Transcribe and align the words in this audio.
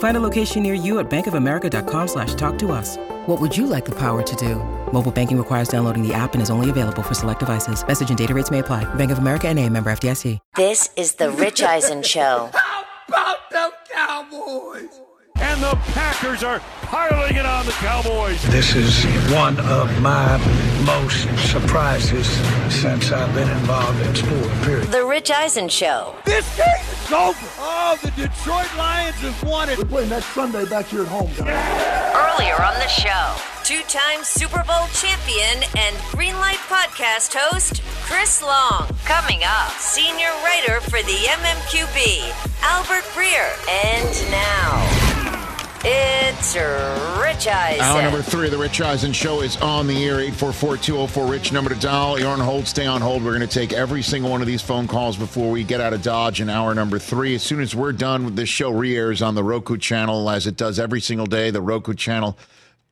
Find 0.00 0.16
a 0.16 0.20
location 0.20 0.62
near 0.62 0.74
you 0.74 0.98
at 0.98 1.08
bankofamerica.com 1.08 2.08
slash 2.08 2.34
talk 2.34 2.58
to 2.58 2.72
us. 2.72 2.98
What 3.26 3.40
would 3.40 3.56
you 3.56 3.66
like 3.66 3.86
the 3.86 3.98
power 3.98 4.22
to 4.22 4.36
do? 4.36 4.56
Mobile 4.92 5.12
banking 5.12 5.38
requires 5.38 5.68
downloading 5.68 6.06
the 6.06 6.12
app 6.12 6.34
and 6.34 6.42
is 6.42 6.50
only 6.50 6.68
available 6.68 7.02
for 7.02 7.14
select 7.14 7.40
devices. 7.40 7.86
Message 7.86 8.10
and 8.10 8.18
data 8.18 8.34
rates 8.34 8.50
may 8.50 8.58
apply. 8.58 8.92
Bank 8.94 9.10
of 9.10 9.18
America 9.18 9.48
and 9.48 9.58
a 9.58 9.66
member 9.68 9.90
FDIC. 9.90 10.38
This 10.56 10.90
is 10.96 11.14
the 11.14 11.30
Rich 11.30 11.62
Eisen 11.62 12.02
Show. 12.02 12.50
How 12.52 12.84
about 13.08 13.50
the 13.50 13.72
Cowboys? 13.92 15.09
And 15.40 15.62
the 15.62 15.74
Packers 15.92 16.42
are 16.42 16.60
piling 16.82 17.36
it 17.36 17.46
on 17.46 17.64
the 17.66 17.72
Cowboys. 17.72 18.42
This 18.50 18.74
is 18.74 19.04
one 19.32 19.58
of 19.60 19.88
my 20.02 20.36
most 20.84 21.28
surprises 21.50 22.26
since 22.68 23.12
I've 23.12 23.34
been 23.34 23.48
involved 23.48 24.00
in 24.06 24.14
sport, 24.14 24.48
period. 24.62 24.88
The 24.88 25.04
Rich 25.04 25.30
Eisen 25.30 25.68
Show. 25.68 26.14
This 26.24 26.56
game 26.56 26.66
is 26.92 27.12
over. 27.12 27.36
Oh, 27.58 27.98
the 28.02 28.10
Detroit 28.10 28.68
Lions 28.76 29.16
have 29.16 29.42
won 29.44 29.68
it. 29.68 29.78
We're 29.78 29.84
playing 29.84 30.10
next 30.10 30.26
Sunday 30.26 30.64
back 30.66 30.86
here 30.86 31.02
at 31.02 31.08
home, 31.08 31.30
guys. 31.36 31.48
Earlier 32.14 32.60
on 32.62 32.74
the 32.74 32.88
show, 32.88 33.34
two 33.64 33.82
time 33.88 34.22
Super 34.24 34.62
Bowl 34.64 34.86
champion 34.92 35.62
and 35.78 35.96
Greenlight 36.12 36.60
podcast 36.68 37.34
host, 37.34 37.82
Chris 38.02 38.42
Long. 38.42 38.88
Coming 39.04 39.40
up, 39.44 39.70
senior 39.78 40.30
writer 40.44 40.80
for 40.80 41.02
the 41.02 41.18
MMQB, 41.38 42.30
Albert 42.62 43.04
Breer. 43.14 43.48
And 43.86 44.30
now. 44.30 45.09
It's 45.82 46.54
Rich 46.56 47.48
Eisen. 47.48 47.80
Hour 47.80 48.02
number 48.02 48.20
three 48.20 48.46
of 48.46 48.52
the 48.52 48.58
Rich 48.58 48.82
Eisen 48.82 49.14
Show 49.14 49.40
is 49.40 49.56
on 49.58 49.86
the 49.86 50.04
air. 50.04 50.18
844-204-RICH, 50.18 51.52
number 51.52 51.70
to 51.70 51.80
dial. 51.80 52.18
You're 52.18 52.28
on 52.28 52.38
hold. 52.38 52.66
Stay 52.66 52.86
on 52.86 53.00
hold. 53.00 53.24
We're 53.24 53.34
going 53.34 53.48
to 53.48 53.54
take 53.54 53.72
every 53.72 54.02
single 54.02 54.30
one 54.30 54.42
of 54.42 54.46
these 54.46 54.60
phone 54.60 54.86
calls 54.86 55.16
before 55.16 55.50
we 55.50 55.64
get 55.64 55.80
out 55.80 55.94
of 55.94 56.02
Dodge 56.02 56.42
in 56.42 56.50
hour 56.50 56.74
number 56.74 56.98
three. 56.98 57.34
As 57.34 57.42
soon 57.42 57.60
as 57.60 57.74
we're 57.74 57.92
done, 57.92 58.26
with 58.26 58.36
this 58.36 58.50
show 58.50 58.70
re-airs 58.70 59.22
on 59.22 59.34
the 59.34 59.42
Roku 59.42 59.78
channel 59.78 60.28
as 60.28 60.46
it 60.46 60.56
does 60.56 60.78
every 60.78 61.00
single 61.00 61.26
day. 61.26 61.50
The 61.50 61.62
Roku 61.62 61.94
channel 61.94 62.36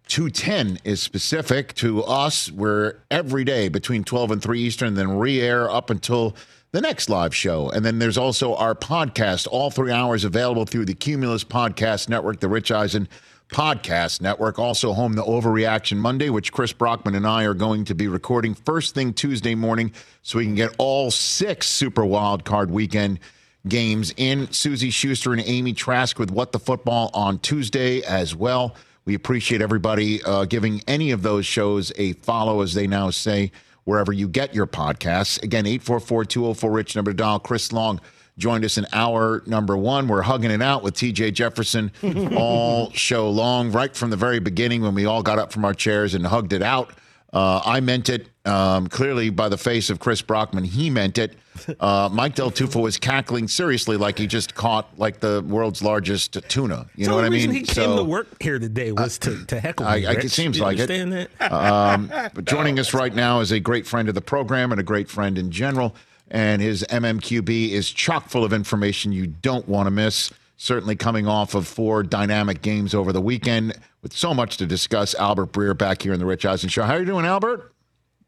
210 0.07 0.79
is 0.85 1.03
specific 1.03 1.75
to 1.75 2.03
us. 2.05 2.51
We're 2.51 2.97
every 3.11 3.45
day 3.45 3.69
between 3.69 4.03
12 4.03 4.31
and 4.31 4.43
3 4.43 4.61
Eastern, 4.63 4.95
then 4.95 5.19
re-air 5.19 5.71
up 5.71 5.91
until 5.91 6.35
the 6.73 6.81
next 6.81 7.09
live 7.09 7.35
show. 7.35 7.71
And 7.71 7.85
then 7.85 7.99
there's 7.99 8.19
also 8.19 8.55
our 8.55 8.75
podcast, 8.75 9.47
all 9.51 9.71
three 9.71 9.93
hours 9.93 10.25
available 10.25 10.67
through 10.67 10.85
the 10.85 10.95
Cumulus 10.95 11.45
Podcast 11.45 12.09
Network, 12.09 12.41
the 12.41 12.49
Rich 12.49 12.71
Eisen 12.71 13.09
Podcast 13.49 14.21
Network. 14.21 14.59
Also 14.59 14.93
home 14.93 15.15
the 15.15 15.23
Overreaction 15.23 15.97
Monday, 15.97 16.29
which 16.29 16.53
Chris 16.53 16.73
Brockman 16.73 17.15
and 17.15 17.27
I 17.27 17.45
are 17.45 17.55
going 17.55 17.85
to 17.87 17.95
be 17.95 18.07
recording 18.07 18.55
first 18.55 18.95
thing 18.95 19.15
Tuesday 19.15 19.55
morning 19.55 19.93
so 20.23 20.39
we 20.39 20.45
can 20.45 20.55
get 20.55 20.75
all 20.79 21.11
six 21.11 21.67
Super 21.67 22.05
Wild 22.05 22.45
Card 22.45 22.71
Weekend 22.71 23.19
games 23.67 24.13
in. 24.17 24.51
Suzy 24.53 24.91
Shuster 24.91 25.33
and 25.33 25.43
Amy 25.47 25.73
Trask 25.73 26.19
with 26.19 26.31
What 26.31 26.53
the 26.53 26.59
Football 26.59 27.11
on 27.15 27.39
Tuesday 27.39 28.03
as 28.03 28.35
well. 28.35 28.75
We 29.07 29.15
appreciate 29.15 29.63
everybody 29.63 30.23
uh, 30.23 30.45
giving 30.45 30.83
any 30.87 31.13
of 31.13 31.23
those 31.23 31.47
shows 31.47 31.93
a 31.97 32.13
follow, 32.13 32.61
as 32.61 32.75
they 32.75 32.87
now 32.87 33.09
say 33.09 33.53
wherever 33.89 34.13
you 34.13 34.29
get 34.29 34.55
your 34.55 34.67
podcasts. 34.67 35.43
Again, 35.43 35.65
844 35.65 36.27
204 36.27 36.71
Rich, 36.71 36.95
number 36.95 37.11
to 37.11 37.17
dial. 37.17 37.39
Chris 37.39 37.73
Long 37.73 38.03
joined 38.37 38.63
us 38.63 38.77
in 38.77 38.87
hour 38.93 39.43
number 39.47 39.79
one. 39.79 40.09
We're 40.09 40.21
hugging 40.21 40.51
it 40.51 40.61
out 40.61 40.83
with 40.83 40.95
TJ 40.95 41.33
Jefferson 41.33 41.91
all 42.37 42.93
show 42.93 43.31
long, 43.31 43.73
right 43.73 43.97
from 43.97 44.11
the 44.11 44.17
very 44.17 44.41
beginning 44.41 44.83
when 44.83 44.95
we 44.95 45.07
all 45.07 45.23
got 45.23 45.39
up 45.39 45.53
from 45.53 45.65
our 45.65 45.73
chairs 45.73 46.15
and 46.15 46.27
hugged 46.27 46.53
it 46.53 46.63
out. 46.63 46.93
Uh, 47.33 47.61
I 47.65 47.81
meant 47.81 48.09
it 48.09 48.27
um, 48.47 48.87
clearly 48.87 49.29
by 49.29 49.49
the 49.51 49.59
face 49.59 49.91
of 49.91 49.99
Chris 50.01 50.23
Brockman. 50.23 50.65
He 50.65 50.91
meant 50.91 51.19
it. 51.19 51.35
Uh, 51.81 52.09
Mike 52.13 52.37
Del 52.37 52.53
Tufo 52.53 52.81
was 52.81 52.99
cackling 52.99 53.49
seriously 53.49 53.97
like 53.97 54.17
he 54.17 54.29
just 54.29 54.55
caught 54.55 54.97
like 54.97 55.19
the 55.19 55.45
world's 55.45 55.83
largest 55.83 56.39
tuna. 56.49 56.87
You 56.95 57.07
so 57.07 57.11
know 57.11 57.17
what 57.17 57.25
I 57.25 57.31
mean? 57.31 57.51
reason 57.51 57.51
he 57.51 57.63
came 57.63 57.97
to 57.97 58.05
work 58.05 58.41
here 58.41 58.61
today 58.61 58.93
was 58.93 59.19
to, 59.19 59.45
to 59.47 59.59
heckle 59.59 59.85
me. 59.87 60.07
I, 60.07 60.13
it 60.13 60.31
seems 60.31 60.57
You 60.59 60.63
like 60.63 60.79
it. 60.79 60.87
that? 60.87 61.31
Um, 61.53 62.13
but 62.33 62.45
joining 62.45 62.79
us 62.79 62.95
right 62.95 63.13
now 63.13 63.41
is 63.41 63.51
a 63.51 63.59
great 63.59 63.89
friend 63.89 64.09
of 64.09 64.15
the 64.15 64.21
program 64.21 64.71
and 64.71 64.81
a 64.81 64.85
great 64.85 65.11
friend 65.11 65.37
in 65.37 65.51
general. 65.51 65.97
And 66.31 66.63
his 66.63 66.85
MMQB 66.91 67.71
is 67.71 67.91
chock 67.91 68.29
full 68.29 68.45
of 68.45 68.53
information 68.53 69.11
you 69.11 69.27
don't 69.27 69.67
want 69.67 69.89
to 69.89 69.91
miss. 69.91 70.31
Certainly 70.61 70.97
coming 70.97 71.27
off 71.29 71.55
of 71.55 71.69
four 71.69 72.03
dynamic 72.03 72.63
games 72.63 72.93
over 72.93 73.13
the 73.13 73.21
weekend 73.21 73.75
with 74.03 74.13
so 74.13 74.35
much 74.35 74.57
to 74.57 74.67
discuss. 74.67 75.15
Albert 75.15 75.53
Breer 75.53 75.77
back 75.79 76.03
here 76.03 76.13
in 76.13 76.19
the 76.19 76.27
Rich 76.27 76.45
Eisen 76.45 76.69
Show. 76.69 76.83
How 76.83 76.95
are 76.95 76.99
you 77.01 77.05
doing, 77.07 77.25
Albert? 77.25 77.73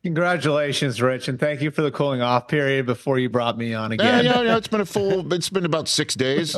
Congratulations, 0.05 1.03
Rich, 1.03 1.29
and 1.29 1.39
thank 1.39 1.61
you 1.61 1.71
for 1.71 1.83
the 1.83 1.91
cooling 1.91 2.23
off 2.23 2.49
period 2.49 2.87
before 2.87 3.19
you 3.19 3.29
brought 3.29 3.59
me 3.59 3.75
on 3.75 3.91
Yeah, 3.91 3.95
again. 3.95 4.25
yeah, 4.25 4.43
yeah. 4.43 4.57
It's 4.57 4.69
been 4.69 4.81
a 4.81 4.87
full. 4.87 5.31
It's 5.41 5.51
been 5.51 5.67
about 5.67 5.89
six 5.89 6.15
days, 6.15 6.57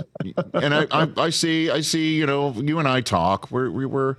and 0.54 0.72
I, 0.74 0.86
I, 0.92 1.08
I 1.16 1.30
see, 1.30 1.68
I 1.68 1.80
see. 1.80 2.16
You 2.16 2.26
know, 2.26 2.52
you 2.52 2.78
and 2.78 2.86
I 2.86 3.00
talk. 3.00 3.50
We're, 3.50 3.70
we 3.70 3.84
were, 3.84 4.18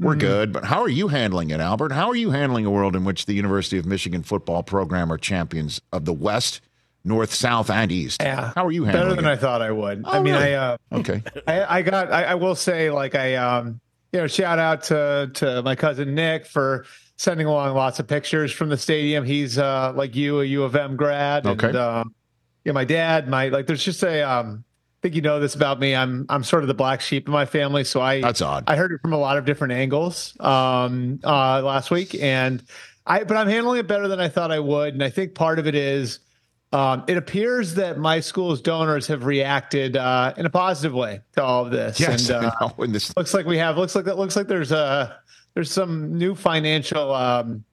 we're 0.00 0.12
Mm-hmm. 0.12 0.18
good. 0.20 0.52
But 0.52 0.64
how 0.64 0.82
are 0.82 0.88
you 0.88 1.08
handling 1.08 1.50
it, 1.50 1.60
Albert? 1.60 1.92
How 1.92 2.08
are 2.08 2.16
you 2.16 2.30
handling 2.32 2.66
a 2.66 2.70
world 2.70 2.96
in 2.96 3.04
which 3.04 3.26
the 3.26 3.34
University 3.34 3.78
of 3.78 3.86
Michigan 3.86 4.22
football 4.24 4.62
program 4.64 5.12
are 5.12 5.18
champions 5.18 5.80
of 5.92 6.04
the 6.04 6.12
West, 6.12 6.60
North, 7.06 7.32
South, 7.32 7.70
and 7.70 7.90
East? 7.92 8.20
Yeah, 8.20 8.52
How 8.54 8.66
are 8.66 8.72
you 8.72 8.84
handling 8.84 9.04
better 9.10 9.16
than 9.16 9.24
it? 9.30 9.32
I 9.32 9.36
thought 9.36 9.62
I 9.62 9.70
would. 9.70 10.04
I 10.04 10.18
Oh, 10.18 10.22
mean, 10.22 10.34
really? 10.34 10.54
I, 10.54 10.72
uh, 10.72 10.76
Okay. 10.92 11.22
I, 11.46 11.78
I 11.78 11.82
got. 11.82 12.12
I, 12.12 12.24
I 12.24 12.34
will 12.34 12.54
say, 12.54 12.90
like, 12.90 13.14
I, 13.14 13.36
um, 13.36 13.80
you 14.12 14.20
know, 14.20 14.26
shout 14.26 14.58
out 14.58 14.82
to 14.84 15.30
to 15.34 15.62
my 15.62 15.74
cousin 15.76 16.14
Nick 16.14 16.46
for 16.46 16.84
sending 17.16 17.46
along 17.46 17.74
lots 17.74 17.98
of 18.00 18.06
pictures 18.06 18.52
from 18.52 18.68
the 18.68 18.76
stadium. 18.76 19.24
He's 19.24 19.56
uh, 19.58 19.92
like 19.94 20.14
you, 20.16 20.40
a 20.40 20.44
U 20.44 20.62
of 20.64 20.74
M 20.76 20.96
grad. 20.96 21.46
Okay. 21.46 21.68
And, 21.68 21.76
um, 21.76 22.14
yeah, 22.64 22.72
my 22.72 22.84
dad, 22.84 23.28
my 23.28 23.48
like. 23.48 23.66
There's 23.66 23.84
just 23.84 24.02
a. 24.02 24.22
Um, 24.22 24.64
I 24.98 24.98
think 25.08 25.14
you 25.14 25.22
know 25.22 25.38
this 25.38 25.54
about 25.54 25.78
me. 25.78 25.94
I'm 25.94 26.26
I'm 26.28 26.42
sort 26.42 26.64
of 26.64 26.68
the 26.68 26.74
black 26.74 27.00
sheep 27.00 27.28
in 27.28 27.32
my 27.32 27.46
family, 27.46 27.84
so 27.84 28.00
I 28.00 28.20
That's 28.20 28.42
odd. 28.42 28.64
I 28.66 28.74
heard 28.76 28.90
it 28.90 29.00
from 29.02 29.12
a 29.12 29.18
lot 29.18 29.36
of 29.36 29.44
different 29.44 29.72
angles 29.74 30.34
um, 30.40 31.20
uh, 31.22 31.62
last 31.62 31.90
week, 31.92 32.20
and 32.20 32.62
I 33.06 33.22
but 33.22 33.36
I'm 33.36 33.46
handling 33.46 33.78
it 33.78 33.86
better 33.86 34.08
than 34.08 34.18
I 34.18 34.28
thought 34.28 34.50
I 34.50 34.58
would, 34.58 34.94
and 34.94 35.04
I 35.04 35.10
think 35.10 35.34
part 35.34 35.58
of 35.60 35.66
it 35.68 35.76
is 35.76 36.18
um, 36.72 37.04
it 37.06 37.16
appears 37.16 37.74
that 37.74 37.98
my 37.98 38.20
school's 38.20 38.60
donors 38.60 39.06
have 39.06 39.24
reacted 39.24 39.96
uh, 39.96 40.34
in 40.36 40.46
a 40.46 40.50
positive 40.50 40.92
way 40.94 41.20
to 41.34 41.42
all 41.42 41.64
of 41.64 41.70
this. 41.70 41.98
Yes, 42.00 42.28
and, 42.28 42.46
uh. 42.60 42.70
And 42.78 42.94
this, 42.94 43.16
looks 43.16 43.32
like 43.34 43.46
we 43.46 43.58
have 43.58 43.78
looks 43.78 43.94
like 43.94 44.04
that 44.06 44.18
looks 44.18 44.36
like 44.36 44.48
there's 44.48 44.72
a 44.72 45.18
there's 45.54 45.70
some 45.70 46.18
new 46.18 46.34
financial 46.34 47.14
um, 47.14 47.64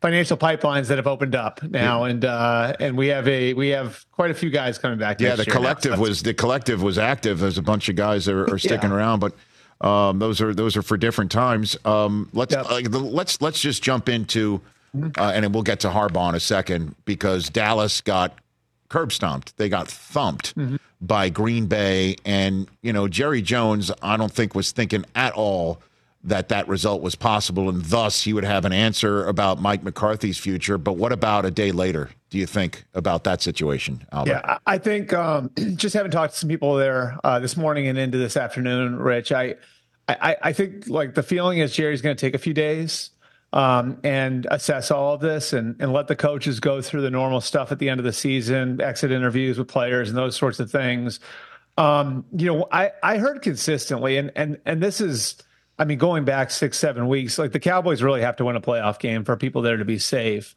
financial 0.00 0.36
pipelines 0.36 0.86
that 0.86 0.96
have 0.98 1.06
opened 1.08 1.34
up 1.34 1.62
now, 1.64 2.04
and 2.04 2.24
uh, 2.24 2.74
and 2.80 2.96
we 2.96 3.08
have 3.08 3.26
a 3.28 3.52
we 3.54 3.68
have 3.70 4.04
quite 4.12 4.30
a 4.30 4.34
few 4.34 4.50
guys 4.50 4.78
coming 4.78 4.98
back. 4.98 5.20
yeah, 5.20 5.34
the 5.34 5.44
year 5.44 5.52
now. 5.54 5.60
collective 5.60 5.98
was 5.98 6.22
the 6.22 6.32
collective 6.34 6.82
was 6.82 6.96
active. 6.98 7.40
There's 7.40 7.58
a 7.58 7.62
bunch 7.62 7.88
of 7.88 7.96
guys 7.96 8.24
that 8.26 8.34
are, 8.34 8.54
are 8.54 8.58
sticking 8.58 8.90
Yeah. 8.90 8.96
around, 8.96 9.18
but 9.20 9.34
um, 9.86 10.18
those 10.20 10.40
are 10.40 10.54
those 10.54 10.76
are 10.76 10.82
for 10.82 10.96
different 10.96 11.30
times. 11.32 11.76
Um, 11.84 12.28
let's 12.32 12.54
Yep. 12.54 12.66
uh, 12.70 12.80
let's 12.98 13.40
let's 13.42 13.60
just 13.60 13.82
jump 13.82 14.08
into, 14.08 14.60
uh, 14.94 15.32
and 15.34 15.52
we'll 15.54 15.62
get 15.62 15.80
to 15.80 15.88
Harbaugh 15.88 16.30
in 16.30 16.34
a 16.34 16.40
second 16.40 16.94
because 17.04 17.48
Dallas 17.48 18.00
got 18.00 18.38
curb 18.88 19.12
stomped. 19.12 19.56
They 19.56 19.68
got 19.68 19.88
thumped 19.88 20.54
by 21.00 21.28
Green 21.28 21.66
Bay, 21.66 22.16
and 22.24 22.68
you 22.82 22.92
know 22.92 23.08
Jerry 23.08 23.42
Jones. 23.42 23.90
I 24.02 24.16
don't 24.16 24.32
think 24.32 24.54
was 24.54 24.72
thinking 24.72 25.04
at 25.14 25.32
all 25.34 25.80
that 26.24 26.48
that 26.48 26.66
result 26.68 27.00
was 27.00 27.14
possible, 27.14 27.68
and 27.68 27.84
thus 27.84 28.22
he 28.22 28.32
would 28.32 28.44
have 28.44 28.64
an 28.64 28.72
answer 28.72 29.26
about 29.26 29.60
Mike 29.60 29.82
McCarthy's 29.82 30.38
future. 30.38 30.76
But 30.78 30.94
what 30.94 31.12
about 31.12 31.44
a 31.44 31.50
day 31.50 31.72
later? 31.72 32.10
Do 32.30 32.38
you 32.38 32.46
think 32.46 32.84
about 32.94 33.24
that 33.24 33.40
situation, 33.40 34.06
Albert? 34.12 34.30
Yeah, 34.30 34.58
I 34.66 34.74
I 34.74 34.78
think 34.78 35.12
um, 35.12 35.50
just 35.76 35.94
having 35.94 36.10
talked 36.10 36.34
to 36.34 36.38
some 36.38 36.48
people 36.48 36.74
there 36.76 37.18
uh, 37.24 37.38
this 37.38 37.56
morning 37.56 37.88
and 37.88 37.98
into 37.98 38.18
this 38.18 38.36
afternoon, 38.36 38.96
Rich, 38.96 39.32
I, 39.32 39.54
I, 40.08 40.36
I 40.42 40.52
think 40.52 40.88
like 40.88 41.14
the 41.14 41.22
feeling 41.22 41.58
is 41.58 41.74
Jerry's 41.74 42.02
going 42.02 42.16
to 42.16 42.20
take 42.20 42.34
a 42.34 42.38
few 42.38 42.54
days. 42.54 43.10
Um, 43.52 43.98
and 44.04 44.46
assess 44.50 44.90
all 44.90 45.14
of 45.14 45.20
this 45.20 45.52
and, 45.52 45.76
and 45.80 45.92
let 45.92 46.06
the 46.06 46.16
coaches 46.16 46.60
go 46.60 46.82
through 46.82 47.00
the 47.00 47.10
normal 47.10 47.40
stuff 47.40 47.72
at 47.72 47.78
the 47.78 47.88
end 47.88 47.98
of 47.98 48.04
the 48.04 48.12
season, 48.12 48.80
exit 48.80 49.10
interviews 49.10 49.58
with 49.58 49.68
players 49.68 50.08
and 50.08 50.18
those 50.18 50.36
sorts 50.36 50.60
of 50.60 50.70
things. 50.70 51.20
Um, 51.78 52.24
you 52.36 52.46
know, 52.46 52.66
I, 52.72 52.90
I 53.02 53.18
heard 53.18 53.40
consistently, 53.40 54.18
and 54.18 54.32
and 54.34 54.58
and 54.66 54.82
this 54.82 55.00
is, 55.00 55.36
I 55.78 55.84
mean, 55.84 55.98
going 55.98 56.24
back 56.24 56.50
six, 56.50 56.76
seven 56.76 57.06
weeks, 57.08 57.38
like 57.38 57.52
the 57.52 57.60
Cowboys 57.60 58.02
really 58.02 58.20
have 58.20 58.36
to 58.36 58.44
win 58.44 58.56
a 58.56 58.60
playoff 58.60 58.98
game 58.98 59.24
for 59.24 59.36
people 59.36 59.62
there 59.62 59.76
to 59.76 59.84
be 59.84 59.98
safe. 59.98 60.56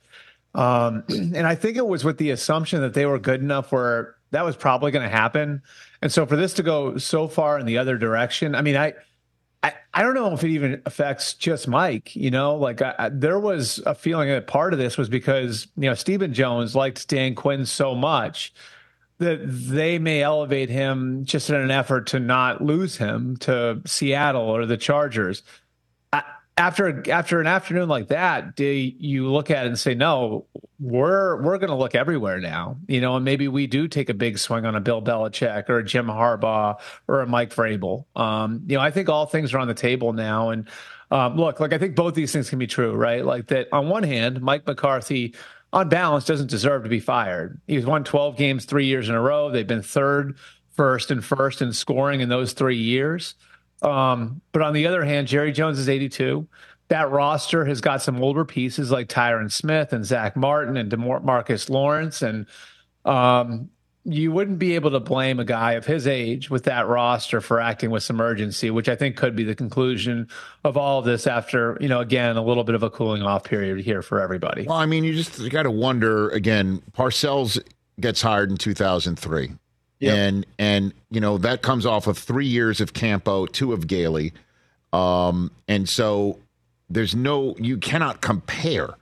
Um, 0.56 1.04
and 1.10 1.46
I 1.48 1.56
think 1.56 1.78
it 1.78 1.86
was 1.86 2.04
with 2.04 2.18
the 2.18 2.32
assumption 2.32 2.82
that 2.82 2.94
they 2.94 3.06
were 3.06 3.20
good 3.20 3.40
enough 3.40 3.72
where 3.72 4.16
that 4.32 4.44
was 4.44 4.56
probably 4.56 4.92
going 4.92 5.08
to 5.08 5.16
happen. 5.16 5.62
And 6.02 6.12
so 6.12 6.26
for 6.26 6.36
this 6.36 6.54
to 6.56 6.64
go 6.64 6.98
so 6.98 7.28
far 7.28 7.60
in 7.60 7.66
the 7.66 7.78
other 7.78 7.98
direction, 7.98 8.56
I 8.56 8.62
mean, 8.62 8.76
I 8.76 8.94
I, 9.94 10.04
don't 10.04 10.14
know 10.14 10.34
if 10.34 10.44
it 10.44 10.50
even 10.50 10.82
affects 10.86 11.34
just 11.34 11.68
Mike. 11.68 12.16
You 12.16 12.32
know, 12.32 12.56
like 12.56 12.82
I, 12.82 12.96
I, 12.98 13.10
there 13.10 13.40
was 13.40 13.80
a 13.86 13.96
feeling 13.96 14.30
that 14.30 14.48
part 14.48 14.74
of 14.74 14.80
this 14.80 14.98
was 14.98 15.10
because 15.10 15.68
you 15.78 15.90
know 15.90 15.96
Stephen 15.96 16.34
Jones 16.34 16.76
liked 16.76 17.08
Dan 17.08 17.36
Quinn 17.36 17.66
so 17.66 17.96
much 17.96 18.54
that 19.20 19.40
they 19.44 20.00
may 20.00 20.24
elevate 20.24 20.70
him 20.70 21.26
just 21.26 21.50
in 21.50 21.56
an 21.56 21.70
effort 21.70 22.08
to 22.08 22.20
not 22.20 22.62
lose 22.62 22.98
him 22.98 23.38
to 23.38 23.80
Seattle 23.86 24.42
or 24.42 24.66
the 24.66 24.78
Chargers 24.78 25.44
after 26.62 27.12
after 27.12 27.42
an 27.42 27.48
afternoon 27.48 27.90
like 27.90 28.10
that, 28.10 28.56
do 28.56 28.66
you 28.66 29.32
look 29.32 29.50
at 29.50 29.66
it 29.66 29.70
and 29.70 29.80
say, 29.80 29.96
no, 29.96 30.46
we're 30.80 31.42
we're 31.42 31.58
going 31.58 31.70
to 31.70 31.76
look 31.76 31.96
everywhere 31.96 32.40
now, 32.40 32.78
you 32.88 33.02
know, 33.02 33.16
and 33.16 33.26
maybe 33.26 33.48
we 33.48 33.66
do 33.66 33.88
take 33.88 34.10
a 34.10 34.14
big 34.14 34.38
swing 34.38 34.66
on 34.66 34.76
a 34.76 34.80
Bill 34.80 35.02
Belichick 35.02 35.70
or 35.70 35.80
a 35.80 35.84
Jim 35.84 36.06
Harbaugh 36.06 36.80
or 37.08 37.22
a 37.22 37.28
Mike 37.28 37.54
Vrabel. 37.54 38.06
Um, 38.16 38.64
you 38.68 38.76
know, 38.78 38.82
I 38.82 38.92
think 38.92 39.10
all 39.10 39.26
things 39.26 39.54
are 39.54 39.60
on 39.60 39.68
the 39.68 39.74
table 39.74 40.14
now, 40.14 40.50
and 40.50 40.70
um, 41.10 41.36
look, 41.36 41.60
like 41.60 41.74
I 41.74 41.80
think 41.80 41.96
both 41.96 42.14
these 42.14 42.32
things 42.32 42.50
can 42.50 42.60
be 42.60 42.68
true, 42.68 42.94
right? 42.94 43.26
Like 43.26 43.48
that. 43.48 43.68
On 43.72 43.90
one 43.90 44.04
hand, 44.04 44.42
Mike 44.42 44.66
McCarthy. 44.68 45.36
On 45.74 45.88
balance, 45.88 46.26
doesn't 46.26 46.50
deserve 46.50 46.84
to 46.84 46.90
be 46.90 47.00
fired. 47.00 47.62
He's 47.66 47.86
won 47.86 48.04
12 48.04 48.36
games 48.36 48.66
three 48.66 48.88
years 48.88 49.08
in 49.08 49.16
a 49.16 49.22
row. 49.22 49.50
They've 49.50 49.66
been 49.66 49.82
third, 49.82 50.36
first, 50.72 51.12
and 51.12 51.24
first 51.24 51.62
in 51.62 51.72
scoring 51.72 52.20
in 52.20 52.28
those 52.28 52.52
three 52.52 52.76
years. 52.76 53.36
Um, 53.82 54.42
but 54.52 54.62
on 54.62 54.74
the 54.74 54.88
other 54.88 55.04
hand, 55.04 55.28
Jerry 55.28 55.52
Jones 55.52 55.80
is 55.80 55.90
82. 55.90 56.48
That 56.90 57.10
roster 57.10 57.66
has 57.66 57.82
got 57.82 58.02
some 58.02 58.22
older 58.22 58.46
pieces 58.46 58.92
like 58.92 59.08
Tyron 59.08 59.52
Smith 59.52 59.94
and 59.94 60.06
Zack 60.06 60.36
Martin 60.36 60.78
and 60.78 60.92
DeMarcus 60.92 61.70
Lawrence. 61.70 62.22
And 62.22 62.46
um, 63.06 63.70
you 64.04 64.32
wouldn't 64.32 64.60
be 64.60 64.76
able 64.76 64.92
to 64.92 65.00
blame 65.00 65.40
a 65.40 65.46
guy 65.46 65.74
of 65.74 65.86
his 65.86 66.08
age 66.08 66.50
with 66.50 66.64
that 66.64 66.88
roster 66.88 67.40
for 67.40 67.60
acting 67.60 67.92
with 67.92 68.04
some 68.04 68.20
urgency, 68.20 68.72
which 68.72 68.90
I 68.90 68.96
think 68.96 69.16
could 69.16 69.36
be 69.36 69.44
the 69.44 69.56
conclusion 69.56 70.28
of 70.64 70.76
all 70.76 71.00
of 71.00 71.06
this 71.06 71.28
after, 71.28 71.78
you 71.80 71.88
know, 71.88 72.00
again, 72.00 72.36
a 72.36 72.44
little 72.44 72.64
bit 72.64 72.76
of 72.76 72.84
a 72.84 72.90
cooling 72.90 73.22
off 73.22 73.44
period 73.44 73.80
here 73.80 74.02
for 74.02 74.20
everybody. 74.20 74.66
Well, 74.66 74.78
I 74.78 74.86
mean, 74.86 75.04
you 75.04 75.14
just 75.14 75.50
got 75.50 75.64
to 75.64 75.72
wonder 75.72 76.30
again, 76.30 76.82
Parcells 76.92 77.62
gets 78.00 78.22
hired 78.22 78.50
in 78.50 78.58
2003. 78.58 79.52
Yep. 80.02 80.18
And 80.18 80.46
and 80.58 80.94
you 81.12 81.22
know 81.22 81.38
that 81.38 81.62
comes 81.62 81.86
off 81.86 82.08
of 82.08 82.18
three 82.18 82.48
years 82.48 82.82
of 82.82 82.94
Campo, 82.94 83.46
two 83.46 83.72
of 83.72 83.86
Gailey, 83.86 84.34
um, 84.92 85.52
and 85.68 85.88
so 85.88 86.40
there's 86.90 87.16
no 87.16 87.56
you 87.60 87.78
cannot 87.78 88.20
compare 88.20 88.96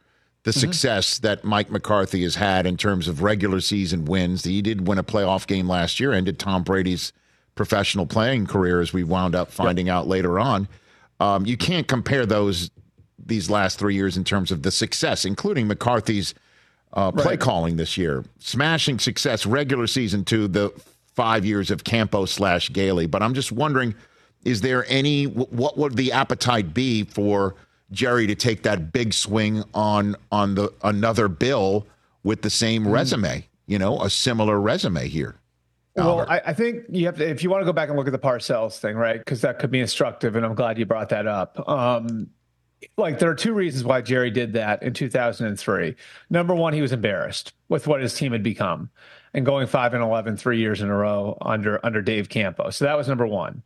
the 0.44 0.52
mm-hmm. 0.52 0.60
success 0.60 1.20
that 1.20 1.46
Mike 1.46 1.72
McCarthy 1.72 2.24
has 2.24 2.36
had 2.36 2.66
in 2.66 2.76
terms 2.76 3.08
of 3.08 3.22
regular 3.22 3.62
season 3.62 4.04
wins. 4.04 4.44
He 4.44 4.62
did 4.62 4.88
win 4.88 4.98
a 4.98 5.04
playoff 5.04 5.48
game 5.48 5.70
last 5.70 6.02
year, 6.02 6.12
ended 6.12 6.38
Tom 6.38 6.64
Brady's 6.64 7.14
professional 7.56 8.06
playing 8.06 8.48
career, 8.48 8.82
as 8.82 8.92
we 8.92 9.04
wound 9.04 9.36
up 9.36 9.52
finding 9.52 9.88
yep. 9.88 9.96
out 9.96 10.08
later 10.08 10.38
on. 10.38 10.68
Um, 11.22 11.46
you 11.46 11.56
can't 11.56 11.88
compare 11.88 12.26
those 12.26 12.72
these 13.18 13.50
last 13.50 13.80
three 13.80 13.96
years 13.96 14.18
in 14.18 14.26
terms 14.26 14.52
of 14.52 14.64
the 14.64 14.72
success, 14.72 15.24
including 15.24 15.68
McCarthy's 15.68 16.34
uh, 16.94 17.12
play 17.12 17.34
right. 17.34 17.40
calling 17.40 17.78
this 17.78 17.98
year. 17.98 18.24
Smashing 18.40 19.00
success 19.00 19.46
regular 19.46 19.88
season 19.88 20.26
to 20.26 20.48
the 20.48 20.72
five 21.16 21.46
years 21.46 21.72
of 21.72 21.84
Campo 21.84 22.26
slash 22.26 22.72
Gailey. 22.72 23.06
But 23.06 23.22
I'm 23.22 23.34
just 23.34 23.52
wondering, 23.52 23.96
is 24.46 24.62
there 24.62 24.86
any, 24.88 25.26
what 25.26 25.78
would 25.78 25.96
the 25.96 26.12
appetite 26.12 26.74
be 26.74 27.04
for 27.04 27.56
Jerry 27.92 28.28
to 28.28 28.36
take 28.36 28.64
that 28.64 28.92
big 28.94 29.14
swing 29.14 29.64
on 29.74 30.16
on 30.32 30.56
the 30.56 30.72
another 30.84 31.28
bill 31.28 31.88
with 32.24 32.42
the 32.42 32.50
same 32.50 32.86
mm. 32.86 32.92
resume? 32.92 33.46
You 33.68 33.80
know, 33.80 34.02
a 34.02 34.10
similar 34.10 34.60
resume 34.60 35.08
here. 35.08 35.36
Well, 35.96 36.26
I, 36.30 36.42
I, 36.48 36.54
think 36.54 36.86
you 36.90 37.06
have 37.08 37.18
to, 37.18 37.28
if 37.28 37.44
you 37.44 37.50
want 37.50 37.62
to 37.62 37.66
go 37.66 37.74
back 37.74 37.90
and 37.90 37.98
look 37.98 38.08
at 38.08 38.14
the 38.14 38.20
Parcells 38.20 38.80
thing, 38.80 38.96
right? 38.96 39.20
Because 39.20 39.42
that 39.42 39.60
could 39.60 39.72
be 39.72 39.80
instructive, 39.80 40.36
and 40.36 40.46
I'm 40.46 40.56
glad 40.56 40.78
you 40.78 40.86
brought 40.86 41.10
that 41.10 41.28
up. 41.28 41.68
Um, 41.68 42.30
like 42.98 43.20
there 43.20 43.30
are 43.30 43.36
two 43.36 43.54
reasons 43.54 43.84
why 43.84 44.02
Jerry 44.02 44.32
did 44.32 44.54
that 44.54 44.84
in 44.84 44.94
2003. 44.94 45.96
Number 46.30 46.56
one, 46.56 46.74
he 46.74 46.82
was 46.82 46.92
embarrassed 46.92 47.54
with 47.68 47.88
what 47.88 48.02
his 48.02 48.14
team 48.14 48.32
had 48.32 48.44
become 48.44 48.90
and 49.34 49.46
going 49.46 49.68
5 49.68 49.94
and 49.94 50.04
11 50.04 50.38
three 50.38 50.60
years 50.60 50.82
in 50.82 50.90
a 50.90 50.96
row 50.96 51.38
under 51.42 51.84
under 51.86 52.02
Dave 52.02 52.30
Campo. 52.30 52.70
So 52.70 52.86
that 52.86 52.98
was 52.98 53.08
number 53.08 53.28
1. 53.28 53.62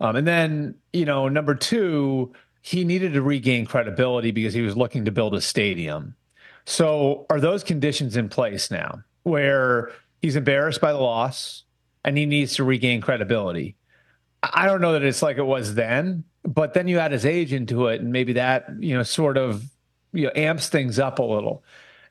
Um, 0.00 0.16
and 0.16 0.26
then, 0.26 0.74
you 0.92 1.04
know, 1.04 1.28
number 1.28 1.54
2, 1.54 2.32
he 2.60 2.84
needed 2.84 3.14
to 3.14 3.22
regain 3.22 3.66
credibility 3.66 4.30
because 4.30 4.52
he 4.52 4.62
was 4.62 4.76
looking 4.76 5.04
to 5.06 5.10
build 5.10 5.34
a 5.34 5.40
stadium. 5.40 6.14
So 6.66 7.26
are 7.30 7.40
those 7.40 7.64
conditions 7.64 8.16
in 8.16 8.28
place 8.28 8.70
now 8.70 9.02
where 9.22 9.92
he's 10.20 10.36
embarrassed 10.36 10.80
by 10.80 10.92
the 10.92 10.98
loss 10.98 11.64
and 12.04 12.18
he 12.18 12.26
needs 12.26 12.54
to 12.56 12.64
regain 12.64 13.00
credibility? 13.00 13.76
I 14.42 14.66
don't 14.66 14.80
know 14.80 14.92
that 14.92 15.02
it's 15.02 15.22
like 15.22 15.38
it 15.38 15.44
was 15.44 15.74
then, 15.74 16.24
but 16.46 16.74
then 16.74 16.88
you 16.88 16.98
add 16.98 17.12
his 17.12 17.26
age 17.26 17.52
into 17.52 17.86
it, 17.88 18.00
and 18.00 18.12
maybe 18.12 18.34
that 18.34 18.66
you 18.78 18.94
know 18.94 19.02
sort 19.02 19.36
of 19.36 19.64
you 20.12 20.24
know 20.24 20.32
amps 20.34 20.68
things 20.68 20.98
up 20.98 21.18
a 21.18 21.22
little. 21.22 21.64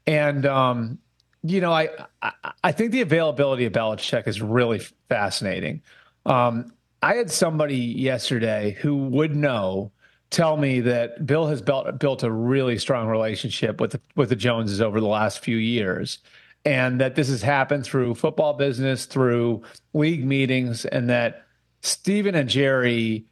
And 0.07 0.45
um, 0.45 0.99
you 1.43 1.61
know, 1.61 1.71
I, 1.71 1.89
I, 2.21 2.31
I 2.63 2.71
think 2.71 2.91
the 2.91 3.01
availability 3.01 3.65
of 3.65 3.73
Belichick 3.73 4.27
is 4.27 4.41
really 4.41 4.79
fascinating. 5.09 5.81
Um, 6.25 6.73
I 7.01 7.15
had 7.15 7.29
somebody 7.29 7.77
yesterday 7.77 8.77
who 8.81 8.95
would 8.95 9.35
know 9.35 9.91
tell 10.31 10.57
me 10.57 10.79
that 10.81 11.25
Bill 11.25 11.47
has 11.47 11.61
built 11.61 11.99
built 11.99 12.23
a 12.23 12.31
really 12.31 12.77
strong 12.79 13.07
relationship 13.07 13.79
with 13.79 13.91
the, 13.91 14.01
with 14.15 14.29
the 14.29 14.35
Joneses 14.35 14.81
over 14.81 14.99
the 14.99 15.07
last 15.07 15.39
few 15.39 15.57
years, 15.57 16.17
and 16.65 16.99
that 16.99 17.15
this 17.15 17.29
has 17.29 17.41
happened 17.43 17.85
through 17.85 18.15
football 18.15 18.53
business, 18.53 19.05
through 19.05 19.61
league 19.93 20.25
meetings, 20.25 20.85
and 20.85 21.09
that 21.09 21.45
Stephen 21.81 22.33
and 22.33 22.49
Jerry 22.49 23.25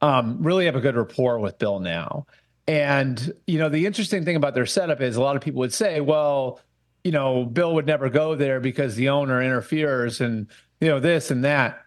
um, 0.00 0.42
really 0.42 0.66
have 0.66 0.76
a 0.76 0.80
good 0.80 0.96
rapport 0.96 1.38
with 1.38 1.58
Bill 1.58 1.80
now. 1.80 2.26
And 2.66 3.32
you 3.46 3.58
know, 3.58 3.68
the 3.68 3.86
interesting 3.86 4.24
thing 4.24 4.36
about 4.36 4.54
their 4.54 4.66
setup 4.66 5.00
is 5.00 5.16
a 5.16 5.20
lot 5.20 5.36
of 5.36 5.42
people 5.42 5.60
would 5.60 5.74
say, 5.74 6.00
well, 6.00 6.60
you 7.04 7.12
know, 7.12 7.44
Bill 7.44 7.74
would 7.74 7.86
never 7.86 8.08
go 8.08 8.34
there 8.34 8.60
because 8.60 8.94
the 8.94 9.08
owner 9.08 9.42
interferes 9.42 10.20
and 10.20 10.46
you 10.80 10.88
know 10.88 11.00
this 11.00 11.30
and 11.30 11.44
that. 11.44 11.80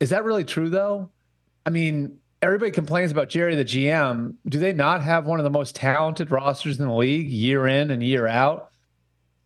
Is 0.00 0.10
that 0.10 0.24
really 0.24 0.44
true 0.44 0.68
though? 0.68 1.10
I 1.64 1.70
mean, 1.70 2.18
everybody 2.42 2.70
complains 2.70 3.10
about 3.10 3.28
Jerry 3.28 3.56
the 3.56 3.64
GM. 3.64 4.34
Do 4.48 4.58
they 4.58 4.72
not 4.72 5.02
have 5.02 5.26
one 5.26 5.40
of 5.40 5.44
the 5.44 5.50
most 5.50 5.74
talented 5.74 6.30
rosters 6.30 6.78
in 6.78 6.86
the 6.86 6.94
league 6.94 7.28
year 7.28 7.66
in 7.66 7.90
and 7.90 8.02
year 8.02 8.26
out? 8.26 8.70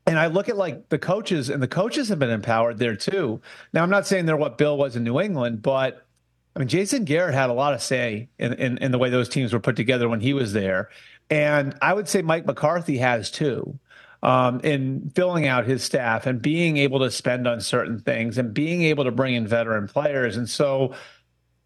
And 0.06 0.18
I 0.18 0.26
look 0.26 0.48
at 0.48 0.56
like 0.56 0.88
the 0.88 0.98
coaches, 0.98 1.50
and 1.50 1.62
the 1.62 1.68
coaches 1.68 2.08
have 2.08 2.18
been 2.18 2.30
empowered 2.30 2.78
there 2.78 2.96
too. 2.96 3.40
Now, 3.72 3.82
I'm 3.82 3.90
not 3.90 4.06
saying 4.06 4.26
they're 4.26 4.36
what 4.36 4.58
Bill 4.58 4.76
was 4.76 4.96
in 4.96 5.04
New 5.04 5.20
England, 5.20 5.62
but 5.62 6.06
I 6.54 6.58
mean, 6.58 6.68
Jason 6.68 7.04
Garrett 7.04 7.34
had 7.34 7.50
a 7.50 7.54
lot 7.54 7.74
of 7.74 7.82
say 7.82 8.28
in, 8.38 8.52
in, 8.54 8.78
in 8.78 8.92
the 8.92 8.98
way 8.98 9.10
those 9.10 9.28
teams 9.28 9.52
were 9.52 9.60
put 9.60 9.76
together 9.76 10.08
when 10.08 10.20
he 10.20 10.32
was 10.32 10.52
there. 10.52 10.90
And 11.30 11.76
I 11.80 11.94
would 11.94 12.08
say 12.08 12.22
Mike 12.22 12.46
McCarthy 12.46 12.98
has 12.98 13.30
too. 13.30 13.78
Um, 14.22 14.60
in 14.60 15.10
filling 15.14 15.46
out 15.46 15.64
his 15.64 15.82
staff 15.82 16.26
and 16.26 16.42
being 16.42 16.76
able 16.76 16.98
to 16.98 17.10
spend 17.10 17.48
on 17.48 17.62
certain 17.62 18.00
things 18.00 18.36
and 18.36 18.52
being 18.52 18.82
able 18.82 19.04
to 19.04 19.10
bring 19.10 19.34
in 19.34 19.46
veteran 19.46 19.88
players. 19.88 20.36
And 20.36 20.46
so 20.46 20.94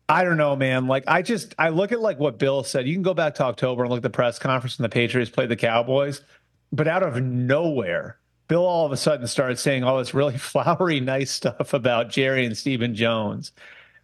I 0.08 0.22
don't 0.22 0.36
know, 0.36 0.54
man. 0.54 0.86
Like 0.86 1.04
I 1.08 1.22
just 1.22 1.54
I 1.58 1.70
look 1.70 1.90
at 1.90 2.00
like 2.00 2.20
what 2.20 2.38
Bill 2.38 2.62
said. 2.62 2.86
You 2.86 2.94
can 2.94 3.02
go 3.02 3.14
back 3.14 3.34
to 3.36 3.44
October 3.44 3.82
and 3.82 3.90
look 3.90 3.98
at 3.98 4.02
the 4.04 4.10
press 4.10 4.38
conference 4.38 4.78
when 4.78 4.84
the 4.84 4.88
Patriots 4.90 5.30
played 5.30 5.48
the 5.48 5.56
Cowboys, 5.56 6.20
but 6.72 6.86
out 6.86 7.02
of 7.02 7.20
nowhere, 7.22 8.18
Bill 8.48 8.64
all 8.64 8.84
of 8.84 8.92
a 8.92 8.96
sudden 8.96 9.26
started 9.26 9.58
saying 9.58 9.82
all 9.82 9.98
this 9.98 10.14
really 10.14 10.36
flowery, 10.38 11.00
nice 11.00 11.30
stuff 11.30 11.72
about 11.72 12.10
Jerry 12.10 12.44
and 12.44 12.56
Stephen 12.56 12.94
Jones. 12.94 13.52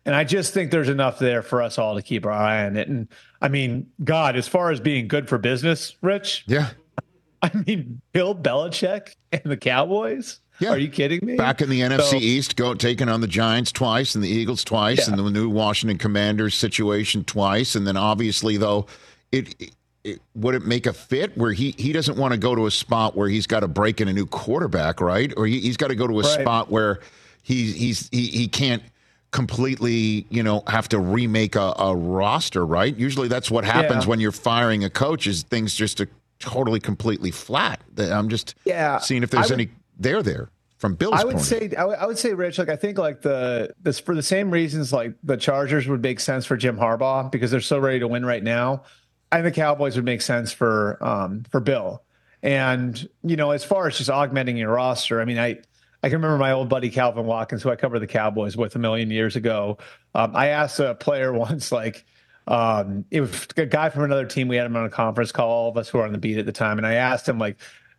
And 0.07 0.15
I 0.15 0.25
just 0.25 0.55
think 0.55 0.71
there's 0.71 0.89
enough 0.89 1.19
there 1.19 1.43
for 1.43 1.63
us 1.63 1.79
all 1.79 1.95
to 1.95 2.03
keep 2.03 2.25
our 2.25 2.33
eye 2.33 2.65
on 2.65 2.77
it. 2.77 2.89
And 2.89 3.09
I 3.43 3.49
mean, 3.49 3.91
God, 4.03 4.37
as 4.37 4.49
far 4.49 4.71
as 4.71 4.81
being 4.81 5.09
good 5.09 5.29
for 5.29 5.39
business, 5.39 5.95
Rich. 6.01 6.45
Yeah. 6.47 6.71
I 7.43 7.51
mean, 7.67 8.01
Bill 8.13 8.35
Belichick 8.35 9.15
and 9.33 9.43
the 9.45 9.57
Cowboys. 9.57 10.41
Yeah. 10.59 10.71
Are 10.71 10.79
you 10.79 10.91
kidding 10.91 11.25
me? 11.25 11.37
Back 11.37 11.63
in 11.63 11.71
the 11.71 11.81
NFC 11.81 12.11
so, 12.11 12.17
East, 12.17 12.57
go 12.57 12.75
taking 12.75 13.09
on 13.09 13.23
the 13.23 13.27
Giants 13.27 13.73
twice 13.73 14.15
and 14.15 14.23
the 14.23 14.29
Eagles 14.29 14.63
twice 14.63 15.09
yeah. 15.09 15.15
and 15.15 15.19
the 15.19 15.31
new 15.31 15.49
Washington 15.49 15.97
Commanders 15.97 16.55
situation 16.55 17.25
twice. 17.25 17.75
And 17.75 17.87
then 17.87 17.97
obviously, 17.97 18.59
though, 18.59 18.87
it, 19.33 19.55
it, 19.59 19.71
it 20.05 20.21
would 20.35 20.55
it 20.55 20.67
make 20.67 20.87
a 20.87 20.93
fit 20.93 21.37
where 21.37 21.53
he, 21.53 21.75
he 21.79 21.93
doesn't 21.93 22.19
want 22.19 22.33
to 22.33 22.39
go 22.39 22.55
to 22.55 22.67
a 22.67 22.71
spot 22.71 23.17
where 23.17 23.29
he's 23.29 23.47
got 23.47 23.61
to 23.61 23.69
break 23.69 24.03
in 24.03 24.09
a 24.09 24.13
new 24.13 24.27
quarterback, 24.27 25.01
right? 25.01 25.33
Or 25.37 25.47
he, 25.47 25.67
has 25.67 25.79
got 25.79 25.89
to 25.89 25.95
go 25.95 26.07
to 26.07 26.21
a 26.21 26.23
right. 26.23 26.41
spot 26.41 26.71
where 26.71 27.01
he's 27.43 27.75
he's 27.75 28.09
he, 28.11 28.27
he 28.27 28.49
can't 28.49 28.83
completely, 29.31 30.27
you 30.31 30.43
know, 30.43 30.63
have 30.67 30.89
to 30.89 30.99
remake 30.99 31.57
a, 31.57 31.73
a 31.79 31.95
roster, 31.95 32.65
right? 32.67 32.97
Usually 32.97 33.29
that's 33.29 33.51
what 33.51 33.65
happens 33.65 34.05
Yeah. 34.05 34.11
when 34.11 34.21
you're 34.21 34.33
firing 34.33 34.85
a 34.85 34.91
coach 34.91 35.27
is 35.27 35.43
things 35.45 35.75
just 35.75 36.03
totally 36.39 36.81
completely 36.81 37.31
flat. 37.31 37.81
I'm 37.99 38.29
just 38.29 38.55
Yeah, 38.65 38.99
seeing 38.99 39.23
if 39.23 39.31
there's 39.31 39.51
would- 39.51 39.61
any 39.61 39.71
there 39.99 40.23
there 40.23 40.49
from 40.79 40.95
Bill's 40.95 41.21
I 41.21 41.25
would 41.25 41.35
point. 41.37 41.45
say 41.47 41.73
I 41.77 41.85
would, 41.85 41.99
would 42.01 42.19
say 42.19 42.33
Rich 42.33 42.59
like 42.59 42.71
I 42.71 42.77
think 42.77 42.97
like 42.99 43.21
the 43.21 43.71
this 43.83 44.01
for 44.01 44.15
the 44.15 44.23
same 44.23 44.51
reasons 44.51 44.93
like 44.93 45.13
the 45.23 45.37
Chargers 45.37 45.87
would 45.87 46.01
make 46.03 46.21
sense 46.21 46.47
for 46.47 46.57
Jim 46.57 46.77
Harbaugh 46.79 47.31
because 47.31 47.51
they're 47.51 47.61
so 47.61 47.79
ready 47.79 47.99
to 48.01 48.09
win 48.09 48.25
right 48.25 48.43
now. 48.43 48.85
I 49.31 49.43
think 49.43 49.55
the 49.55 49.61
Cowboys 49.61 49.95
would 49.97 50.07
make 50.07 50.23
sense 50.23 50.53
for 50.53 50.97
um 51.07 51.45
for 51.51 51.61
Bill. 51.61 52.03
And 52.43 53.07
you 53.23 53.37
know, 53.37 53.51
as 53.51 53.63
far 53.63 53.87
as 53.87 53.99
just 53.99 54.09
augmenting 54.09 54.57
your 54.57 54.71
roster, 54.73 55.21
I 55.21 55.27
mean, 55.27 55.39
I 55.39 55.59
I 56.03 56.09
can 56.09 56.17
remember 56.17 56.39
my 56.39 56.53
old 56.53 56.69
buddy 56.69 56.91
Calvin 56.91 57.27
Watkins, 57.27 57.63
who 57.63 57.71
I 57.71 57.77
covered 57.77 57.99
the 57.99 58.07
Cowboys 58.07 58.57
with 58.57 58.75
a 58.75 58.79
million 58.79 59.11
years 59.11 59.37
ago. 59.37 59.79
Um, 60.15 60.35
I 60.35 60.49
asked 60.49 60.81
a 60.81 60.95
player 60.95 61.33
once, 61.35 61.71
like, 61.73 62.05
um, 62.47 63.05
it 63.11 63.21
was 63.21 63.47
a 63.57 63.67
guy 63.67 63.91
from 63.91 64.05
another 64.05 64.27
team. 64.27 64.49
We 64.49 64.57
had 64.57 64.67
him 64.67 64.77
on 64.77 64.87
a 64.87 64.91
conference 64.91 65.31
call, 65.31 65.49
all 65.49 65.69
of 65.69 65.77
us 65.77 65.89
who 65.89 65.99
were 65.99 66.05
on 66.05 66.13
the 66.13 66.19
beat 66.19 66.39
at 66.39 66.47
the 66.47 66.53
time, 66.53 66.79
and 66.79 66.87
I 66.87 66.95
asked 66.95 67.29
him, 67.29 67.39
like, 67.39 67.59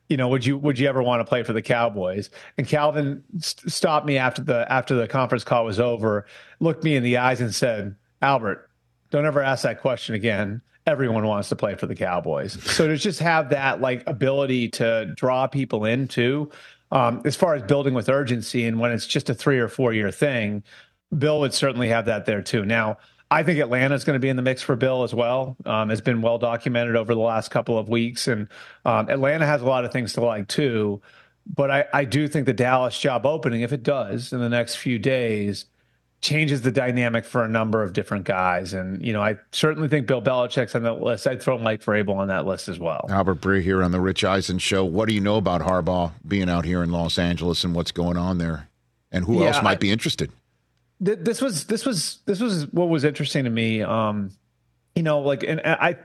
you 0.09 0.17
know, 0.17 0.27
would 0.27 0.45
you 0.45 0.57
would 0.57 0.77
you 0.77 0.89
ever 0.89 1.01
want 1.01 1.21
to 1.21 1.23
play 1.23 1.41
for 1.41 1.53
the 1.53 1.61
Cowboys? 1.61 2.29
And 2.57 2.67
Calvin 2.67 3.23
st- 3.39 3.71
stopped 3.71 4.05
me 4.05 4.17
after 4.17 4.41
the 4.41 4.69
after 4.69 4.93
the 4.93 5.07
conference 5.07 5.45
call 5.45 5.63
was 5.63 5.79
over, 5.79 6.25
looked 6.59 6.83
me 6.83 6.97
in 6.97 7.03
the 7.03 7.15
eyes, 7.15 7.39
and 7.39 7.55
said, 7.55 7.95
Albert, 8.21 8.69
don't 9.09 9.25
ever 9.25 9.41
ask 9.41 9.63
that 9.63 9.79
question 9.79 10.13
again. 10.13 10.61
Everyone 10.85 11.25
wants 11.25 11.47
to 11.49 11.55
play 11.55 11.75
for 11.75 11.85
the 11.85 11.95
Cowboys. 11.95 12.61
So 12.63 12.87
to 12.87 12.97
just 12.97 13.19
have 13.19 13.51
that 13.51 13.79
like 13.79 14.03
ability 14.05 14.69
to 14.69 15.13
draw 15.15 15.47
people 15.47 15.85
into, 15.85 16.51
um, 16.91 17.21
as 17.25 17.35
far 17.35 17.55
as 17.55 17.63
building 17.63 17.93
with 17.93 18.09
urgency, 18.09 18.65
and 18.65 18.79
when 18.79 18.91
it's 18.91 19.07
just 19.07 19.29
a 19.29 19.33
three 19.33 19.59
or 19.59 19.67
four 19.67 19.93
year 19.93 20.11
thing, 20.11 20.63
Bill 21.17 21.39
would 21.39 21.53
certainly 21.53 21.89
have 21.89 22.05
that 22.05 22.25
there 22.25 22.41
too. 22.41 22.65
Now, 22.65 22.97
I 23.29 23.43
think 23.43 23.59
Atlanta 23.59 23.95
is 23.95 24.03
going 24.03 24.15
to 24.15 24.19
be 24.19 24.27
in 24.27 24.35
the 24.35 24.41
mix 24.41 24.61
for 24.61 24.75
Bill 24.75 25.03
as 25.03 25.13
well. 25.13 25.55
Um, 25.65 25.89
it's 25.89 26.01
been 26.01 26.21
well 26.21 26.37
documented 26.37 26.97
over 26.97 27.13
the 27.13 27.21
last 27.21 27.49
couple 27.49 27.77
of 27.77 27.87
weeks, 27.87 28.27
and 28.27 28.47
um, 28.85 29.09
Atlanta 29.09 29.45
has 29.45 29.61
a 29.61 29.65
lot 29.65 29.85
of 29.85 29.93
things 29.93 30.13
to 30.13 30.21
like 30.21 30.47
too. 30.49 31.01
But 31.55 31.71
I, 31.71 31.85
I 31.93 32.05
do 32.05 32.27
think 32.27 32.45
the 32.45 32.53
Dallas 32.53 32.99
job 32.99 33.25
opening, 33.25 33.61
if 33.61 33.71
it 33.71 33.83
does 33.83 34.33
in 34.33 34.39
the 34.39 34.49
next 34.49 34.75
few 34.75 34.99
days, 34.99 35.65
changes 36.21 36.61
the 36.61 36.71
dynamic 36.71 37.25
for 37.25 37.43
a 37.43 37.47
number 37.47 37.81
of 37.83 37.93
different 37.93 38.25
guys. 38.25 38.73
And 38.73 39.03
you 39.05 39.11
know, 39.11 39.21
I 39.21 39.37
certainly 39.51 39.87
think 39.89 40.05
Bill 40.07 40.21
Belichick's 40.21 40.75
on 40.75 40.83
that 40.83 41.01
list. 41.01 41.25
I'd 41.27 41.41
throw 41.41 41.57
Mike 41.57 41.81
Vrabel 41.83 42.15
on 42.15 42.27
that 42.27 42.45
list 42.45 42.69
as 42.69 42.77
well. 42.79 43.07
Albert 43.09 43.41
Breer 43.41 43.61
here 43.61 43.81
on 43.83 43.91
the 43.91 43.99
Rich 43.99 44.23
Eisen 44.23 44.59
show. 44.59 44.85
What 44.85 45.07
do 45.09 45.15
you 45.15 45.21
know 45.21 45.37
about 45.37 45.61
Harbaugh 45.61 46.11
being 46.27 46.49
out 46.49 46.63
here 46.65 46.83
in 46.83 46.91
Los 46.91 47.17
Angeles 47.17 47.63
and 47.63 47.73
what's 47.73 47.91
going 47.91 48.17
on 48.17 48.37
there? 48.37 48.69
And 49.11 49.25
who 49.25 49.39
Yeah, 49.41 49.47
else 49.47 49.63
might 49.63 49.71
I- 49.73 49.75
be 49.77 49.91
interested? 49.91 50.31
Th- 51.03 51.17
this 51.19 51.41
was 51.41 51.65
this 51.65 51.85
was 51.85 52.19
this 52.27 52.39
was 52.39 52.71
what 52.71 52.87
was 52.87 53.03
interesting 53.03 53.43
to 53.45 53.49
me. 53.49 53.81
Um, 53.81 54.29
you 54.95 55.01
know, 55.03 55.19
like, 55.21 55.41
and 55.43 55.59
and 55.59 55.75
I 55.81 55.97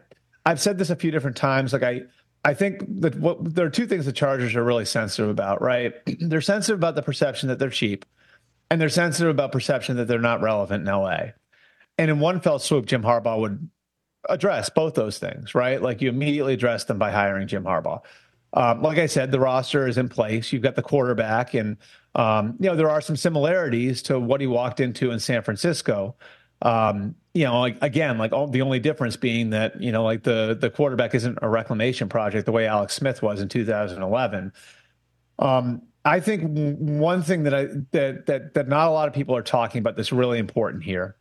I've 0.46 0.60
said 0.60 0.78
this 0.78 0.88
a 0.88 0.96
few 0.96 1.10
different 1.10 1.36
times. 1.36 1.74
Like, 1.74 1.82
I 1.82 2.02
I 2.44 2.54
think 2.54 2.82
that 3.02 3.14
what 3.16 3.54
there 3.54 3.66
are 3.66 3.70
two 3.70 3.86
things 3.86 4.06
the 4.06 4.12
Chargers 4.12 4.54
are 4.56 4.64
really 4.64 4.86
sensitive 4.86 5.28
about. 5.28 5.60
Right, 5.60 5.92
they're 6.20 6.40
sensitive 6.40 6.78
about 6.78 6.94
the 6.94 7.02
perception 7.02 7.50
that 7.50 7.58
they're 7.58 7.68
cheap, 7.68 8.06
and 8.70 8.80
they're 8.80 8.88
sensitive 8.88 9.30
about 9.30 9.52
perception 9.52 9.96
that 9.96 10.08
they're 10.08 10.18
not 10.18 10.40
relevant 10.40 10.86
in 10.86 10.92
LA. 10.92 11.18
And 11.98 12.10
in 12.10 12.20
one 12.20 12.40
fell 12.40 12.58
swoop, 12.58 12.86
Jim 12.86 13.02
Harbaugh 13.02 13.40
would 13.40 13.70
address 14.28 14.68
both 14.68 14.94
those 14.94 15.18
things. 15.18 15.54
Right, 15.54 15.80
like 15.80 16.02
you 16.02 16.08
immediately 16.08 16.54
address 16.54 16.84
them 16.84 16.98
by 16.98 17.10
hiring 17.10 17.48
Jim 17.48 17.64
Harbaugh. 17.64 18.00
Um, 18.52 18.82
like 18.82 18.98
I 18.98 19.06
said, 19.06 19.30
the 19.30 19.40
roster 19.40 19.86
is 19.86 19.98
in 19.98 20.08
place. 20.08 20.52
You've 20.52 20.62
got 20.62 20.76
the 20.76 20.82
quarterback, 20.82 21.54
and 21.54 21.76
um, 22.14 22.56
you 22.58 22.68
know 22.68 22.76
there 22.76 22.90
are 22.90 23.00
some 23.00 23.16
similarities 23.16 24.02
to 24.02 24.18
what 24.18 24.40
he 24.40 24.46
walked 24.46 24.80
into 24.80 25.10
in 25.10 25.20
San 25.20 25.42
Francisco. 25.42 26.16
Um, 26.62 27.14
you 27.34 27.44
know, 27.44 27.60
like 27.60 27.76
again, 27.82 28.16
like 28.16 28.32
all, 28.32 28.48
the 28.48 28.62
only 28.62 28.80
difference 28.80 29.16
being 29.16 29.50
that 29.50 29.80
you 29.80 29.92
know, 29.92 30.04
like 30.04 30.22
the 30.22 30.56
the 30.58 30.70
quarterback 30.70 31.14
isn't 31.14 31.38
a 31.42 31.48
reclamation 31.48 32.08
project 32.08 32.46
the 32.46 32.52
way 32.52 32.66
Alex 32.66 32.94
Smith 32.94 33.22
was 33.22 33.40
in 33.40 33.48
2011. 33.48 34.52
Um, 35.38 35.82
I 36.06 36.20
think 36.20 36.42
one 36.78 37.22
thing 37.22 37.42
that 37.42 37.54
I 37.54 37.64
that 37.90 38.26
that 38.26 38.54
that 38.54 38.68
not 38.68 38.86
a 38.86 38.90
lot 38.90 39.08
of 39.08 39.14
people 39.14 39.36
are 39.36 39.42
talking 39.42 39.80
about 39.80 39.96
that's 39.96 40.12
really 40.12 40.38
important 40.38 40.84
here. 40.84 41.16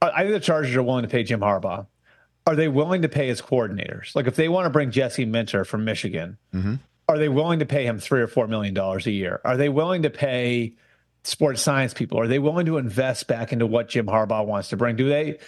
I 0.00 0.22
think 0.22 0.32
the 0.32 0.40
Chargers 0.40 0.74
are 0.74 0.82
willing 0.82 1.02
to 1.02 1.08
pay 1.08 1.22
Jim 1.22 1.40
Harbaugh. 1.40 1.86
Are 2.46 2.56
they 2.56 2.66
willing 2.66 3.02
to 3.02 3.08
pay 3.08 3.28
his 3.28 3.40
coordinators? 3.40 4.16
Like 4.16 4.26
if 4.26 4.34
they 4.34 4.48
want 4.48 4.64
to 4.64 4.70
bring 4.70 4.90
Jesse 4.90 5.26
Minter 5.26 5.64
from 5.64 5.84
Michigan, 5.84 6.38
mm-hmm. 6.52 6.76
are 7.08 7.18
they 7.18 7.28
willing 7.28 7.60
to 7.60 7.66
pay 7.66 7.86
him 7.86 8.00
three 8.00 8.20
or 8.20 8.26
four 8.26 8.48
million 8.48 8.74
dollars 8.74 9.06
a 9.06 9.12
year? 9.12 9.40
Are 9.44 9.58
they 9.58 9.68
willing 9.68 10.02
to 10.02 10.10
pay 10.10 10.74
sports 11.22 11.60
science 11.60 11.92
people? 11.92 12.18
Are 12.18 12.26
they 12.26 12.38
willing 12.38 12.66
to 12.66 12.78
invest 12.78 13.28
back 13.28 13.52
into 13.52 13.66
what 13.66 13.90
Jim 13.90 14.06
Harbaugh 14.06 14.46
wants 14.46 14.70
to 14.70 14.76
bring? 14.76 14.96
Do 14.96 15.08
they 15.08 15.38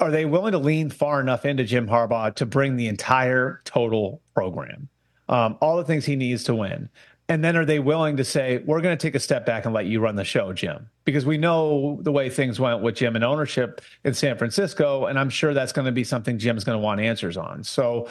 are 0.00 0.10
they 0.10 0.24
willing 0.24 0.52
to 0.52 0.58
lean 0.58 0.90
far 0.90 1.20
enough 1.20 1.44
into 1.44 1.64
Jim 1.64 1.86
Harbaugh 1.86 2.34
to 2.34 2.46
bring 2.46 2.76
the 2.76 2.88
entire 2.88 3.60
total 3.64 4.20
program, 4.34 4.88
um, 5.28 5.56
all 5.60 5.76
the 5.76 5.84
things 5.84 6.04
he 6.04 6.16
needs 6.16 6.44
to 6.44 6.54
win? 6.54 6.88
And 7.30 7.44
then 7.44 7.56
are 7.56 7.66
they 7.66 7.78
willing 7.78 8.16
to 8.16 8.24
say, 8.24 8.62
we're 8.64 8.80
going 8.80 8.96
to 8.96 9.02
take 9.06 9.14
a 9.14 9.20
step 9.20 9.44
back 9.44 9.66
and 9.66 9.74
let 9.74 9.84
you 9.84 10.00
run 10.00 10.16
the 10.16 10.24
show, 10.24 10.54
Jim? 10.54 10.88
Because 11.04 11.26
we 11.26 11.36
know 11.36 11.98
the 12.00 12.10
way 12.10 12.30
things 12.30 12.58
went 12.58 12.80
with 12.80 12.96
Jim 12.96 13.16
and 13.16 13.24
ownership 13.24 13.82
in 14.04 14.14
San 14.14 14.38
Francisco. 14.38 15.04
And 15.04 15.18
I'm 15.18 15.28
sure 15.28 15.52
that's 15.52 15.72
going 15.72 15.84
to 15.84 15.92
be 15.92 16.04
something 16.04 16.38
Jim's 16.38 16.64
going 16.64 16.76
to 16.76 16.82
want 16.82 17.02
answers 17.02 17.36
on. 17.36 17.64
So, 17.64 18.08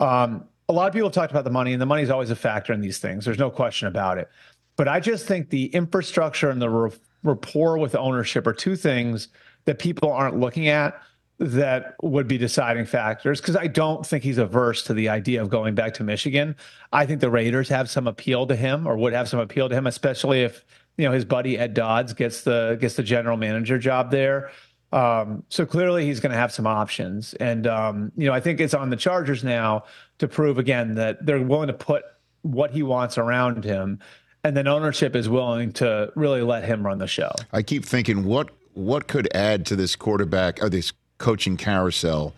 um, 0.00 0.44
a 0.68 0.72
lot 0.72 0.86
of 0.86 0.92
people 0.92 1.08
have 1.08 1.14
talked 1.14 1.30
about 1.30 1.44
the 1.44 1.50
money, 1.50 1.72
and 1.72 1.80
the 1.80 1.86
money 1.86 2.02
is 2.02 2.10
always 2.10 2.30
a 2.30 2.36
factor 2.36 2.74
in 2.74 2.80
these 2.80 2.98
things. 2.98 3.24
There's 3.24 3.38
no 3.38 3.48
question 3.48 3.88
about 3.88 4.18
it. 4.18 4.28
But 4.76 4.86
I 4.86 5.00
just 5.00 5.26
think 5.26 5.48
the 5.48 5.66
infrastructure 5.66 6.50
and 6.50 6.60
the 6.60 6.70
r- 6.70 6.92
rapport 7.22 7.78
with 7.78 7.94
ownership 7.94 8.46
are 8.46 8.52
two 8.52 8.76
things 8.76 9.28
that 9.64 9.78
people 9.78 10.12
aren't 10.12 10.38
looking 10.38 10.68
at 10.68 11.00
that 11.38 11.94
would 12.02 12.26
be 12.26 12.36
deciding 12.36 12.84
factors 12.84 13.40
because 13.40 13.56
I 13.56 13.68
don't 13.68 14.04
think 14.04 14.24
he's 14.24 14.38
averse 14.38 14.82
to 14.84 14.94
the 14.94 15.08
idea 15.08 15.40
of 15.40 15.48
going 15.48 15.74
back 15.74 15.94
to 15.94 16.04
Michigan. 16.04 16.56
I 16.92 17.06
think 17.06 17.20
the 17.20 17.30
Raiders 17.30 17.68
have 17.68 17.88
some 17.88 18.08
appeal 18.08 18.46
to 18.48 18.56
him 18.56 18.86
or 18.86 18.96
would 18.96 19.12
have 19.12 19.28
some 19.28 19.38
appeal 19.38 19.68
to 19.68 19.74
him, 19.74 19.86
especially 19.86 20.42
if 20.42 20.64
you 20.96 21.04
know 21.04 21.12
his 21.12 21.24
buddy 21.24 21.56
Ed 21.56 21.74
Dodds 21.74 22.12
gets 22.12 22.42
the 22.42 22.76
gets 22.80 22.96
the 22.96 23.04
general 23.04 23.36
manager 23.36 23.78
job 23.78 24.10
there. 24.10 24.50
Um, 24.92 25.44
so 25.48 25.66
clearly 25.66 26.06
he's 26.06 26.18
going 26.18 26.32
to 26.32 26.38
have 26.38 26.52
some 26.52 26.66
options, 26.66 27.34
and 27.34 27.66
um, 27.66 28.10
you 28.16 28.26
know 28.26 28.32
I 28.32 28.40
think 28.40 28.60
it's 28.60 28.74
on 28.74 28.90
the 28.90 28.96
Chargers 28.96 29.44
now 29.44 29.84
to 30.18 30.26
prove 30.26 30.58
again 30.58 30.94
that 30.96 31.24
they're 31.24 31.40
willing 31.42 31.68
to 31.68 31.74
put 31.74 32.02
what 32.42 32.72
he 32.72 32.82
wants 32.82 33.16
around 33.16 33.64
him, 33.64 34.00
and 34.42 34.56
then 34.56 34.66
ownership 34.66 35.14
is 35.14 35.28
willing 35.28 35.72
to 35.74 36.10
really 36.16 36.42
let 36.42 36.64
him 36.64 36.84
run 36.84 36.98
the 36.98 37.06
show. 37.06 37.30
I 37.52 37.62
keep 37.62 37.84
thinking 37.84 38.24
what 38.24 38.50
what 38.72 39.06
could 39.06 39.28
add 39.36 39.66
to 39.66 39.76
this 39.76 39.94
quarterback 39.94 40.60
or 40.62 40.68
this 40.68 40.92
coaching 41.18 41.56
carousel 41.56 42.32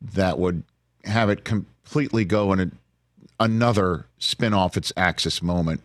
that 0.00 0.38
would 0.38 0.62
have 1.04 1.28
it 1.28 1.44
completely 1.44 2.24
go 2.24 2.52
in 2.52 2.60
a, 2.60 2.70
another 3.38 4.06
spin 4.18 4.54
off 4.54 4.76
its 4.76 4.92
axis 4.96 5.42
moment 5.42 5.80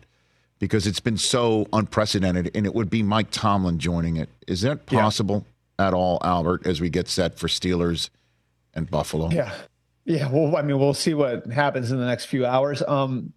because 0.58 0.86
it's 0.86 1.00
been 1.00 1.18
so 1.18 1.66
unprecedented 1.72 2.50
and 2.54 2.64
it 2.64 2.74
would 2.74 2.88
be 2.88 3.02
Mike 3.02 3.30
Tomlin 3.30 3.78
joining 3.78 4.16
it. 4.16 4.28
Is 4.46 4.62
that 4.62 4.86
possible 4.86 5.44
at 5.78 5.92
all, 5.92 6.18
Albert, 6.22 6.66
as 6.66 6.80
we 6.80 6.88
get 6.88 7.08
set 7.08 7.38
for 7.38 7.48
Steelers 7.48 8.08
and 8.74 8.90
Buffalo? 8.90 9.30
Yeah. 9.30 9.52
Yeah. 10.04 10.30
Well, 10.30 10.56
I 10.56 10.62
mean, 10.62 10.78
we'll 10.78 10.94
see 10.94 11.14
what 11.14 11.46
happens 11.46 11.90
in 11.90 11.98
the 11.98 12.06
next 12.06 12.26
few 12.26 12.46
hours. 12.46 12.82
Um, 12.86 13.32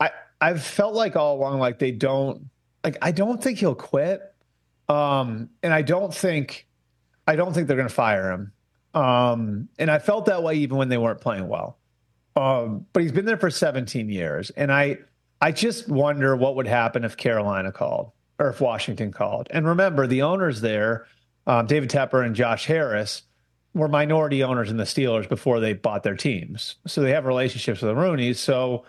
I, 0.00 0.10
I've 0.40 0.62
felt 0.62 0.94
like 0.94 1.16
all 1.16 1.36
along, 1.36 1.58
like 1.58 1.78
they 1.78 1.90
don't, 1.90 2.48
like, 2.82 2.96
I 3.02 3.12
don't 3.12 3.42
think 3.42 3.58
he'll 3.58 3.74
quit. 3.74 4.22
Um, 4.88 5.50
and 5.62 5.72
I 5.72 5.82
don't 5.82 6.14
think, 6.14 6.66
I 7.26 7.36
don't 7.36 7.54
think 7.54 7.68
they're 7.68 7.76
going 7.76 7.88
to 7.88 7.94
fire 7.94 8.30
him. 8.32 8.52
Um, 8.94 9.68
and 9.78 9.90
I 9.90 9.98
felt 9.98 10.26
that 10.26 10.42
way 10.42 10.56
even 10.56 10.76
when 10.76 10.88
they 10.88 10.98
weren't 10.98 11.20
playing 11.20 11.48
well. 11.48 11.78
Um, 12.36 12.86
but 12.92 13.02
he's 13.02 13.12
been 13.12 13.24
there 13.24 13.36
for 13.36 13.50
17 13.50 14.08
years. 14.08 14.50
And 14.50 14.72
I, 14.72 14.98
I 15.40 15.52
just 15.52 15.88
wonder 15.88 16.36
what 16.36 16.56
would 16.56 16.66
happen 16.66 17.04
if 17.04 17.16
Carolina 17.16 17.72
called 17.72 18.12
or 18.38 18.48
if 18.48 18.60
Washington 18.60 19.12
called. 19.12 19.48
And 19.50 19.66
remember, 19.66 20.06
the 20.06 20.22
owners 20.22 20.60
there, 20.60 21.06
um, 21.46 21.66
David 21.66 21.90
Tepper 21.90 22.24
and 22.24 22.34
Josh 22.34 22.66
Harris, 22.66 23.22
were 23.74 23.88
minority 23.88 24.42
owners 24.42 24.70
in 24.70 24.76
the 24.76 24.84
Steelers 24.84 25.28
before 25.28 25.60
they 25.60 25.72
bought 25.72 26.04
their 26.04 26.16
teams. 26.16 26.76
So 26.86 27.00
they 27.00 27.10
have 27.10 27.24
relationships 27.24 27.82
with 27.82 27.88
the 27.88 28.00
Rooney's. 28.00 28.38
So 28.38 28.84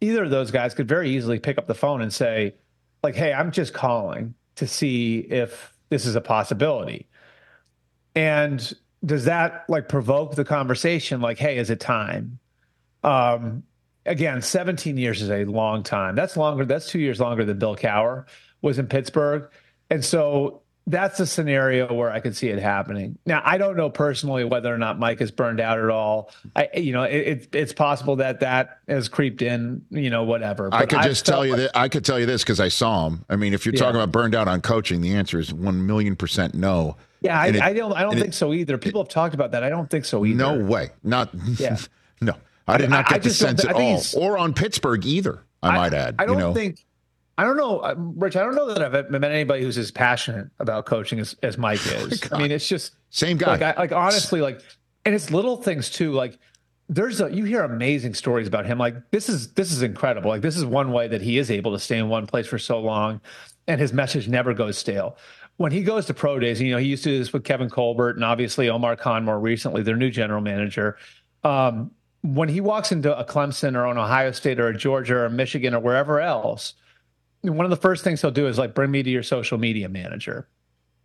either 0.00 0.24
of 0.24 0.30
those 0.30 0.50
guys 0.50 0.74
could 0.74 0.88
very 0.88 1.10
easily 1.10 1.38
pick 1.38 1.58
up 1.58 1.66
the 1.66 1.74
phone 1.74 2.00
and 2.00 2.12
say, 2.12 2.54
like, 3.02 3.14
hey, 3.14 3.32
I'm 3.32 3.50
just 3.50 3.74
calling 3.74 4.34
to 4.56 4.66
see 4.66 5.18
if 5.18 5.74
this 5.90 6.06
is 6.06 6.16
a 6.16 6.20
possibility. 6.20 7.06
And 8.14 8.72
does 9.04 9.24
that 9.24 9.64
like 9.68 9.88
provoke 9.88 10.34
the 10.34 10.44
conversation 10.44 11.20
like, 11.20 11.38
hey, 11.38 11.58
is 11.58 11.70
it 11.70 11.80
time? 11.80 12.38
Um, 13.02 13.62
again, 14.06 14.42
17 14.42 14.96
years 14.96 15.22
is 15.22 15.30
a 15.30 15.44
long 15.44 15.82
time. 15.82 16.14
That's 16.14 16.36
longer, 16.36 16.64
that's 16.64 16.88
two 16.88 16.98
years 16.98 17.20
longer 17.20 17.44
than 17.44 17.58
Bill 17.58 17.76
Cowher 17.76 18.26
was 18.62 18.78
in 18.78 18.86
Pittsburgh. 18.86 19.48
And 19.90 20.04
so 20.04 20.62
that's 20.86 21.20
a 21.20 21.26
scenario 21.26 21.92
where 21.92 22.10
I 22.10 22.20
could 22.20 22.36
see 22.36 22.48
it 22.48 22.58
happening. 22.58 23.18
Now, 23.26 23.42
I 23.44 23.58
don't 23.58 23.76
know 23.76 23.90
personally 23.90 24.44
whether 24.44 24.74
or 24.74 24.78
not 24.78 24.98
Mike 24.98 25.20
is 25.20 25.30
burned 25.30 25.60
out 25.60 25.78
at 25.78 25.88
all. 25.88 26.30
I, 26.56 26.68
you 26.74 26.92
know, 26.92 27.04
it, 27.04 27.48
it's 27.52 27.72
possible 27.72 28.16
that 28.16 28.40
that 28.40 28.78
has 28.88 29.08
creeped 29.08 29.42
in. 29.42 29.84
You 29.90 30.10
know, 30.10 30.24
whatever. 30.24 30.68
But 30.70 30.80
I 30.80 30.86
could 30.86 31.02
just 31.02 31.26
tell 31.26 31.44
you 31.44 31.52
like, 31.52 31.60
that 31.60 31.78
I 31.78 31.88
could 31.88 32.04
tell 32.04 32.18
you 32.18 32.26
this 32.26 32.42
because 32.42 32.60
I 32.60 32.68
saw 32.68 33.06
him. 33.06 33.24
I 33.28 33.36
mean, 33.36 33.54
if 33.54 33.64
you're 33.64 33.74
yeah. 33.74 33.80
talking 33.80 33.96
about 33.96 34.10
burned 34.10 34.34
out 34.34 34.48
on 34.48 34.60
coaching, 34.60 35.00
the 35.00 35.14
answer 35.14 35.38
is 35.38 35.52
one 35.52 35.86
million 35.86 36.16
percent 36.16 36.54
no. 36.54 36.96
Yeah, 37.20 37.38
I, 37.38 37.46
it, 37.48 37.60
I, 37.60 37.72
don't. 37.72 37.92
I 37.92 38.02
don't 38.02 38.14
think 38.14 38.28
it, 38.28 38.34
so 38.34 38.54
either. 38.54 38.78
People 38.78 39.02
have 39.02 39.10
talked 39.10 39.34
about 39.34 39.50
that. 39.52 39.62
I 39.62 39.68
don't 39.68 39.90
think 39.90 40.04
so 40.06 40.24
either. 40.24 40.36
No 40.36 40.58
way. 40.58 40.90
Not. 41.02 41.30
Yeah. 41.58 41.76
no, 42.20 42.34
I 42.66 42.78
did 42.78 42.90
not 42.90 43.08
get 43.08 43.22
the 43.22 43.30
sense 43.30 43.64
at 43.64 43.74
all, 43.74 44.02
or 44.16 44.38
on 44.38 44.54
Pittsburgh 44.54 45.04
either. 45.04 45.44
I, 45.62 45.76
might 45.76 45.92
add. 45.92 46.14
I 46.18 46.24
don't 46.24 46.38
you 46.38 46.44
know? 46.44 46.54
think 46.54 46.86
I 47.40 47.44
don't 47.44 47.56
know, 47.56 47.78
uh, 47.78 47.94
Rich. 47.96 48.36
I 48.36 48.42
don't 48.42 48.54
know 48.54 48.66
that 48.66 48.82
I've 48.82 49.10
met 49.10 49.24
anybody 49.24 49.62
who's 49.62 49.78
as 49.78 49.90
passionate 49.90 50.48
about 50.58 50.84
coaching 50.84 51.18
as, 51.20 51.34
as 51.42 51.56
Mike 51.56 51.80
oh 51.86 52.06
is. 52.06 52.22
Oh 52.30 52.36
I 52.36 52.38
mean, 52.38 52.50
it's 52.50 52.68
just 52.68 52.92
same 53.08 53.38
guy. 53.38 53.52
Like, 53.52 53.62
I, 53.62 53.74
like 53.78 53.92
honestly, 53.92 54.42
like, 54.42 54.60
and 55.06 55.14
it's 55.14 55.30
little 55.30 55.56
things 55.56 55.88
too. 55.88 56.12
Like, 56.12 56.38
there's 56.90 57.18
a 57.22 57.34
you 57.34 57.44
hear 57.44 57.62
amazing 57.62 58.12
stories 58.12 58.46
about 58.46 58.66
him. 58.66 58.76
Like, 58.76 59.10
this 59.10 59.30
is 59.30 59.54
this 59.54 59.72
is 59.72 59.80
incredible. 59.80 60.28
Like, 60.28 60.42
this 60.42 60.54
is 60.54 60.66
one 60.66 60.92
way 60.92 61.08
that 61.08 61.22
he 61.22 61.38
is 61.38 61.50
able 61.50 61.72
to 61.72 61.78
stay 61.78 61.96
in 61.96 62.10
one 62.10 62.26
place 62.26 62.46
for 62.46 62.58
so 62.58 62.78
long, 62.78 63.22
and 63.66 63.80
his 63.80 63.94
message 63.94 64.28
never 64.28 64.52
goes 64.52 64.76
stale. 64.76 65.16
When 65.60 65.72
he 65.72 65.82
goes 65.82 66.06
to 66.06 66.14
pro 66.14 66.38
days, 66.38 66.58
you 66.60 66.70
know, 66.70 66.78
he 66.78 66.86
used 66.86 67.04
to 67.04 67.10
do 67.10 67.18
this 67.18 67.34
with 67.34 67.44
Kevin 67.44 67.68
Colbert 67.68 68.16
and 68.16 68.24
obviously 68.24 68.70
Omar 68.70 68.96
Khan 68.96 69.24
more 69.24 69.38
recently, 69.38 69.82
their 69.82 69.96
new 69.96 70.10
general 70.10 70.40
manager. 70.40 70.96
Um, 71.44 71.90
when 72.22 72.48
he 72.48 72.62
walks 72.62 72.92
into 72.92 73.16
a 73.16 73.24
Clemson 73.24 73.74
or 73.74 73.86
an 73.86 73.98
Ohio 73.98 74.30
State 74.32 74.58
or 74.58 74.68
a 74.68 74.76
Georgia 74.76 75.16
or 75.18 75.28
Michigan 75.28 75.74
or 75.74 75.80
wherever 75.80 76.20
else 76.20 76.74
one 77.42 77.64
of 77.64 77.70
the 77.70 77.76
first 77.76 78.04
things 78.04 78.20
he'll 78.20 78.30
do 78.30 78.46
is 78.46 78.58
like 78.58 78.74
bring 78.74 78.90
me 78.90 79.02
to 79.02 79.10
your 79.10 79.22
social 79.22 79.58
media 79.58 79.88
manager. 79.88 80.48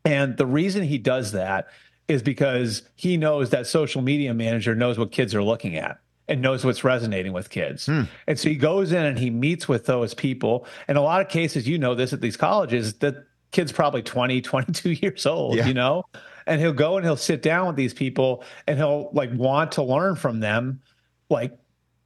And 0.04 0.38
the 0.38 0.46
reason 0.46 0.84
he 0.84 0.98
does 0.98 1.32
that 1.32 1.68
is 2.08 2.22
because 2.22 2.84
he 2.96 3.18
knows 3.18 3.50
that 3.50 3.66
social 3.66 4.02
media 4.02 4.34
manager 4.34 4.76
knows 4.76 5.00
what 5.00 5.12
kids 5.12 5.34
are 5.34 5.44
looking 5.44 5.76
at 5.76 6.00
and 6.28 6.42
knows 6.42 6.66
what's 6.66 6.84
resonating 6.84 7.34
with 7.34 7.50
kids. 7.50 7.86
Hmm. 7.86 8.04
And 8.28 8.38
so 8.38 8.50
he 8.50 8.56
goes 8.56 8.92
in 8.92 9.04
and 9.04 9.18
he 9.18 9.30
meets 9.30 9.68
with 9.68 9.86
those 9.86 10.14
people. 10.14 10.68
In 10.88 10.98
a 10.98 11.02
lot 11.02 11.22
of 11.22 11.30
cases, 11.30 11.68
you 11.68 11.78
know 11.78 11.96
this 11.96 12.14
at 12.14 12.22
these 12.22 12.38
colleges, 12.38 12.96
that 12.96 13.26
kid's 13.52 13.72
probably 13.72 14.02
20, 14.02 14.42
22 14.42 14.92
years 14.92 15.26
old, 15.26 15.56
yeah. 15.56 15.68
you 15.68 15.74
know? 15.74 16.04
And 16.48 16.62
he'll 16.62 16.74
go 16.74 16.98
and 16.98 17.06
he'll 17.06 17.18
sit 17.18 17.42
down 17.42 17.68
with 17.68 17.76
these 17.76 17.94
people 17.94 18.44
and 18.68 18.78
he'll 18.78 19.10
like 19.14 19.34
want 19.34 19.72
to 19.74 19.84
learn 19.84 20.16
from 20.16 20.40
them 20.40 20.82
like 21.30 21.58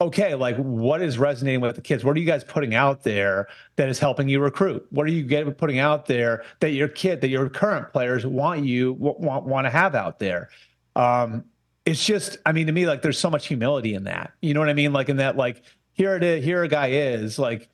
okay, 0.01 0.33
like 0.33 0.55
what 0.57 1.01
is 1.01 1.17
resonating 1.17 1.59
with 1.59 1.75
the 1.75 1.81
kids? 1.81 2.05
What 2.05 2.15
are 2.15 2.19
you 2.19 2.25
guys 2.25 2.43
putting 2.43 2.73
out 2.73 3.03
there 3.03 3.47
that 3.75 3.89
is 3.89 3.99
helping 3.99 4.29
you 4.29 4.39
recruit? 4.39 4.85
What 4.91 5.05
are 5.05 5.11
you 5.11 5.23
getting 5.23 5.53
putting 5.53 5.79
out 5.79 6.05
there 6.05 6.43
that 6.61 6.71
your 6.71 6.87
kid, 6.87 7.21
that 7.21 7.27
your 7.27 7.49
current 7.49 7.91
players 7.91 8.25
want 8.25 8.63
you 8.63 8.93
want 8.93 9.43
want 9.43 9.65
to 9.65 9.69
have 9.69 9.95
out 9.95 10.19
there? 10.19 10.49
Um, 10.95 11.43
it's 11.85 12.05
just, 12.05 12.37
I 12.45 12.51
mean, 12.51 12.67
to 12.67 12.73
me, 12.73 12.85
like 12.85 13.01
there's 13.01 13.19
so 13.19 13.29
much 13.29 13.47
humility 13.47 13.93
in 13.93 14.03
that. 14.05 14.31
You 14.41 14.53
know 14.53 14.59
what 14.59 14.69
I 14.69 14.73
mean? 14.73 14.93
Like 14.93 15.09
in 15.09 15.17
that, 15.17 15.35
like 15.35 15.63
here 15.91 16.15
it 16.15 16.23
is, 16.23 16.43
here 16.43 16.63
a 16.63 16.67
guy 16.67 16.87
is 16.87 17.37
like 17.39 17.69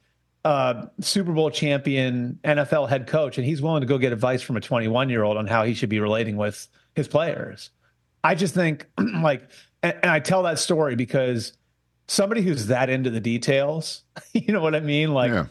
uh, 0.45 0.85
Super 1.01 1.33
Bowl 1.33 1.49
champion 1.49 2.39
NFL 2.43 2.87
head 2.87 3.07
coach, 3.07 3.37
and 3.37 3.45
he's 3.45 3.63
willing 3.63 3.81
to 3.81 3.87
go 3.87 3.97
get 3.97 4.13
advice 4.13 4.43
from 4.43 4.55
a 4.55 4.61
21 4.61 5.09
year 5.09 5.23
old 5.23 5.37
on 5.37 5.47
how 5.47 5.63
he 5.63 5.73
should 5.73 5.89
be 5.89 5.99
relating 5.99 6.37
with 6.37 6.67
his 6.93 7.07
players. 7.07 7.71
I 8.23 8.35
just 8.35 8.53
think 8.53 8.85
like, 8.97 9.49
and, 9.81 9.97
and 10.03 10.11
I 10.11 10.19
tell 10.19 10.43
that 10.43 10.59
story 10.59 10.95
because 10.95 11.53
somebody 12.07 12.43
who's 12.43 12.67
that 12.67 12.91
into 12.91 13.09
the 13.09 13.19
details, 13.19 14.03
you 14.33 14.53
know 14.53 14.61
what 14.61 14.75
I 14.75 14.81
mean? 14.81 15.13
Like 15.15 15.31
yeah. 15.31 15.47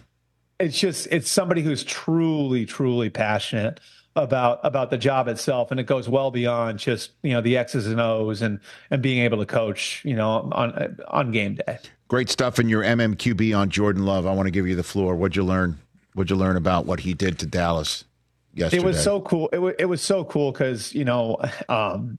it's 0.60 0.78
just 0.78 1.08
it's 1.10 1.28
somebody 1.28 1.62
who's 1.62 1.82
truly, 1.82 2.64
truly 2.64 3.10
passionate 3.10 3.80
about 4.16 4.60
about 4.62 4.90
the 4.90 4.98
job 4.98 5.26
itself 5.26 5.70
and 5.70 5.80
it 5.80 5.84
goes 5.84 6.08
well 6.08 6.30
beyond 6.30 6.78
just 6.78 7.10
you 7.22 7.32
know 7.32 7.40
the 7.40 7.56
x's 7.56 7.86
and 7.86 8.00
o's 8.00 8.42
and 8.42 8.60
and 8.90 9.02
being 9.02 9.18
able 9.18 9.38
to 9.38 9.46
coach 9.46 10.04
you 10.04 10.14
know 10.14 10.48
on 10.52 10.96
on 11.08 11.32
game 11.32 11.56
day. 11.56 11.78
Great 12.08 12.30
stuff 12.30 12.58
in 12.58 12.68
your 12.68 12.82
mmqb 12.82 13.56
on 13.56 13.70
jordan 13.70 14.04
love. 14.04 14.26
I 14.26 14.32
want 14.32 14.46
to 14.46 14.52
give 14.52 14.66
you 14.68 14.76
the 14.76 14.84
floor. 14.84 15.16
What'd 15.16 15.34
you 15.34 15.44
learn 15.44 15.78
what'd 16.14 16.30
you 16.30 16.36
learn 16.36 16.56
about 16.56 16.86
what 16.86 17.00
he 17.00 17.12
did 17.12 17.38
to 17.40 17.46
dallas 17.46 18.04
yesterday 18.52 18.82
it 18.82 18.86
was 18.86 19.02
so 19.02 19.20
cool. 19.20 19.48
It, 19.52 19.56
w- 19.56 19.74
it 19.78 19.86
was 19.86 20.00
so 20.00 20.24
cool 20.24 20.52
because 20.52 20.94
you 20.94 21.04
know 21.04 21.38
um 21.68 22.18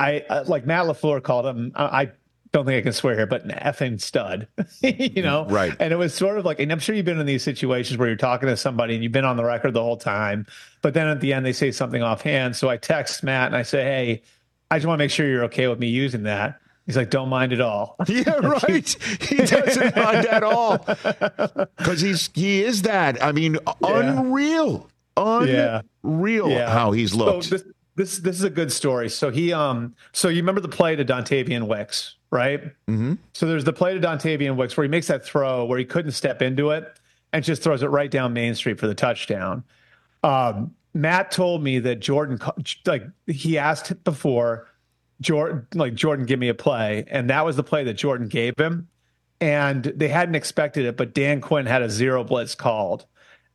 I 0.00 0.20
uh, 0.28 0.44
like 0.46 0.66
Matt 0.66 0.86
LaFleur 0.86 1.22
called 1.22 1.46
him. 1.46 1.72
I, 1.74 2.10
don't 2.52 2.64
think 2.64 2.78
I 2.78 2.82
can 2.82 2.92
swear 2.92 3.14
here, 3.14 3.26
but 3.26 3.44
an 3.44 3.50
effing 3.50 4.00
stud, 4.00 4.48
you 4.82 5.22
know? 5.22 5.46
Right. 5.46 5.74
And 5.78 5.92
it 5.92 5.96
was 5.96 6.14
sort 6.14 6.38
of 6.38 6.44
like, 6.44 6.60
and 6.60 6.72
I'm 6.72 6.78
sure 6.78 6.94
you've 6.94 7.04
been 7.04 7.20
in 7.20 7.26
these 7.26 7.42
situations 7.42 7.98
where 7.98 8.08
you're 8.08 8.16
talking 8.16 8.48
to 8.48 8.56
somebody 8.56 8.94
and 8.94 9.02
you've 9.02 9.12
been 9.12 9.24
on 9.24 9.36
the 9.36 9.44
record 9.44 9.74
the 9.74 9.82
whole 9.82 9.96
time, 9.96 10.46
but 10.82 10.94
then 10.94 11.08
at 11.08 11.20
the 11.20 11.32
end 11.32 11.44
they 11.44 11.52
say 11.52 11.70
something 11.70 12.02
offhand. 12.02 12.56
So 12.56 12.68
I 12.68 12.76
text 12.76 13.22
Matt 13.22 13.46
and 13.48 13.56
I 13.56 13.62
say, 13.62 13.82
Hey, 13.84 14.22
I 14.70 14.78
just 14.78 14.86
want 14.86 14.98
to 14.98 15.02
make 15.02 15.10
sure 15.10 15.28
you're 15.28 15.44
okay 15.44 15.68
with 15.68 15.78
me 15.78 15.88
using 15.88 16.24
that. 16.24 16.60
He's 16.88 16.96
like, 16.96 17.10
don't 17.10 17.28
mind 17.28 17.52
at 17.52 17.60
all. 17.60 17.96
Yeah, 18.08 18.30
right. 18.38 18.88
he 19.20 19.36
doesn't 19.36 19.94
mind 19.94 20.26
at 20.26 20.42
all 20.42 20.78
because 21.76 22.00
he's 22.00 22.30
he 22.32 22.62
is 22.62 22.82
that. 22.82 23.22
I 23.22 23.32
mean, 23.32 23.58
yeah. 23.82 23.98
unreal, 24.00 24.88
unreal 25.14 26.48
yeah. 26.48 26.70
how 26.70 26.92
he's 26.92 27.14
looked. 27.14 27.44
So 27.44 27.58
this, 27.58 27.64
this 27.96 28.18
this 28.18 28.36
is 28.36 28.44
a 28.44 28.50
good 28.50 28.72
story. 28.72 29.10
So 29.10 29.30
he 29.30 29.52
um 29.52 29.94
so 30.12 30.28
you 30.28 30.36
remember 30.36 30.62
the 30.62 30.68
play 30.68 30.96
to 30.96 31.04
Dontayvion 31.04 31.66
Wicks, 31.66 32.16
right? 32.30 32.64
Mm-hmm. 32.86 33.14
So 33.32 33.46
there's 33.46 33.64
the 33.64 33.72
play 33.72 33.94
to 33.94 34.00
Dontayvion 34.00 34.56
Wicks 34.56 34.76
where 34.76 34.84
he 34.84 34.90
makes 34.90 35.06
that 35.08 35.24
throw 35.24 35.64
where 35.64 35.78
he 35.78 35.84
couldn't 35.84 36.12
step 36.12 36.42
into 36.42 36.70
it 36.70 36.98
and 37.32 37.44
just 37.44 37.62
throws 37.62 37.82
it 37.82 37.88
right 37.88 38.10
down 38.10 38.32
Main 38.32 38.54
Street 38.54 38.78
for 38.78 38.86
the 38.86 38.94
touchdown. 38.94 39.64
Um, 40.22 40.74
Matt 40.94 41.30
told 41.30 41.62
me 41.62 41.78
that 41.80 42.00
Jordan 42.00 42.40
like 42.86 43.04
he 43.26 43.58
asked 43.58 44.02
before 44.04 44.68
Jordan 45.20 45.66
like 45.74 45.94
Jordan 45.94 46.26
give 46.26 46.38
me 46.38 46.48
a 46.48 46.54
play 46.54 47.04
and 47.08 47.30
that 47.30 47.44
was 47.44 47.56
the 47.56 47.62
play 47.62 47.84
that 47.84 47.94
Jordan 47.94 48.28
gave 48.28 48.54
him 48.58 48.88
and 49.40 49.84
they 49.84 50.08
hadn't 50.08 50.34
expected 50.34 50.86
it 50.86 50.96
but 50.96 51.14
Dan 51.14 51.40
Quinn 51.40 51.66
had 51.66 51.82
a 51.82 51.90
zero 51.90 52.24
blitz 52.24 52.54
called 52.54 53.06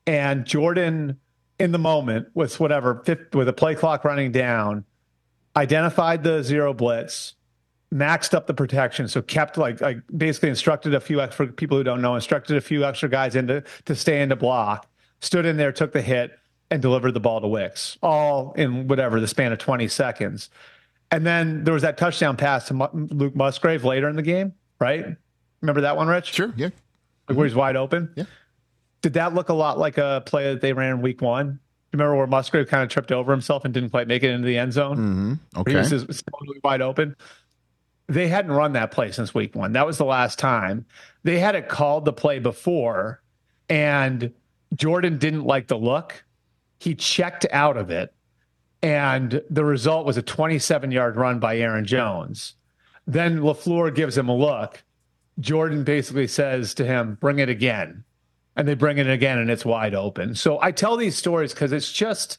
and 0.05 0.45
Jordan 0.45 1.19
in 1.59 1.71
the 1.71 1.79
moment 1.79 2.27
with 2.33 2.59
whatever 2.59 3.03
with 3.33 3.47
a 3.47 3.53
play 3.53 3.75
clock 3.75 4.03
running 4.03 4.31
down, 4.31 4.85
identified 5.55 6.23
the 6.23 6.43
zero 6.43 6.73
blitz, 6.73 7.35
maxed 7.93 8.33
up 8.33 8.47
the 8.47 8.53
protection, 8.53 9.07
so 9.07 9.21
kept 9.21 9.57
like 9.57 9.79
like 9.79 9.99
basically 10.15 10.49
instructed 10.49 10.93
a 10.93 10.99
few 10.99 11.21
extra 11.21 11.47
people 11.47 11.77
who 11.77 11.83
don't 11.83 12.01
know, 12.01 12.15
instructed 12.15 12.57
a 12.57 12.61
few 12.61 12.83
extra 12.83 13.07
guys 13.07 13.35
into 13.35 13.63
to 13.85 13.95
stay 13.95 14.21
in 14.21 14.29
the 14.29 14.35
block, 14.35 14.87
stood 15.21 15.45
in 15.45 15.57
there, 15.57 15.71
took 15.71 15.93
the 15.93 16.01
hit, 16.01 16.37
and 16.71 16.81
delivered 16.81 17.11
the 17.11 17.19
ball 17.19 17.39
to 17.39 17.47
Wicks, 17.47 17.97
all 18.01 18.53
in 18.53 18.87
whatever 18.87 19.19
the 19.19 19.27
span 19.27 19.51
of 19.51 19.59
20 19.59 19.87
seconds. 19.87 20.49
And 21.11 21.25
then 21.25 21.63
there 21.63 21.73
was 21.73 21.83
that 21.83 21.97
touchdown 21.97 22.35
pass 22.35 22.67
to 22.69 22.89
Luke 22.93 23.35
Musgrave 23.35 23.83
later 23.85 24.09
in 24.09 24.15
the 24.15 24.23
game, 24.23 24.53
right? 24.79 25.05
Remember 25.61 25.81
that 25.81 25.95
one, 25.95 26.07
Rich? 26.07 26.33
Sure, 26.33 26.51
yeah. 26.57 26.69
Like 27.29 27.37
where 27.37 27.45
he's 27.45 27.55
wide 27.55 27.75
open? 27.75 28.11
Yeah. 28.15 28.25
Did 29.01 29.13
that 29.13 29.33
look 29.33 29.49
a 29.49 29.53
lot 29.53 29.77
like 29.77 29.97
a 29.97 30.23
play 30.25 30.51
that 30.51 30.61
they 30.61 30.73
ran 30.73 30.91
in 30.91 31.01
week 31.01 31.21
one? 31.21 31.59
Remember 31.91 32.15
where 32.15 32.25
Musgrave 32.25 32.67
kind 32.67 32.81
of 32.81 32.89
tripped 32.89 33.11
over 33.11 33.31
himself 33.31 33.65
and 33.65 33.73
didn't 33.73 33.91
quite 33.91 34.07
make 34.07 34.23
it 34.23 34.31
into 34.31 34.47
the 34.47 34.57
end 34.57 34.73
zone? 34.73 34.97
Mm-hmm. 34.97 35.59
Okay. 35.59 35.71
He 35.71 35.77
was 35.77 36.23
totally 36.31 36.59
wide 36.63 36.81
open. 36.81 37.15
They 38.07 38.27
hadn't 38.27 38.51
run 38.51 38.73
that 38.73 38.91
play 38.91 39.11
since 39.11 39.33
week 39.33 39.55
one. 39.55 39.73
That 39.73 39.85
was 39.85 39.97
the 39.97 40.05
last 40.05 40.37
time. 40.37 40.85
They 41.23 41.39
had 41.39 41.55
it 41.55 41.69
called 41.69 42.05
the 42.05 42.13
play 42.13 42.39
before, 42.39 43.21
and 43.69 44.33
Jordan 44.75 45.17
didn't 45.17 45.45
like 45.45 45.67
the 45.67 45.77
look. 45.77 46.23
He 46.79 46.95
checked 46.95 47.45
out 47.51 47.77
of 47.77 47.89
it, 47.89 48.13
and 48.81 49.41
the 49.49 49.63
result 49.63 50.05
was 50.05 50.17
a 50.17 50.21
27 50.21 50.91
yard 50.91 51.15
run 51.15 51.39
by 51.39 51.57
Aaron 51.57 51.85
Jones. 51.85 52.55
Then 53.07 53.39
LaFleur 53.39 53.93
gives 53.95 54.17
him 54.17 54.29
a 54.29 54.35
look. 54.35 54.83
Jordan 55.39 55.83
basically 55.83 56.27
says 56.27 56.73
to 56.75 56.85
him, 56.85 57.17
Bring 57.19 57.39
it 57.39 57.49
again 57.49 58.03
and 58.55 58.67
they 58.67 58.75
bring 58.75 58.97
it 58.97 59.09
again 59.09 59.39
and 59.39 59.49
it's 59.49 59.65
wide 59.65 59.95
open. 59.95 60.35
So 60.35 60.59
I 60.61 60.71
tell 60.71 60.97
these 60.97 61.15
stories 61.15 61.53
because 61.53 61.71
it's 61.71 61.91
just 61.91 62.37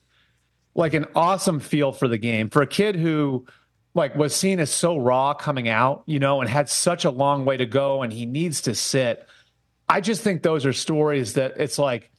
like 0.75 0.95
an 0.95 1.07
awesome 1.15 1.61
feel 1.61 1.93
for 1.93 2.09
the 2.09 2.19
game 2.19 2.51
for 2.51 2.63
a 2.63 2.67
kid 2.67 2.97
who 2.97 3.47
like 3.95 4.17
was 4.17 4.35
seen 4.35 4.59
as 4.59 4.71
so 4.71 4.97
raw 4.97 5.35
coming 5.35 5.69
out, 5.69 6.03
you 6.07 6.19
know, 6.19 6.41
and 6.41 6.51
had 6.51 6.69
such 6.69 7.05
a 7.05 7.11
long 7.11 7.45
way 7.45 7.57
to 7.57 7.67
go 7.67 8.03
and 8.03 8.13
he 8.13 8.27
needs 8.27 8.63
to 8.63 8.75
sit. 8.75 9.27
I 9.89 10.01
just 10.01 10.23
think 10.23 10.43
those 10.43 10.67
are 10.67 10.73
stories 10.73 11.35
that 11.35 11.55
it's 11.59 11.79
like, 11.79 12.11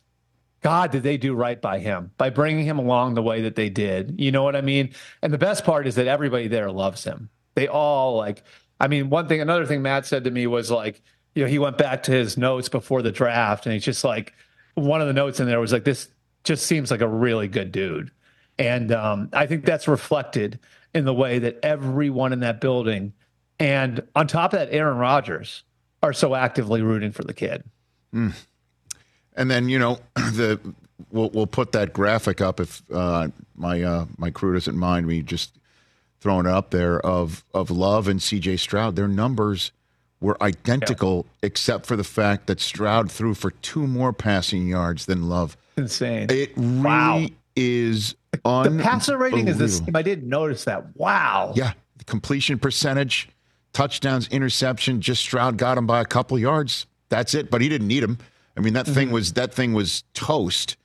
God, 0.61 0.91
did 0.91 1.03
they 1.03 1.17
do 1.17 1.35
right 1.35 1.61
by 1.61 1.79
him 1.79 2.11
by 2.17 2.29
bringing 2.29 2.65
him 2.65 2.79
along 2.79 3.13
the 3.13 3.21
way 3.21 3.41
that 3.41 3.55
they 3.55 3.69
did? 3.69 4.15
You 4.17 4.31
know 4.31 4.43
what 4.43 4.55
I 4.55 4.61
mean? 4.61 4.93
And 5.21 5.33
the 5.33 5.37
best 5.37 5.65
part 5.65 5.85
is 5.85 5.95
that 5.95 6.07
everybody 6.07 6.47
there 6.47 6.71
loves 6.71 7.03
him. 7.03 7.29
They 7.55 7.67
all 7.67 8.17
like, 8.17 8.43
I 8.79 8.87
mean, 8.87 9.09
one 9.09 9.27
thing, 9.27 9.41
another 9.41 9.65
thing 9.65 9.81
Matt 9.81 10.05
said 10.05 10.23
to 10.23 10.31
me 10.31 10.47
was 10.47 10.71
like, 10.71 11.01
you 11.35 11.43
know, 11.43 11.49
he 11.49 11.59
went 11.59 11.77
back 11.77 12.03
to 12.03 12.11
his 12.11 12.37
notes 12.37 12.69
before 12.69 13.01
the 13.01 13.11
draft 13.11 13.65
and 13.65 13.73
he's 13.73 13.83
just 13.83 14.03
like, 14.03 14.33
one 14.75 15.01
of 15.01 15.07
the 15.07 15.13
notes 15.13 15.39
in 15.39 15.47
there 15.47 15.59
was 15.59 15.73
like, 15.73 15.83
this 15.83 16.07
just 16.43 16.65
seems 16.65 16.91
like 16.91 17.01
a 17.01 17.07
really 17.07 17.47
good 17.47 17.71
dude. 17.71 18.11
And 18.57 18.91
um, 18.91 19.29
I 19.33 19.47
think 19.47 19.65
that's 19.65 19.87
reflected 19.87 20.59
in 20.95 21.05
the 21.05 21.13
way 21.13 21.37
that 21.37 21.59
everyone 21.61 22.33
in 22.33 22.39
that 22.39 22.59
building 22.59 23.13
and 23.59 24.01
on 24.15 24.27
top 24.27 24.53
of 24.53 24.59
that, 24.59 24.73
Aaron 24.73 24.97
Rodgers 24.97 25.63
are 26.03 26.13
so 26.13 26.35
actively 26.35 26.81
rooting 26.81 27.11
for 27.11 27.23
the 27.23 27.33
kid. 27.33 27.63
Mm. 28.13 28.33
And 29.35 29.51
then, 29.51 29.69
you 29.69 29.79
know, 29.79 29.99
the 30.15 30.59
we'll, 31.11 31.29
we'll 31.29 31.47
put 31.47 31.71
that 31.71 31.93
graphic 31.93 32.41
up 32.41 32.59
if 32.59 32.81
uh, 32.91 33.29
my 33.55 33.81
uh, 33.81 34.05
my 34.17 34.29
crew 34.29 34.53
doesn't 34.53 34.77
mind 34.77 35.07
me 35.07 35.21
just 35.21 35.57
throwing 36.19 36.45
it 36.45 36.51
up 36.51 36.71
there 36.71 36.99
of 36.99 37.43
of 37.53 37.69
Love 37.69 38.07
and 38.07 38.21
C.J. 38.21 38.57
Stroud. 38.57 38.95
Their 38.95 39.07
numbers 39.07 39.71
were 40.21 40.41
identical, 40.41 41.25
yeah. 41.25 41.47
except 41.47 41.85
for 41.85 41.95
the 41.95 42.03
fact 42.03 42.47
that 42.47 42.59
Stroud 42.59 43.11
threw 43.11 43.33
for 43.33 43.51
two 43.51 43.87
more 43.87 44.13
passing 44.13 44.67
yards 44.67 45.05
than 45.05 45.29
Love. 45.29 45.57
Insane. 45.77 46.27
It 46.29 46.51
really 46.55 46.81
wow. 46.81 47.27
is. 47.55 48.15
The 48.43 48.79
passer 48.81 49.17
rating 49.17 49.47
is 49.47 49.57
the 49.57 49.69
same. 49.69 49.95
I 49.95 50.01
didn't 50.01 50.27
notice 50.27 50.65
that. 50.65 50.95
Wow. 50.95 51.53
Yeah, 51.55 51.73
the 51.97 52.03
completion 52.05 52.59
percentage, 52.59 53.29
touchdowns, 53.73 54.27
interception. 54.29 55.01
Just 55.01 55.21
Stroud 55.21 55.57
got 55.57 55.77
him 55.77 55.87
by 55.87 56.01
a 56.01 56.05
couple 56.05 56.37
yards. 56.39 56.85
That's 57.09 57.33
it. 57.33 57.49
But 57.49 57.61
he 57.61 57.69
didn't 57.69 57.87
need 57.87 58.03
him. 58.03 58.17
I 58.57 58.61
mean, 58.61 58.73
that 58.73 58.85
mm-hmm. 58.85 58.95
thing 58.95 59.11
was 59.11 59.33
that 59.33 59.53
thing 59.53 59.73
was 59.73 60.03
toast 60.13 60.77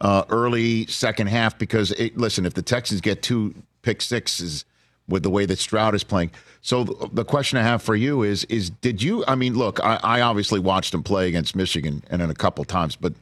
uh, 0.00 0.24
early 0.28 0.86
second 0.86 1.28
half 1.28 1.58
because 1.58 1.92
it, 1.92 2.16
listen, 2.16 2.46
if 2.46 2.54
the 2.54 2.62
Texans 2.62 3.00
get 3.00 3.22
two 3.22 3.54
pick 3.82 4.02
sixes 4.02 4.64
with 5.08 5.22
the 5.22 5.30
way 5.30 5.46
that 5.46 5.58
Stroud 5.58 5.94
is 5.94 6.04
playing. 6.04 6.30
So 6.60 6.84
the 6.84 7.24
question 7.24 7.58
I 7.58 7.62
have 7.62 7.82
for 7.82 7.96
you 7.96 8.22
is 8.22 8.44
is 8.44 8.70
did 8.70 9.02
you 9.02 9.24
I 9.26 9.34
mean 9.34 9.54
look, 9.54 9.82
I, 9.82 9.98
I 10.02 10.20
obviously 10.20 10.60
watched 10.60 10.94
him 10.94 11.02
play 11.02 11.28
against 11.28 11.56
Michigan 11.56 12.04
and 12.10 12.20
then 12.20 12.30
a 12.30 12.34
couple 12.34 12.64
times, 12.64 12.96
but 12.96 13.14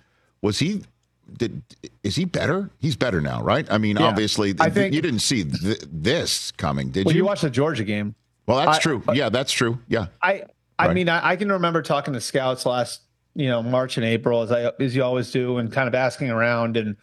was 0.43 0.59
he 0.59 0.83
did 1.33 1.63
is 2.03 2.17
he 2.17 2.25
better? 2.25 2.71
He's 2.79 2.97
better 2.97 3.21
now, 3.21 3.43
right? 3.43 3.67
I 3.71 3.79
mean, 3.79 3.97
yeah, 3.97 4.05
obviously 4.05 4.55
I 4.61 4.71
think, 4.71 4.95
you 4.95 5.03
didn't 5.03 5.21
see 5.21 5.45
th- 5.45 5.85
this 5.91 6.53
coming, 6.53 6.91
did 6.91 7.07
well, 7.07 7.15
you? 7.15 7.23
you 7.23 7.25
watched 7.25 7.43
the 7.43 7.51
Georgia 7.51 7.85
game. 7.85 8.15
Well, 8.47 8.59
that's 8.59 8.79
I, 8.79 8.81
true. 8.81 9.03
yeah, 9.13 9.29
that's 9.29 9.53
true. 9.53 9.79
Yeah. 9.89 10.07
I 10.23 10.45
I 10.79 10.87
right. 10.87 10.95
mean, 10.95 11.09
I, 11.09 11.31
I, 11.31 11.37
can 11.37 11.51
remember 11.51 11.83
talking 11.83 12.15
to 12.15 12.21
scouts 12.21 12.67
last, 12.67 13.01
you 13.35 13.49
know, 13.49 13.63
March 13.63 13.97
and 13.97 14.07
April 14.07 14.43
as 14.43 14.53
I 14.53 14.73
as 14.79 14.95
you 14.95 15.03
always 15.03 15.31
do 15.31 15.59
and 15.59 15.73
kind 15.73 15.89
of 15.89 15.95
asking 15.95 16.31
around 16.31 16.77
and 16.77 16.97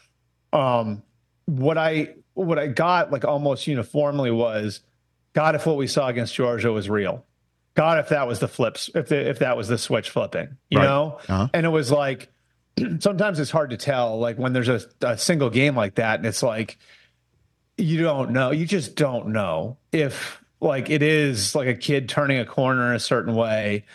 um 0.53 1.03
what 1.45 1.77
I 1.77 2.15
what 2.33 2.57
I 2.57 2.67
got 2.67 3.12
like 3.12 3.25
almost 3.25 3.67
uniformly 3.67 4.31
was 4.31 4.81
God, 5.33 5.55
if 5.55 5.65
what 5.65 5.77
we 5.77 5.88
saw 5.88 6.07
against 6.07 6.33
Georgia 6.36 6.71
was 6.71 6.89
real. 6.89 7.25
God, 7.75 7.97
if 7.97 8.09
that 8.09 8.27
was 8.27 8.39
the 8.39 8.47
flips, 8.47 8.89
if 8.93 9.07
the, 9.09 9.29
if 9.29 9.39
that 9.39 9.57
was 9.57 9.67
the 9.67 9.79
switch 9.79 10.12
flipping, 10.12 10.57
you 10.69 10.77
right. 10.77 10.86
know? 10.86 11.19
Uh-huh. 11.27 11.47
And 11.53 11.65
it 11.65 11.69
was 11.69 11.91
like, 11.91 12.29
sometimes 12.99 13.39
it's 13.39 13.51
hard 13.51 13.69
to 13.71 13.77
tell, 13.77 14.19
like 14.19 14.38
when 14.38 14.53
there's 14.53 14.69
a, 14.69 14.81
a 15.01 15.17
single 15.17 15.49
game 15.49 15.75
like 15.75 15.95
that, 15.95 16.19
and 16.19 16.25
it's 16.25 16.43
like, 16.43 16.77
you 17.77 18.01
don't 18.01 18.31
know, 18.31 18.51
you 18.51 18.65
just 18.65 18.95
don't 18.95 19.29
know 19.29 19.77
if 19.91 20.41
like 20.62 20.89
it 20.89 21.01
is 21.01 21.55
like 21.55 21.67
a 21.67 21.73
kid 21.73 22.07
turning 22.07 22.39
a 22.39 22.45
corner 22.45 22.93
a 22.93 22.99
certain 22.99 23.36
way. 23.36 23.86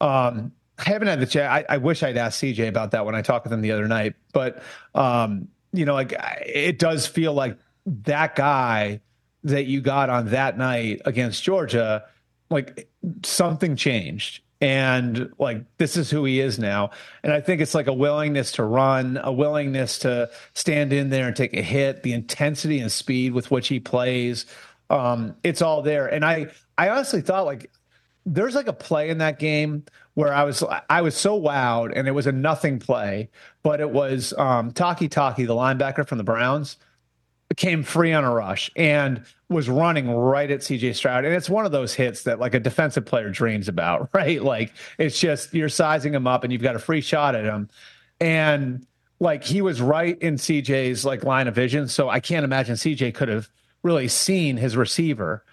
Um, 0.00 0.52
I 0.78 0.90
haven't 0.90 1.08
had 1.08 1.20
the 1.20 1.26
chat. 1.26 1.50
I, 1.50 1.74
I 1.74 1.76
wish 1.78 2.02
I'd 2.02 2.16
asked 2.16 2.42
CJ 2.42 2.68
about 2.68 2.92
that 2.92 3.04
when 3.04 3.14
I 3.14 3.22
talked 3.22 3.44
with 3.44 3.52
him 3.52 3.62
the 3.62 3.72
other 3.72 3.88
night, 3.88 4.14
but 4.32 4.62
um, 4.94 5.48
you 5.72 5.84
know, 5.84 5.94
like 5.94 6.14
it 6.46 6.78
does 6.78 7.06
feel 7.06 7.32
like 7.32 7.58
that 7.86 8.36
guy 8.36 9.00
that 9.44 9.66
you 9.66 9.80
got 9.80 10.10
on 10.10 10.30
that 10.30 10.58
night 10.58 11.00
against 11.04 11.42
Georgia, 11.42 12.04
like 12.50 12.88
something 13.24 13.76
changed. 13.76 14.42
And 14.60 15.32
like 15.38 15.64
this 15.78 15.96
is 15.96 16.10
who 16.10 16.24
he 16.24 16.40
is 16.40 16.58
now. 16.58 16.90
And 17.22 17.32
I 17.32 17.40
think 17.40 17.60
it's 17.60 17.74
like 17.74 17.86
a 17.86 17.92
willingness 17.92 18.52
to 18.52 18.64
run, 18.64 19.20
a 19.22 19.32
willingness 19.32 19.98
to 20.00 20.30
stand 20.54 20.92
in 20.92 21.10
there 21.10 21.28
and 21.28 21.36
take 21.36 21.54
a 21.54 21.62
hit, 21.62 22.02
the 22.02 22.12
intensity 22.12 22.80
and 22.80 22.90
speed 22.90 23.32
with 23.32 23.50
which 23.50 23.68
he 23.68 23.78
plays. 23.78 24.46
Um, 24.90 25.36
it's 25.44 25.62
all 25.62 25.82
there. 25.82 26.06
And 26.06 26.24
I 26.24 26.48
I 26.76 26.88
honestly 26.88 27.20
thought 27.20 27.46
like 27.46 27.70
there's 28.26 28.54
like 28.54 28.66
a 28.66 28.72
play 28.72 29.10
in 29.10 29.18
that 29.18 29.38
game 29.38 29.84
where 30.14 30.34
I 30.34 30.42
was 30.42 30.64
I 30.90 31.02
was 31.02 31.16
so 31.16 31.40
wowed 31.40 31.92
and 31.94 32.08
it 32.08 32.12
was 32.12 32.26
a 32.26 32.32
nothing 32.32 32.80
play, 32.80 33.30
but 33.62 33.80
it 33.80 33.90
was 33.90 34.34
um 34.38 34.72
Takitaki, 34.72 35.46
the 35.46 35.54
linebacker 35.54 36.06
from 36.06 36.18
the 36.18 36.24
Browns 36.24 36.76
came 37.56 37.82
free 37.82 38.12
on 38.12 38.24
a 38.24 38.34
rush 38.34 38.70
and 38.76 39.22
was 39.50 39.68
running 39.68 40.10
right 40.10 40.50
at 40.50 40.60
CJ 40.60 40.94
Stroud. 40.94 41.24
And 41.24 41.34
it's 41.34 41.48
one 41.48 41.64
of 41.64 41.72
those 41.72 41.94
hits 41.94 42.24
that 42.24 42.38
like 42.38 42.54
a 42.54 42.60
defensive 42.60 43.06
player 43.06 43.30
dreams 43.30 43.68
about, 43.68 44.10
right? 44.14 44.42
Like 44.42 44.72
it's 44.98 45.18
just 45.18 45.54
you're 45.54 45.68
sizing 45.68 46.14
him 46.14 46.26
up 46.26 46.44
and 46.44 46.52
you've 46.52 46.62
got 46.62 46.76
a 46.76 46.80
free 46.80 47.00
shot 47.00 47.34
at 47.34 47.44
him. 47.44 47.70
And 48.20 48.86
like 49.20 49.44
he 49.44 49.62
was 49.62 49.80
right 49.80 50.18
in 50.18 50.34
CJ's 50.36 51.04
like 51.04 51.24
line 51.24 51.48
of 51.48 51.54
vision. 51.54 51.88
So 51.88 52.08
I 52.08 52.20
can't 52.20 52.44
imagine 52.44 52.76
CJ 52.76 53.14
could 53.14 53.28
have 53.28 53.48
really 53.82 54.08
seen 54.08 54.56
his 54.56 54.76
receiver. 54.76 55.44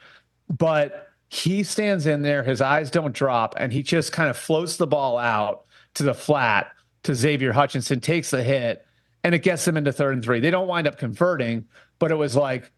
But 0.49 1.09
he 1.29 1.63
stands 1.63 2.05
in 2.05 2.21
there, 2.21 2.43
his 2.43 2.61
eyes 2.61 2.91
don't 2.91 3.13
drop, 3.13 3.55
and 3.57 3.73
he 3.73 3.81
just 3.81 4.11
kind 4.11 4.29
of 4.29 4.37
floats 4.37 4.77
the 4.77 4.87
ball 4.87 5.17
out 5.17 5.65
to 5.95 6.03
the 6.03 6.13
flat 6.13 6.71
to 7.03 7.15
Xavier 7.15 7.51
Hutchinson, 7.51 7.99
takes 7.99 8.31
the 8.31 8.43
hit, 8.43 8.85
and 9.23 9.33
it 9.33 9.39
gets 9.39 9.65
them 9.65 9.77
into 9.77 9.91
third 9.91 10.13
and 10.13 10.23
three. 10.23 10.39
They 10.39 10.51
don't 10.51 10.67
wind 10.67 10.87
up 10.87 10.97
converting, 10.97 11.65
but 11.97 12.11
it 12.11 12.15
was 12.15 12.35
like 12.35 12.71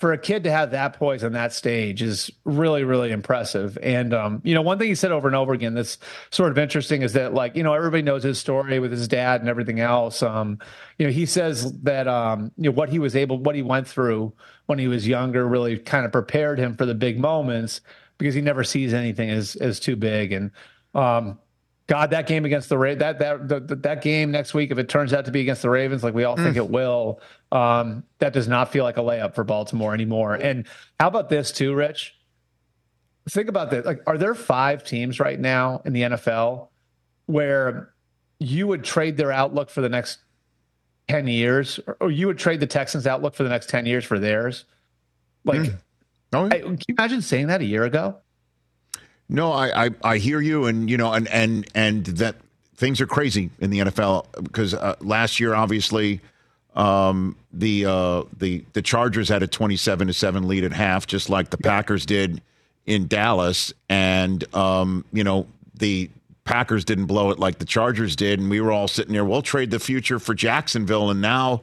for 0.00 0.14
a 0.14 0.18
kid 0.18 0.44
to 0.44 0.50
have 0.50 0.70
that 0.70 0.94
poise 0.94 1.22
on 1.22 1.32
that 1.32 1.52
stage 1.52 2.00
is 2.00 2.30
really 2.44 2.84
really 2.84 3.12
impressive. 3.12 3.76
And 3.82 4.14
um, 4.14 4.40
you 4.44 4.54
know 4.54 4.62
one 4.62 4.78
thing 4.78 4.88
he 4.88 4.94
said 4.94 5.12
over 5.12 5.28
and 5.28 5.36
over 5.36 5.52
again 5.52 5.74
that's 5.74 5.98
sort 6.30 6.50
of 6.50 6.58
interesting 6.58 7.02
is 7.02 7.12
that 7.12 7.34
like 7.34 7.54
you 7.54 7.62
know 7.62 7.74
everybody 7.74 8.02
knows 8.02 8.22
his 8.22 8.38
story 8.38 8.78
with 8.80 8.90
his 8.90 9.06
dad 9.06 9.40
and 9.40 9.50
everything 9.50 9.78
else. 9.78 10.22
Um, 10.22 10.58
you 10.98 11.06
know 11.06 11.12
he 11.12 11.26
says 11.26 11.72
that 11.82 12.08
um, 12.08 12.50
you 12.56 12.70
know 12.70 12.74
what 12.74 12.88
he 12.88 12.98
was 12.98 13.14
able 13.14 13.38
what 13.38 13.54
he 13.54 13.62
went 13.62 13.86
through 13.86 14.32
when 14.66 14.78
he 14.78 14.88
was 14.88 15.06
younger 15.06 15.46
really 15.46 15.78
kind 15.78 16.06
of 16.06 16.12
prepared 16.12 16.58
him 16.58 16.76
for 16.76 16.86
the 16.86 16.94
big 16.94 17.20
moments 17.20 17.82
because 18.16 18.34
he 18.34 18.40
never 18.40 18.64
sees 18.64 18.94
anything 18.94 19.28
as 19.28 19.54
as 19.56 19.78
too 19.78 19.96
big. 19.96 20.32
And 20.32 20.50
um, 20.94 21.38
God, 21.90 22.10
that 22.10 22.28
game 22.28 22.44
against 22.44 22.68
the 22.68 22.78
Ra- 22.78 22.94
that 22.94 23.18
that 23.18 23.48
the, 23.48 23.58
that 23.58 24.00
game 24.00 24.30
next 24.30 24.54
week, 24.54 24.70
if 24.70 24.78
it 24.78 24.88
turns 24.88 25.12
out 25.12 25.24
to 25.24 25.32
be 25.32 25.40
against 25.40 25.62
the 25.62 25.70
Ravens, 25.70 26.04
like 26.04 26.14
we 26.14 26.22
all 26.22 26.36
mm. 26.36 26.44
think 26.44 26.56
it 26.56 26.70
will, 26.70 27.20
um, 27.50 28.04
that 28.20 28.32
does 28.32 28.46
not 28.46 28.70
feel 28.70 28.84
like 28.84 28.96
a 28.96 29.00
layup 29.00 29.34
for 29.34 29.42
Baltimore 29.42 29.92
anymore. 29.92 30.36
And 30.36 30.68
how 31.00 31.08
about 31.08 31.28
this 31.28 31.50
too, 31.50 31.74
Rich? 31.74 32.14
Think 33.28 33.48
about 33.48 33.72
this. 33.72 33.84
Like, 33.84 34.02
are 34.06 34.16
there 34.16 34.36
five 34.36 34.84
teams 34.84 35.18
right 35.18 35.38
now 35.38 35.82
in 35.84 35.92
the 35.92 36.02
NFL 36.02 36.68
where 37.26 37.92
you 38.38 38.68
would 38.68 38.84
trade 38.84 39.16
their 39.16 39.32
outlook 39.32 39.68
for 39.68 39.80
the 39.80 39.88
next 39.88 40.20
ten 41.08 41.26
years, 41.26 41.80
or, 41.88 41.96
or 42.02 42.10
you 42.12 42.28
would 42.28 42.38
trade 42.38 42.60
the 42.60 42.68
Texans' 42.68 43.04
outlook 43.04 43.34
for 43.34 43.42
the 43.42 43.50
next 43.50 43.68
ten 43.68 43.84
years 43.84 44.04
for 44.04 44.20
theirs? 44.20 44.64
Like, 45.44 45.62
mm. 45.62 45.78
oh, 46.34 46.44
yeah. 46.44 46.54
I, 46.54 46.60
can 46.60 46.78
you 46.86 46.94
imagine 46.96 47.20
saying 47.20 47.48
that 47.48 47.60
a 47.60 47.66
year 47.66 47.82
ago? 47.82 48.18
No, 49.30 49.52
I, 49.52 49.86
I, 49.86 49.90
I 50.02 50.18
hear 50.18 50.40
you, 50.40 50.66
and 50.66 50.90
you 50.90 50.96
know, 50.96 51.12
and 51.12 51.28
and 51.28 51.66
and 51.74 52.04
that 52.06 52.34
things 52.74 53.00
are 53.00 53.06
crazy 53.06 53.50
in 53.60 53.70
the 53.70 53.78
NFL 53.78 54.26
because 54.42 54.74
uh, 54.74 54.96
last 55.00 55.38
year, 55.38 55.54
obviously, 55.54 56.20
um, 56.74 57.36
the 57.52 57.86
uh, 57.86 58.22
the 58.36 58.64
the 58.72 58.82
Chargers 58.82 59.28
had 59.28 59.44
a 59.44 59.46
twenty-seven 59.46 60.08
to 60.08 60.12
seven 60.12 60.48
lead 60.48 60.64
at 60.64 60.72
half, 60.72 61.06
just 61.06 61.30
like 61.30 61.50
the 61.50 61.58
Packers 61.58 62.04
did 62.04 62.42
in 62.86 63.06
Dallas, 63.06 63.72
and 63.88 64.44
um, 64.54 65.04
you 65.12 65.22
know 65.22 65.46
the 65.74 66.10
Packers 66.42 66.84
didn't 66.84 67.06
blow 67.06 67.30
it 67.30 67.38
like 67.38 67.58
the 67.58 67.64
Chargers 67.64 68.16
did, 68.16 68.40
and 68.40 68.50
we 68.50 68.60
were 68.60 68.72
all 68.72 68.88
sitting 68.88 69.12
there. 69.12 69.24
We'll 69.24 69.42
trade 69.42 69.70
the 69.70 69.78
future 69.78 70.18
for 70.18 70.34
Jacksonville, 70.34 71.08
and 71.08 71.20
now 71.20 71.62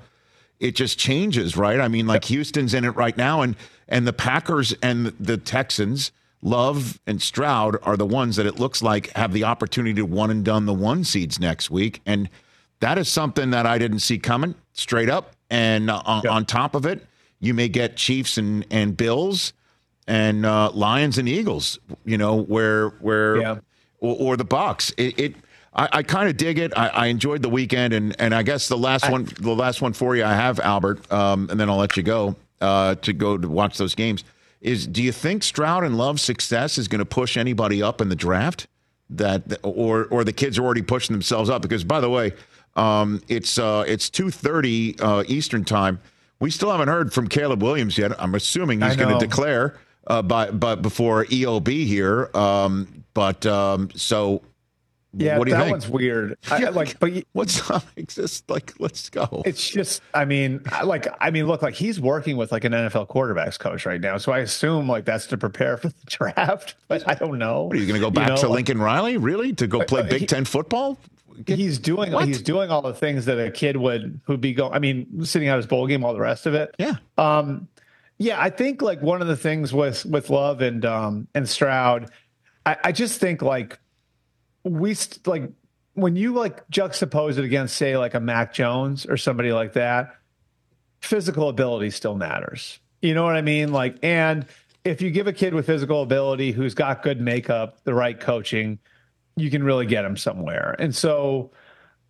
it 0.62 0.74
just 0.74 0.98
changes, 0.98 1.58
right? 1.58 1.82
I 1.82 1.90
mean, 1.90 2.08
like 2.08 2.24
Houston's 2.26 2.74
in 2.74 2.86
it 2.86 2.92
right 2.92 3.18
now, 3.18 3.42
and 3.42 3.58
and 3.90 4.08
the 4.08 4.14
Packers 4.14 4.74
and 4.82 5.08
the 5.20 5.36
Texans 5.36 6.14
Love 6.42 7.00
and 7.08 7.22
Stroud 7.22 7.78
are 7.82 7.98
the 7.98 8.06
ones 8.06 8.36
that 8.36 8.46
it 8.46 8.60
looks 8.60 8.82
like 8.82 9.12
have 9.16 9.34
the 9.34 9.44
opportunity 9.44 9.96
to 9.96 10.06
one 10.06 10.30
and 10.30 10.46
done 10.46 10.66
the 10.66 10.74
one 10.74 11.04
seeds 11.04 11.40
next 11.40 11.72
week. 11.72 12.02
And 12.06 12.30
that 12.80 12.98
is 12.98 13.10
something 13.10 13.52
that 13.52 13.66
I 13.66 13.78
didn't 13.78 14.00
see 14.00 14.20
coming 14.20 14.54
straight 14.74 15.10
up. 15.10 15.36
And 15.50 15.90
uh, 15.90 16.02
on, 16.06 16.28
on, 16.28 16.46
top 16.46 16.76
of 16.76 16.86
it, 16.86 17.06
you 17.40 17.54
may 17.54 17.70
get 17.70 17.96
Chiefs 17.96 18.38
and, 18.38 18.66
and 18.70 18.96
Bills 18.96 19.54
and 20.08 20.46
uh, 20.46 20.72
Lions 20.72 21.18
and 21.18 21.28
Eagles, 21.28 21.80
you 22.06 22.18
know, 22.18 22.36
where, 22.36 22.90
where, 22.90 23.38
yeah. 23.38 23.56
or, 24.00 24.16
or, 24.20 24.38
the 24.38 24.46
Bucs. 24.46 24.94
It, 24.98 25.20
it 25.20 25.36
I, 25.74 25.90
I 25.92 26.04
kind 26.04 26.30
of 26.30 26.38
dig 26.38 26.60
it. 26.60 26.78
I, 26.78 26.88
I, 26.90 27.06
enjoyed 27.08 27.42
the 27.42 27.50
weekend. 27.50 27.94
And, 27.94 28.16
and 28.20 28.36
I 28.36 28.44
guess 28.44 28.68
the 28.68 28.78
last 28.78 29.06
I, 29.06 29.12
one, 29.12 29.28
the 29.40 29.56
last 29.56 29.82
one 29.82 29.94
for 29.94 30.16
you, 30.16 30.24
I 30.24 30.34
have 30.34 30.60
Albert, 30.60 31.12
um, 31.12 31.50
and 31.50 31.60
then 31.60 31.70
I'll 31.70 31.78
let 31.78 31.98
you 31.98 32.04
go 32.04 32.36
uh, 32.62 32.96
to 32.96 33.14
go 33.14 33.38
to 33.38 33.48
watch 33.50 33.78
those 33.78 33.96
games 33.96 34.24
is 34.62 34.88
do 34.88 35.04
you 35.04 35.12
think 35.12 35.44
Stroud 35.44 35.84
and 35.84 35.98
Love's 35.98 36.22
success 36.22 36.78
is 36.78 36.88
going 36.88 37.00
to 37.00 37.06
push 37.06 37.38
anybody 37.38 37.82
up 37.82 38.02
in 38.02 38.10
the 38.10 38.16
draft? 38.16 38.68
That 39.10 39.60
or 39.64 40.06
or 40.06 40.24
the 40.24 40.34
kids 40.34 40.58
are 40.58 40.66
already 40.66 40.82
pushing 40.82 41.14
themselves 41.14 41.50
up 41.50 41.62
because 41.62 41.86
by 41.86 42.02
the 42.02 42.10
way, 42.10 42.34
um, 42.76 43.22
it's 43.30 43.58
uh, 43.58 43.86
it's 43.88 44.10
two 44.10 44.30
thirty 44.30 45.00
uh, 45.00 45.24
Eastern 45.28 45.64
time. 45.64 46.00
We 46.40 46.52
still 46.52 46.72
haven't 46.72 46.90
heard 46.90 47.14
from 47.14 47.28
Caleb 47.28 47.64
Williams 47.64 47.98
yet. 47.98 48.12
I'm 48.22 48.36
assuming 48.36 48.82
he's 48.82 48.96
going 48.96 49.18
to 49.18 49.26
declare 49.26 49.78
uh, 50.08 50.22
by 50.22 50.52
but 50.52 50.82
before 50.82 51.26
EOB 51.26 51.86
here. 51.86 52.30
Um, 52.34 53.06
but 53.14 53.46
um, 53.46 53.90
so 53.96 54.42
yeah, 55.14 55.38
what 55.38 55.46
do 55.46 55.52
you 55.52 55.58
that 55.58 55.64
think? 55.64 55.72
one's 55.72 55.88
weird. 55.88 56.38
I, 56.52 56.60
yeah, 56.60 56.70
like, 56.70 57.00
but 57.00 57.12
what's 57.34 57.70
up? 57.70 57.84
Just 58.08 58.50
like, 58.50 58.74
let's 58.80 59.10
go. 59.10 59.42
It's 59.46 59.68
just, 59.68 60.02
I 60.14 60.26
mean, 60.26 60.62
like, 60.84 61.08
I 61.20 61.32
mean, 61.32 61.48
look, 61.48 61.62
like 61.62 61.74
he's 61.74 62.00
working 62.00 62.38
with 62.38 62.52
like 62.52 62.64
an 62.66 62.74
NFL 62.74 63.08
quarterbacks 63.08 63.58
coach 63.58 63.86
right 63.86 64.02
now, 64.02 64.18
so 64.18 64.32
I 64.32 64.40
assume 64.40 64.88
like 64.88 65.06
that's 65.06 65.28
to 65.28 65.38
prepare 65.38 65.78
for 65.78 65.90
the 65.90 65.96
draft. 66.06 66.76
But 66.88 67.08
I 67.08 67.14
don't 67.16 67.38
know. 67.38 67.64
What, 67.64 67.76
are 67.76 67.80
you 67.80 67.88
going 67.88 68.00
to 68.00 68.06
go 68.06 68.12
back 68.12 68.28
you 68.28 68.36
know, 68.36 68.42
to 68.42 68.48
like, 68.48 68.56
Lincoln 68.56 68.80
Riley? 68.80 69.18
Really, 69.18 69.54
to 69.54 69.68
go 69.68 69.84
play 69.84 70.04
Big 70.04 70.22
he, 70.22 70.26
Ten 70.26 70.46
football? 70.46 70.98
he's 71.46 71.78
doing 71.78 72.12
what? 72.12 72.28
he's 72.28 72.42
doing 72.42 72.72
all 72.72 72.82
the 72.82 72.94
things 72.94 73.26
that 73.26 73.40
a 73.40 73.52
kid 73.52 73.78
would 73.78 74.20
who'd 74.26 74.42
be 74.42 74.54
going. 74.54 74.74
I 74.74 74.80
mean, 74.80 75.24
sitting 75.24 75.48
out 75.48 75.58
his 75.58 75.68
bowl 75.68 75.88
game, 75.88 76.04
all 76.04 76.14
the 76.14 76.20
rest 76.20 76.46
of 76.46 76.54
it. 76.54 76.74
Yeah. 76.80 76.96
Um, 77.18 77.68
yeah, 78.18 78.42
I 78.42 78.50
think 78.50 78.82
like 78.82 79.02
one 79.02 79.22
of 79.22 79.28
the 79.28 79.38
things 79.38 79.74
with 79.74 80.06
with 80.06 80.30
Love 80.30 80.62
and 80.62 80.84
um 80.86 81.28
and 81.36 81.48
Stroud, 81.48 82.10
I, 82.66 82.78
I 82.86 82.92
just 82.92 83.20
think 83.20 83.42
like 83.42 83.80
we 84.68 84.94
st- 84.94 85.26
like 85.28 85.52
when 85.94 86.16
you 86.16 86.34
like 86.34 86.68
juxtapose 86.70 87.38
it 87.38 87.44
against 87.44 87.76
say 87.76 87.98
like 87.98 88.14
a 88.14 88.20
Mac 88.20 88.54
Jones 88.54 89.06
or 89.06 89.18
somebody 89.18 89.52
like 89.52 89.74
that, 89.74 90.16
physical 91.02 91.50
ability 91.50 91.90
still 91.90 92.16
matters. 92.16 92.80
You 93.02 93.14
know 93.14 93.24
what 93.24 93.36
I 93.36 93.42
mean? 93.42 93.72
Like, 93.72 93.98
and 94.04 94.46
if 94.84 95.02
you 95.02 95.12
give 95.12 95.28
a 95.28 95.34
kid 95.34 95.54
with 95.54 95.66
physical 95.66 96.02
ability 96.02 96.52
who's 96.52 96.74
got 96.74 97.04
good 97.04 97.20
makeup, 97.20 97.84
the 97.84 97.94
right 97.94 98.20
coaching, 98.20 98.80
you 99.36 99.50
can 99.50 99.64
really 99.64 99.86
get 99.86 100.06
him 100.06 100.18
somewhere. 100.18 100.76
And 100.80 100.96
so, 100.96 101.52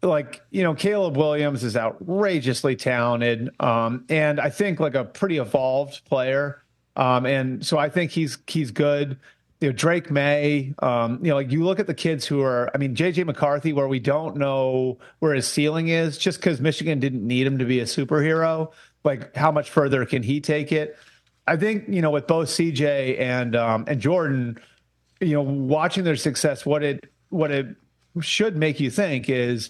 like, 0.02 0.42
you 0.52 0.64
know, 0.64 0.74
Caleb 0.74 1.18
Williams 1.18 1.64
is 1.64 1.76
outrageously 1.76 2.76
talented. 2.76 3.50
Um, 3.60 4.06
and 4.10 4.40
I 4.40 4.50
think 4.50 4.80
like 4.80 4.96
a 4.96 5.04
pretty 5.06 5.38
evolved 5.38 6.06
player. 6.06 6.62
Um, 6.96 7.26
and 7.26 7.66
so 7.66 7.78
I 7.78 7.90
think 7.90 8.12
he's 8.12 8.38
he's 8.48 8.72
good. 8.72 9.18
You 9.60 9.70
know, 9.70 9.74
Drake 9.74 10.12
Maye, 10.12 10.76
um, 10.80 11.20
you 11.24 11.30
know, 11.30 11.36
like 11.36 11.52
you 11.52 11.64
look 11.64 11.80
at 11.80 11.88
the 11.88 11.94
kids 11.94 12.26
who 12.28 12.42
are, 12.42 12.70
I 12.76 12.78
mean, 12.78 12.96
JJ 12.96 13.26
McCarthy, 13.26 13.74
where 13.74 13.88
we 13.88 14.00
don't 14.00 14.38
know 14.38 15.00
where 15.20 15.34
his 15.34 15.48
ceiling 15.48 15.88
is 15.88 16.18
just 16.18 16.40
because 16.40 16.62
Michigan 16.62 17.00
didn't 17.00 17.26
need 17.26 17.48
him 17.48 17.58
to 17.58 17.66
be 17.66 17.80
a 17.80 17.86
superhero. 17.86 18.72
Like, 19.04 19.36
how 19.36 19.52
much 19.52 19.70
further 19.70 20.06
can 20.06 20.22
he 20.22 20.42
take 20.42 20.72
it? 20.72 20.96
I 21.48 21.56
think 21.56 21.86
you 21.88 22.02
know 22.02 22.12
with 22.12 22.28
both 22.28 22.50
CJ 22.50 23.20
and 23.20 23.56
um, 23.56 23.86
and 23.88 24.00
Jordan, 24.00 24.60
you 25.22 25.34
know, 25.34 25.42
watching 25.42 26.04
their 26.04 26.18
success, 26.18 26.66
what 26.66 26.84
it 26.84 27.10
what 27.30 27.52
it 27.52 27.76
should 28.22 28.58
make 28.58 28.80
you 28.80 28.92
think 28.92 29.30
is 29.30 29.70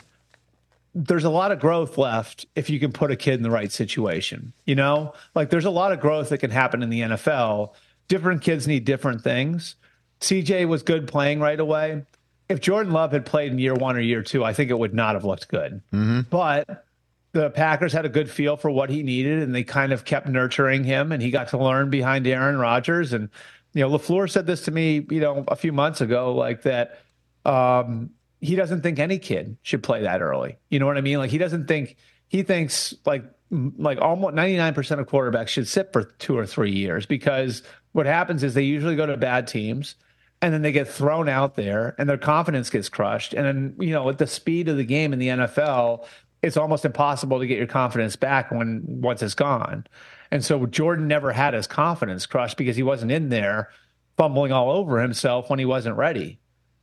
there's 0.95 1.23
a 1.23 1.29
lot 1.29 1.51
of 1.51 1.59
growth 1.59 1.97
left 1.97 2.47
if 2.55 2.69
you 2.69 2.79
can 2.79 2.91
put 2.91 3.11
a 3.11 3.15
kid 3.15 3.35
in 3.35 3.43
the 3.43 3.51
right 3.51 3.71
situation. 3.71 4.53
You 4.65 4.75
know, 4.75 5.13
like 5.35 5.51
there's 5.51 5.65
a 5.65 5.69
lot 5.69 5.91
of 5.91 5.99
growth 5.99 6.29
that 6.29 6.39
can 6.39 6.49
happen 6.49 6.81
in 6.81 6.89
the 6.89 7.01
NFL. 7.01 7.73
Different 8.07 8.41
kids 8.41 8.67
need 8.67 8.85
different 8.85 9.21
things. 9.21 9.75
CJ 10.21 10.67
was 10.67 10.83
good 10.83 11.07
playing 11.07 11.39
right 11.39 11.59
away. 11.59 12.03
If 12.49 12.61
Jordan 12.61 12.93
Love 12.93 13.11
had 13.11 13.25
played 13.25 13.51
in 13.51 13.59
year 13.59 13.73
one 13.73 13.97
or 13.97 13.99
year 13.99 14.23
two, 14.23 14.43
I 14.43 14.53
think 14.53 14.69
it 14.71 14.79
would 14.79 14.93
not 14.93 15.15
have 15.15 15.25
looked 15.25 15.49
good. 15.49 15.81
Mm-hmm. 15.93 16.21
But 16.29 16.85
the 17.33 17.49
Packers 17.49 17.91
had 17.91 18.05
a 18.05 18.09
good 18.09 18.31
feel 18.31 18.55
for 18.55 18.71
what 18.71 18.89
he 18.89 19.03
needed, 19.03 19.43
and 19.43 19.53
they 19.53 19.63
kind 19.63 19.91
of 19.91 20.05
kept 20.05 20.27
nurturing 20.27 20.83
him, 20.83 21.11
and 21.11 21.21
he 21.21 21.29
got 21.29 21.49
to 21.49 21.57
learn 21.57 21.89
behind 21.89 22.25
Aaron 22.25 22.57
Rodgers. 22.57 23.11
And 23.11 23.29
you 23.73 23.81
know, 23.81 23.89
LaFleur 23.97 24.29
said 24.29 24.47
this 24.47 24.61
to 24.63 24.71
me, 24.71 25.05
you 25.09 25.19
know, 25.19 25.43
a 25.49 25.55
few 25.55 25.73
months 25.73 26.01
ago, 26.01 26.33
like 26.33 26.63
that. 26.63 26.99
Um, 27.45 28.11
he 28.39 28.55
doesn't 28.55 28.81
think 28.81 28.99
any 28.99 29.19
kid 29.19 29.57
should 29.63 29.83
play 29.83 30.03
that 30.03 30.21
early. 30.21 30.57
You 30.69 30.79
know 30.79 30.85
what 30.85 30.97
I 30.97 31.01
mean? 31.01 31.17
Like 31.17 31.31
he 31.31 31.37
doesn't 31.37 31.67
think 31.67 31.95
he 32.27 32.43
thinks 32.43 32.93
like 33.05 33.23
like 33.49 33.99
almost 34.01 34.35
99% 34.35 34.99
of 34.99 35.07
quarterbacks 35.07 35.47
should 35.47 35.67
sit 35.67 35.93
for 35.93 36.03
2 36.03 36.37
or 36.37 36.45
3 36.45 36.69
years 36.69 37.05
because 37.05 37.63
what 37.97 38.05
happens 38.05 38.43
is 38.43 38.53
they 38.53 38.63
usually 38.63 38.95
go 38.95 39.05
to 39.05 39.17
bad 39.17 39.47
teams 39.47 39.95
and 40.41 40.53
then 40.53 40.61
they 40.61 40.71
get 40.71 40.87
thrown 40.87 41.27
out 41.27 41.55
there 41.55 41.95
and 41.97 42.07
their 42.07 42.17
confidence 42.17 42.69
gets 42.69 42.89
crushed 42.89 43.33
and 43.33 43.45
then 43.45 43.75
you 43.79 43.91
know 43.91 44.07
at 44.07 44.19
the 44.19 44.27
speed 44.27 44.69
of 44.69 44.77
the 44.77 44.83
game 44.83 45.13
in 45.13 45.19
the 45.19 45.27
NFL 45.27 46.05
it's 46.41 46.57
almost 46.57 46.85
impossible 46.85 47.39
to 47.39 47.47
get 47.47 47.57
your 47.57 47.67
confidence 47.67 48.15
back 48.15 48.51
when 48.51 48.83
once 48.85 49.21
it's 49.21 49.33
gone. 49.33 49.85
And 50.31 50.43
so 50.43 50.65
Jordan 50.65 51.07
never 51.07 51.31
had 51.31 51.53
his 51.53 51.67
confidence 51.67 52.25
crushed 52.25 52.57
because 52.57 52.75
he 52.75 52.83
wasn't 52.83 53.11
in 53.11 53.29
there 53.29 53.69
fumbling 54.17 54.51
all 54.51 54.71
over 54.71 55.01
himself 55.01 55.49
when 55.49 55.59
he 55.59 55.65
wasn't 55.65 55.95
ready. 55.95 56.39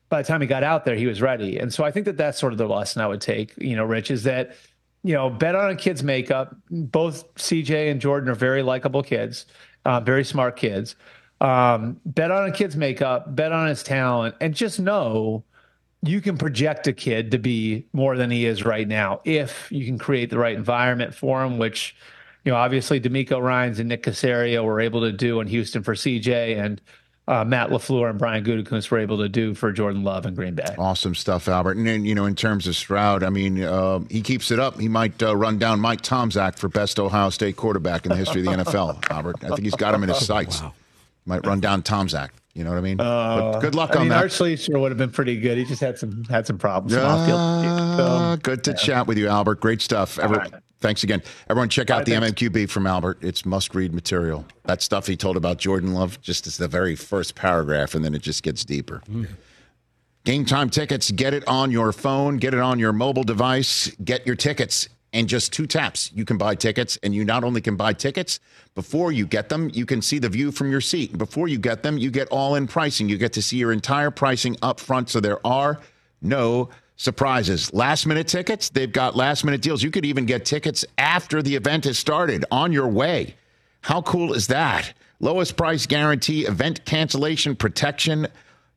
By 0.09 0.23
the 0.23 0.29
time 0.29 0.41
he 0.41 0.47
got 0.47 0.63
out 0.63 0.85
there, 0.85 0.97
he 0.97 1.07
was 1.07 1.23
ready. 1.23 1.59
And 1.59 1.73
so 1.73 1.85
I 1.85 1.91
think 1.91 2.07
that 2.07 2.17
that's 2.17 2.39
sort 2.39 2.53
of 2.53 2.59
the 2.59 2.67
lesson 2.67 3.03
I 3.03 3.07
would 3.07 3.21
take, 3.21 3.53
you 3.59 3.77
know, 3.77 3.85
Rich, 3.85 4.11
is 4.11 4.25
that, 4.25 4.57
you 5.03 5.15
know, 5.15 5.31
bet 5.31 5.55
on 5.55 5.71
a 5.71 5.77
kid's 5.77 6.03
makeup. 6.03 6.57
Both 6.71 7.35
CJ 7.35 7.91
and 7.91 8.01
Jordan 8.01 8.29
are 8.31 8.35
very 8.35 8.63
likable 8.63 9.03
kids, 9.03 9.47
uh, 9.85 10.01
very 10.01 10.25
smart 10.25 10.57
kids. 10.57 10.97
Um, 11.41 12.01
bet 12.07 12.31
on 12.31 12.49
a 12.49 12.53
kid's 12.53 12.77
makeup, 12.77 13.35
bet 13.35 13.53
on 13.53 13.69
his 13.69 13.83
talent, 13.83 14.35
and 14.41 14.55
just 14.55 14.81
know 14.81 15.45
you 16.03 16.21
can 16.21 16.37
project 16.37 16.87
a 16.87 16.93
kid 16.93 17.31
to 17.31 17.39
be 17.39 17.87
more 17.93 18.17
than 18.17 18.31
he 18.31 18.45
is 18.47 18.65
right 18.65 18.87
now 18.87 19.21
if 19.25 19.71
you 19.73 19.87
can 19.87 19.99
create 19.99 20.31
the 20.31 20.39
right 20.39 20.55
environment 20.55 21.15
for 21.15 21.43
him, 21.43 21.59
which, 21.59 21.97
you 22.45 22.53
know, 22.53 22.59
obviously 22.59 23.01
DeMeco 23.01 23.41
Ryans 23.41 23.79
and 23.79 23.89
Nick 23.89 24.03
Caserio 24.03 24.65
were 24.65 24.81
able 24.81 25.01
to 25.01 25.13
do 25.13 25.41
in 25.41 25.47
Houston 25.47 25.83
for 25.83 25.95
CJ 25.95 26.59
and 26.59 26.81
uh, 27.27 27.45
Matt 27.45 27.71
LaFleur 27.71 28.11
and 28.11 28.19
Brian 28.19 28.45
Gutekunst 28.45 28.91
were 28.91 28.99
able 28.99 29.19
to 29.19 29.29
do 29.29 29.55
for 29.55 29.73
Jordan 29.73 30.05
Love 30.05 30.27
in 30.27 30.35
Green 30.35 30.55
Bay. 30.55 30.75
Awesome 30.77 31.15
stuff, 31.15 31.49
Albert. 31.49 31.79
And 31.79 31.87
then, 31.87 32.05
you 32.05 32.15
know, 32.15 32.27
in 32.27 32.35
terms 32.35 32.67
of 32.67 32.77
Stroud, 32.77 33.23
I 33.23 33.31
mean, 33.31 33.63
uh, 33.63 34.01
he 34.11 34.21
keeps 34.21 34.51
it 34.51 34.59
up. 34.59 34.79
He 34.79 34.89
might 34.89 35.23
uh, 35.23 35.35
run 35.35 35.59
down 35.59 35.81
Mike 35.81 36.03
Tomczak 36.03 36.59
for 36.59 36.69
best 36.69 36.99
Ohio 36.99 37.31
State 37.31 37.57
quarterback 37.57 38.05
in 38.05 38.11
the 38.11 38.17
history 38.17 38.47
of 38.47 38.47
the 38.47 38.65
NFL, 38.65 39.11
Albert. 39.11 39.37
I 39.43 39.49
think 39.49 39.63
he's 39.63 39.75
got 39.75 39.95
him 39.95 40.03
in 40.03 40.11
his 40.11 40.25
sights. 40.27 40.61
Wow. 40.61 40.75
Might 41.27 41.47
run 41.47 41.61
down 41.61 41.83
Tomczak. 41.83 42.31
You 42.53 42.63
know 42.63 42.71
what 42.71 42.79
I 42.79 42.83
mean? 42.83 43.01
Uh, 43.01 43.59
good 43.59 43.75
luck 43.75 43.93
I 43.93 43.95
on 43.95 44.01
mean, 44.03 44.09
that. 44.11 44.23
Art 44.23 44.31
Schlichter 44.31 44.79
would 44.79 44.93
have 44.93 44.99
been 44.99 45.11
pretty 45.11 45.41
good. 45.41 45.59
He 45.59 45.65
just 45.65 45.81
had 45.81 45.99
some 45.99 46.23
had 46.25 46.47
some 46.47 46.57
problems. 46.57 46.95
Uh, 46.95 47.97
so, 47.97 48.37
good 48.43 48.63
to 48.65 48.71
yeah. 48.71 48.77
chat 48.77 49.07
with 49.09 49.19
you, 49.19 49.27
Albert. 49.27 49.61
Great 49.61 49.83
stuff. 49.83 50.21
Ever, 50.21 50.37
right. 50.37 50.53
Thanks 50.85 51.03
again. 51.03 51.23
Everyone, 51.49 51.71
check 51.71 51.89
out 51.89 52.01
right, 52.01 52.05
the 52.05 52.13
thanks. 52.13 52.43
MMQB 52.43 52.69
from 52.69 52.87
Albert. 52.87 53.17
It's 53.23 53.47
must 53.47 53.75
read 53.75 53.95
material. 53.95 54.45
That 54.65 54.83
stuff 54.83 55.07
he 55.07 55.17
told 55.17 55.39
about 55.39 55.57
Jordan 55.57 55.95
Love 55.95 56.21
just 56.21 56.47
is 56.47 56.59
the 56.59 56.69
very 56.69 56.95
first 56.95 57.35
paragraph, 57.35 57.95
and 57.95 58.05
then 58.05 58.15
it 58.15 58.21
just 58.21 58.43
gets 58.43 58.67
deeper. 58.67 59.01
Mm. 59.11 59.29
Game 60.25 60.45
time 60.45 60.69
tickets. 60.69 61.11
Get 61.11 61.33
it 61.33 61.43
on 61.49 61.71
your 61.71 61.91
phone. 61.91 62.37
Get 62.37 62.53
it 62.53 62.61
on 62.61 62.79
your 62.79 62.93
mobile 62.93 63.25
device. 63.25 63.93
Get 64.05 64.27
your 64.27 64.37
tickets 64.37 64.91
and 65.15 65.27
just 65.27 65.55
two 65.55 65.67
taps, 65.67 66.11
you 66.13 66.27
can 66.27 66.37
buy 66.37 66.55
tickets. 66.55 66.99
And 67.03 67.15
you 67.15 67.25
not 67.25 67.45
only 67.45 67.63
can 67.63 67.77
buy 67.77 67.95
tickets, 67.95 68.41
before 68.75 69.11
you 69.13 69.27
get 69.27 69.49
them, 69.49 69.71
you 69.73 69.87
can 69.87 70.03
see 70.03 70.19
the 70.19 70.29
view 70.29 70.53
from 70.53 70.71
your 70.71 70.83
seat. 70.83 71.17
Before 71.17 71.49
you 71.49 71.57
get 71.57 71.83
them, 71.83 71.97
you 71.97 72.11
get 72.11 72.29
all 72.29 72.57
in 72.57 72.67
pricing. 72.67 73.09
You 73.09 73.17
get 73.17 73.33
to 73.35 73.43
see 73.43 73.57
your 73.57 73.73
entire 73.73 74.11
pricing 74.11 74.57
up 74.61 74.81
front. 74.81 75.09
So 75.09 75.21
there 75.21 75.39
are 75.47 75.81
no 76.21 76.69
surprises. 76.97 77.73
Last 77.73 78.07
minute 78.07 78.29
tickets, 78.29 78.69
they've 78.69 78.91
got 78.91 79.17
last 79.17 79.45
minute 79.45 79.63
deals. 79.63 79.83
You 79.83 79.91
could 79.91 80.05
even 80.05 80.27
get 80.27 80.45
tickets 80.45 80.85
after 80.99 81.43
the 81.43 81.55
event 81.55 81.85
has 81.85 81.99
started 81.99 82.45
on 82.51 82.73
your 82.73 82.89
way. 82.89 83.35
How 83.83 84.03
cool 84.03 84.33
is 84.33 84.47
that? 84.49 84.93
Lowest 85.21 85.57
price 85.57 85.87
guarantee, 85.87 86.47
event 86.47 86.85
cancellation 86.85 87.57
protection. 87.57 88.27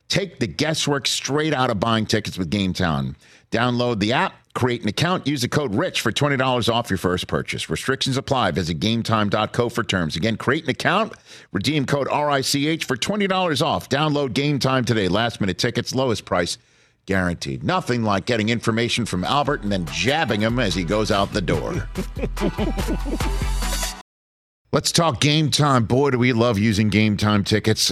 Take 0.09 0.39
the 0.39 0.47
guesswork 0.47 1.07
straight 1.07 1.53
out 1.53 1.69
of 1.69 1.79
buying 1.79 2.05
tickets 2.05 2.37
with 2.37 2.49
Game 2.49 2.73
Time. 2.73 3.15
Download 3.51 3.99
the 3.99 4.13
app, 4.13 4.33
create 4.53 4.81
an 4.81 4.89
account, 4.89 5.27
use 5.27 5.41
the 5.41 5.47
code 5.47 5.73
RICH 5.73 6.01
for 6.01 6.11
$20 6.11 6.73
off 6.73 6.89
your 6.89 6.97
first 6.97 7.27
purchase. 7.27 7.69
Restrictions 7.69 8.17
apply. 8.17 8.51
Visit 8.51 8.79
gametime.co 8.79 9.69
for 9.69 9.83
terms. 9.83 10.15
Again, 10.15 10.35
create 10.35 10.63
an 10.63 10.69
account, 10.69 11.13
redeem 11.51 11.85
code 11.85 12.07
RICH 12.07 12.85
for 12.85 12.97
$20 12.97 13.65
off. 13.65 13.89
Download 13.89 14.29
GameTime 14.29 14.85
today. 14.85 15.07
Last 15.07 15.39
minute 15.39 15.57
tickets, 15.57 15.95
lowest 15.95 16.25
price 16.25 16.57
guaranteed. 17.07 17.63
Nothing 17.63 18.03
like 18.03 18.27
getting 18.27 18.49
information 18.49 19.07
from 19.07 19.23
Albert 19.23 19.63
and 19.63 19.71
then 19.71 19.87
jabbing 19.87 20.41
him 20.41 20.59
as 20.59 20.75
he 20.75 20.83
goes 20.83 21.09
out 21.09 21.33
the 21.33 21.41
door. 21.41 21.73
Let's 24.73 24.91
talk 24.91 25.21
game 25.21 25.49
time. 25.49 25.85
Boy, 25.85 26.11
do 26.11 26.19
we 26.19 26.33
love 26.33 26.59
using 26.59 26.89
game 26.89 27.17
time 27.17 27.43
tickets 27.43 27.91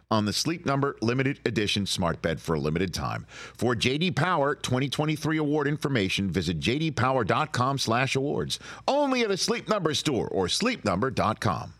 on 0.11 0.25
the 0.25 0.33
Sleep 0.33 0.65
Number 0.65 0.95
limited 1.01 1.39
edition 1.45 1.85
smart 1.87 2.21
bed 2.21 2.39
for 2.41 2.55
a 2.55 2.59
limited 2.59 2.93
time. 2.93 3.25
For 3.55 3.75
JD 3.75 4.15
Power 4.15 4.53
2023 4.55 5.37
award 5.37 5.67
information, 5.67 6.29
visit 6.29 6.59
jdpower.com/awards. 6.59 8.59
Only 8.87 9.21
at 9.21 9.31
a 9.31 9.37
Sleep 9.37 9.69
Number 9.69 9.93
store 9.93 10.27
or 10.27 10.47
sleepnumber.com. 10.47 11.73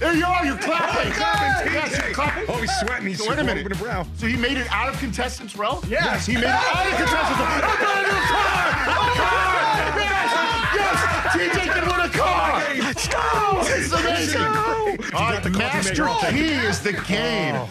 There 0.00 0.14
you 0.14 0.24
are. 0.24 0.46
You're 0.46 0.56
clapping. 0.58 1.10
clapping, 1.12 1.72
Yes, 1.72 1.90
you're 1.98 2.14
clapping. 2.14 2.44
Oh, 2.48 2.60
he's 2.60 2.70
sweating. 2.78 3.08
He's 3.08 3.18
So 3.18 3.28
wait 3.30 3.40
a 3.40 3.44
minute. 3.44 3.66
open 3.66 3.76
the 3.76 3.82
brow. 3.84 4.06
So 4.14 4.28
he 4.28 4.36
made 4.36 4.56
it 4.56 4.68
out 4.70 4.88
of 4.88 4.96
contestants 5.00 5.56
row? 5.56 5.80
Yes. 5.88 6.24
He 6.24 6.34
made 6.34 6.44
it 6.44 6.50
out 6.50 6.86
of 6.86 6.94
contestants 6.94 7.40
row. 7.40 7.46
I'm 7.50 7.60
going 7.82 8.04
to 8.04 8.10
do 8.10 8.16
a 8.16 8.20
car. 8.30 8.68
A 8.70 8.74
car. 9.18 9.58
Yes. 9.98 10.30
Yes. 10.78 10.98
TJ 11.34 11.58
can 11.74 11.82
win 11.90 11.97
This 13.56 13.86
is 13.86 13.92
amazing. 13.92 14.42
All 14.42 14.50
right. 15.14 15.42
the 15.42 15.50
Master. 15.50 16.08
Oh. 16.08 16.28
Key 16.30 16.50
is 16.50 16.80
the 16.80 16.92
game. 16.92 17.66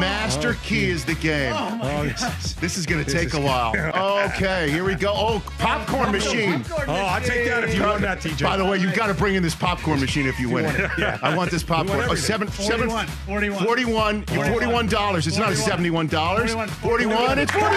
Master 0.00 0.54
Key 0.62 0.90
oh, 0.90 0.94
is 0.94 1.04
the 1.04 1.14
game. 1.14 1.52
Oh, 1.54 1.80
oh 1.82 2.02
yes. 2.02 2.54
This 2.54 2.76
is 2.76 2.86
going 2.86 3.04
to 3.04 3.10
take 3.10 3.28
is 3.28 3.34
a 3.34 3.40
while. 3.40 3.72
Okay, 4.32 4.70
here 4.70 4.84
we 4.84 4.94
go. 4.94 5.12
Oh, 5.14 5.42
popcorn 5.58 6.10
machine. 6.12 6.64
Oh, 6.70 6.92
I'll 6.92 7.20
take 7.20 7.46
that 7.46 7.64
if 7.64 7.74
you 7.74 7.82
want 7.82 8.00
that, 8.02 8.18
TJ. 8.18 8.42
By 8.42 8.56
the 8.56 8.64
way, 8.64 8.78
you've 8.78 8.94
got 8.94 9.08
to 9.08 9.14
bring 9.14 9.34
in 9.34 9.42
this 9.42 9.54
popcorn 9.54 10.00
machine 10.00 10.26
if 10.26 10.38
you 10.38 10.48
win 10.48 10.66
it. 10.66 10.90
Yeah. 10.98 11.18
I 11.22 11.36
want 11.36 11.50
this 11.50 11.62
popcorn. 11.62 11.98
Oh, 11.98 12.02
everything. 12.02 12.24
seven, 12.24 12.48
seven, 12.48 12.88
41, 12.88 13.06
41. 13.06 13.64
41. 13.64 14.24
You're 14.32 14.46
41 14.46 14.86
dollars. 14.86 15.26
It's 15.26 15.38
not 15.38 15.52
a 15.52 15.56
71 15.56 16.06
dollars. 16.06 16.52
41. 16.52 16.68
41. 16.68 17.38
It's 17.38 17.52
41. 17.52 17.72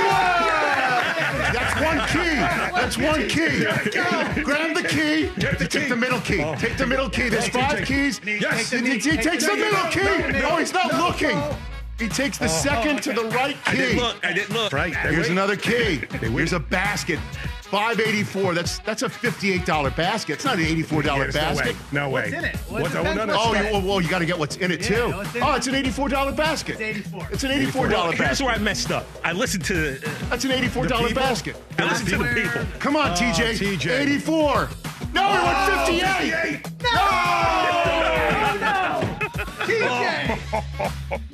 That's 1.54 1.76
one 1.82 2.08
key. 2.08 2.36
That's 2.76 2.98
one 2.98 3.28
key. 3.28 4.44
Grab 4.44 4.76
the 4.76 4.88
key. 4.88 5.30
Get 5.40 5.60
the 5.60 5.68
Take 5.68 5.90
the 5.90 5.96
middle 5.96 6.20
key. 6.20 6.42
Oh. 6.42 6.56
Take 6.56 6.78
the 6.78 6.88
middle 6.88 7.10
key. 7.10 7.30
There's 7.30 7.48
five 7.50 7.86
keys. 7.86 8.22
Yes. 8.26 8.72
He, 8.72 8.80
he- 8.80 8.94
he 8.94 9.18
takes 9.18 9.46
the 9.46 9.56
middle 9.56 9.90
key. 9.90 10.40
No, 10.40 10.58
he's 10.58 10.74
not 10.74 10.94
looking. 10.94 11.40
He 11.98 12.10
takes 12.10 12.38
the 12.38 12.48
second 12.50 13.02
to 13.04 13.14
the 13.14 13.24
right 13.26 13.56
I 13.66 13.76
didn't 13.76 13.92
key. 13.96 14.00
look. 14.02 14.26
I 14.26 14.34
didn't 14.34 14.54
look. 14.56 14.74
Right. 14.74 14.96
Here's 14.96 15.30
another 15.30 15.56
key. 15.56 16.02
Here's 16.20 16.54
a 16.54 16.60
basket. 16.60 17.20
584. 17.66 18.54
That's 18.54 18.80
that's 18.80 19.02
a 19.02 19.10
$58 19.10 19.96
basket. 19.96 20.34
It's 20.34 20.46
not 20.46 20.60
an 20.60 20.66
$84 20.66 21.34
basket. 21.34 21.76
No 21.92 22.10
way. 22.10 22.24
What's 22.32 22.34
in 22.34 22.44
it? 22.46 22.56
What 22.58 22.82
What's 22.84 22.94
the- 22.94 23.00
in 23.12 23.16
no, 23.18 23.24
it? 23.24 23.26
no, 23.28 23.36
Oh, 23.38 23.54
you, 23.54 23.64
well, 23.72 23.82
well, 23.82 24.02
you 24.02 24.08
got 24.08 24.20
to 24.20 24.26
get 24.26 24.38
what's 24.38 24.58
in 24.58 24.72
it 24.72 24.82
Yeah, 24.90 24.98
too. 24.98 25.12
what's 25.18 25.36
in 25.36 25.42
Oh, 25.44 25.54
it's 25.56 25.68
an 25.68 25.74
$84 25.74 26.36
basket. 26.36 26.74
It's 26.80 26.82
84. 26.82 27.28
It's 27.32 27.44
an 27.44 27.52
$84 27.52 27.90
Well, 27.90 28.12
here's 28.12 28.42
where 28.44 28.54
I 28.54 28.58
messed 28.60 28.92
up. 28.92 29.08
I 29.24 29.32
listened 29.32 29.66
to. 29.66 29.96
Uh, 29.98 30.00
That's 30.30 30.46
an 30.46 30.52
$84 30.52 31.08
the 31.10 31.16
basket. 31.16 31.56
I 31.80 31.86
listened 31.86 32.10
to 32.10 32.18
the 32.18 32.26
people. 32.34 32.66
Come 32.80 32.96
on, 32.98 33.12
TJ. 33.18 33.58
TJ. 33.58 34.00
84. 34.02 34.70
No, 35.14 35.28
he 35.88 36.00
went 36.00 36.62
58. 36.62 36.84
No. 36.84 36.90
Oh 38.38 38.58
no. 38.62 39.02
TJ! 39.66 41.30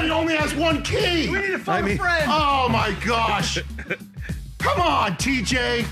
Oh, 0.00 0.04
he 0.04 0.10
only 0.10 0.36
has 0.36 0.54
one 0.54 0.82
key. 0.82 1.28
We 1.28 1.38
need 1.40 1.46
to 1.48 1.58
phone 1.58 1.74
I 1.76 1.82
mean- 1.82 1.96
a 1.96 1.98
friend. 2.00 2.24
Oh 2.28 2.68
my 2.70 2.94
gosh. 3.04 3.58
Come 4.58 4.80
on, 4.80 5.12
TJ. 5.12 5.86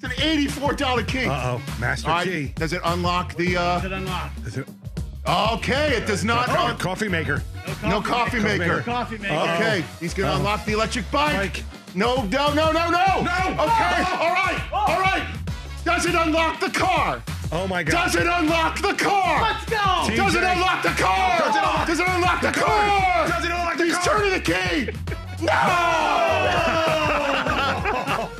It's 0.00 0.04
an 0.04 0.10
$84 0.10 1.06
key. 1.08 1.26
Uh 1.26 1.32
oh, 1.58 1.62
master 1.80 2.08
All 2.08 2.16
right, 2.16 2.26
key. 2.26 2.52
Does 2.54 2.72
it 2.72 2.80
unlock 2.84 3.34
the 3.34 3.56
uh 3.56 3.78
Is 3.78 3.84
it 3.84 3.92
unlocked? 3.92 4.46
Is 4.46 4.56
it- 4.58 4.68
Okay, 5.26 5.94
it 5.96 6.06
does 6.06 6.24
not 6.24 6.48
Oh, 6.48 6.68
un- 6.68 6.78
coffee 6.78 7.08
maker. 7.08 7.42
No 7.82 8.00
coffee 8.00 8.38
maker. 8.40 8.58
maker. 8.58 8.82
Coffee 8.82 9.18
maker. 9.18 9.34
Okay, 9.34 9.84
he's 10.00 10.14
gonna 10.14 10.32
Oh. 10.32 10.36
unlock 10.36 10.64
the 10.64 10.72
electric 10.72 11.10
bike. 11.10 11.36
Bike. 11.36 11.64
No, 11.94 12.22
no, 12.26 12.54
no, 12.54 12.70
no, 12.72 12.88
no. 12.90 13.22
No. 13.22 13.64
Okay, 13.64 14.02
all 14.20 14.32
right, 14.32 14.60
all 14.72 15.00
right. 15.00 15.22
Does 15.84 16.06
it 16.06 16.14
unlock 16.14 16.60
the 16.60 16.70
car? 16.70 17.22
Oh 17.50 17.66
my 17.66 17.82
God. 17.82 17.92
Does 18.04 18.14
it 18.16 18.26
unlock 18.26 18.80
the 18.82 18.92
car? 18.94 19.42
Let's 19.42 19.64
go! 19.64 19.76
TJ. 19.76 20.16
Does 20.16 20.34
it 20.34 20.42
unlock 20.44 20.82
the 20.82 20.90
car? 20.90 21.38
Does 21.38 21.56
it 21.56 21.58
unlock- 21.58 21.86
Does 21.86 22.00
it 22.00 22.08
unlock 22.08 22.40
the, 22.42 22.46
the 22.48 22.52
car? 22.60 22.66
car? 22.66 23.28
Does 23.28 23.44
it 23.44 23.50
unlock 23.50 23.76
the 23.78 23.84
He's 23.84 23.96
car? 23.96 24.02
He's 24.20 24.32
turning 24.32 24.32
the 24.32 24.40
key. 24.40 25.14
No! 25.40 25.52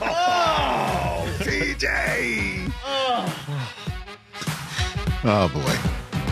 Oh, 0.01 1.37
TJ. 1.41 2.73
Oh. 2.91 3.35
oh, 5.25 5.49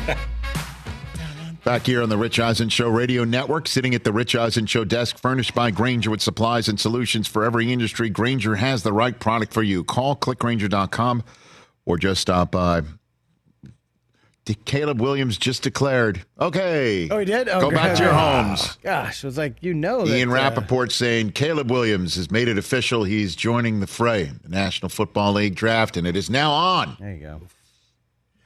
boy. 0.07 0.15
Back 1.65 1.85
here 1.87 2.03
on 2.03 2.09
the 2.09 2.17
Rich 2.17 2.39
Eisen 2.41 2.69
Show 2.69 2.89
Radio 2.89 3.25
Network, 3.25 3.69
sitting 3.69 3.95
at 3.95 4.05
the 4.05 4.13
Rich 4.13 4.35
Eisen 4.37 4.67
Show 4.67 4.85
desk, 4.85 5.19
furnished 5.19 5.55
by 5.55 5.71
Grainger 5.71 6.11
with 6.11 6.23
supplies 6.23 6.69
and 6.69 6.79
solutions 6.81 7.27
for 7.29 7.45
every 7.45 7.73
industry. 7.73 8.09
Grainger 8.11 8.57
has 8.57 8.83
the 8.83 8.93
right 8.93 9.19
product 9.19 9.53
for 9.53 9.63
you. 9.63 9.85
Call 9.85 10.17
clickgranger.com 10.17 11.23
or 11.87 11.97
just 11.97 12.21
stop 12.21 12.51
by. 12.51 12.83
Caleb 14.65 15.01
Williams 15.01 15.39
just 15.39 15.63
declared. 15.63 16.25
Okay. 16.41 17.09
Oh, 17.11 17.19
he 17.19 17.25
did? 17.25 17.49
Oh, 17.49 17.61
Go 17.61 17.71
back 17.71 17.97
to 17.97 18.03
your 18.05 18.13
homes. 18.13 18.79
Gosh, 18.83 19.25
it 19.25 19.27
was 19.27 19.37
like, 19.37 19.61
you 19.61 19.75
know 19.75 20.05
that. 20.05 20.17
Ian 20.17 20.29
uh, 20.29 20.35
Rapoport 20.35 20.93
saying 20.93 21.33
Caleb 21.33 21.71
Williams 21.71 22.15
has 22.15 22.31
made 22.31 22.47
it 22.47 22.57
official. 22.57 23.03
He's 23.03 23.35
joining 23.35 23.81
the 23.81 23.89
fray, 23.89 24.31
the 24.43 24.49
National 24.49 24.89
Football 24.89 25.33
League 25.33 25.57
draft, 25.57 25.97
and 25.97 26.07
it 26.07 26.17
is 26.17 26.31
now 26.31 26.53
on. 26.53 26.97
There 27.01 27.13
you 27.13 27.21
go. 27.21 27.41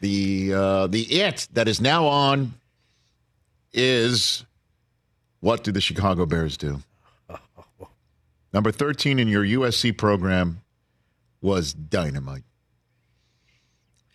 The 0.00 0.54
uh, 0.54 0.86
the 0.86 1.02
it 1.02 1.46
that 1.52 1.68
is 1.68 1.78
now 1.78 2.06
on 2.06 2.54
is 3.74 4.46
what 5.40 5.62
do 5.62 5.72
the 5.72 5.82
Chicago 5.82 6.24
Bears 6.24 6.56
do? 6.56 6.80
Number 8.54 8.72
13 8.72 9.18
in 9.18 9.28
your 9.28 9.44
USC 9.44 9.96
program 9.96 10.62
was 11.42 11.74
dynamite. 11.74 12.44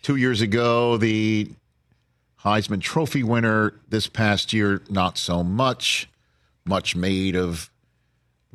Two 0.06 0.14
years 0.14 0.40
ago, 0.40 0.96
the 0.98 1.50
Heisman 2.44 2.80
Trophy 2.80 3.24
winner. 3.24 3.74
This 3.88 4.06
past 4.06 4.52
year, 4.52 4.80
not 4.88 5.18
so 5.18 5.42
much. 5.42 6.08
Much 6.64 6.94
made 6.94 7.34
of 7.34 7.72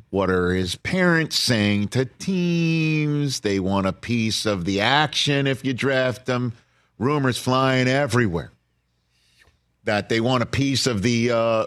what 0.08 0.30
are 0.30 0.54
his 0.54 0.76
parents 0.76 1.38
saying 1.38 1.88
to 1.88 2.06
teams? 2.06 3.40
They 3.40 3.60
want 3.60 3.86
a 3.86 3.92
piece 3.92 4.46
of 4.46 4.64
the 4.64 4.80
action 4.80 5.46
if 5.46 5.62
you 5.62 5.74
draft 5.74 6.24
them. 6.24 6.54
Rumors 6.98 7.36
flying 7.36 7.86
everywhere 7.86 8.50
that 9.84 10.08
they 10.08 10.22
want 10.22 10.42
a 10.42 10.46
piece 10.46 10.86
of 10.86 11.02
the 11.02 11.32
uh, 11.32 11.66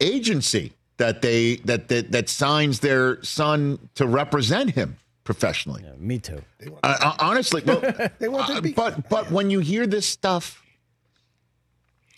agency 0.00 0.72
that 0.96 1.22
they 1.22 1.58
that, 1.66 1.86
that 1.86 2.10
that 2.10 2.28
signs 2.28 2.80
their 2.80 3.22
son 3.22 3.78
to 3.94 4.08
represent 4.08 4.70
him 4.70 4.96
professionally. 5.24 5.82
Yeah, 5.84 5.94
me 5.98 6.18
too. 6.18 6.42
Uh, 6.62 6.70
uh, 7.00 7.16
honestly, 7.18 7.62
well, 7.64 7.80
They 8.18 8.28
want 8.28 8.50
uh, 8.50 8.56
to 8.56 8.62
be- 8.62 8.72
but 8.72 9.08
but 9.08 9.30
when 9.30 9.50
you 9.50 9.60
hear 9.60 9.86
this 9.86 10.06
stuff, 10.06 10.62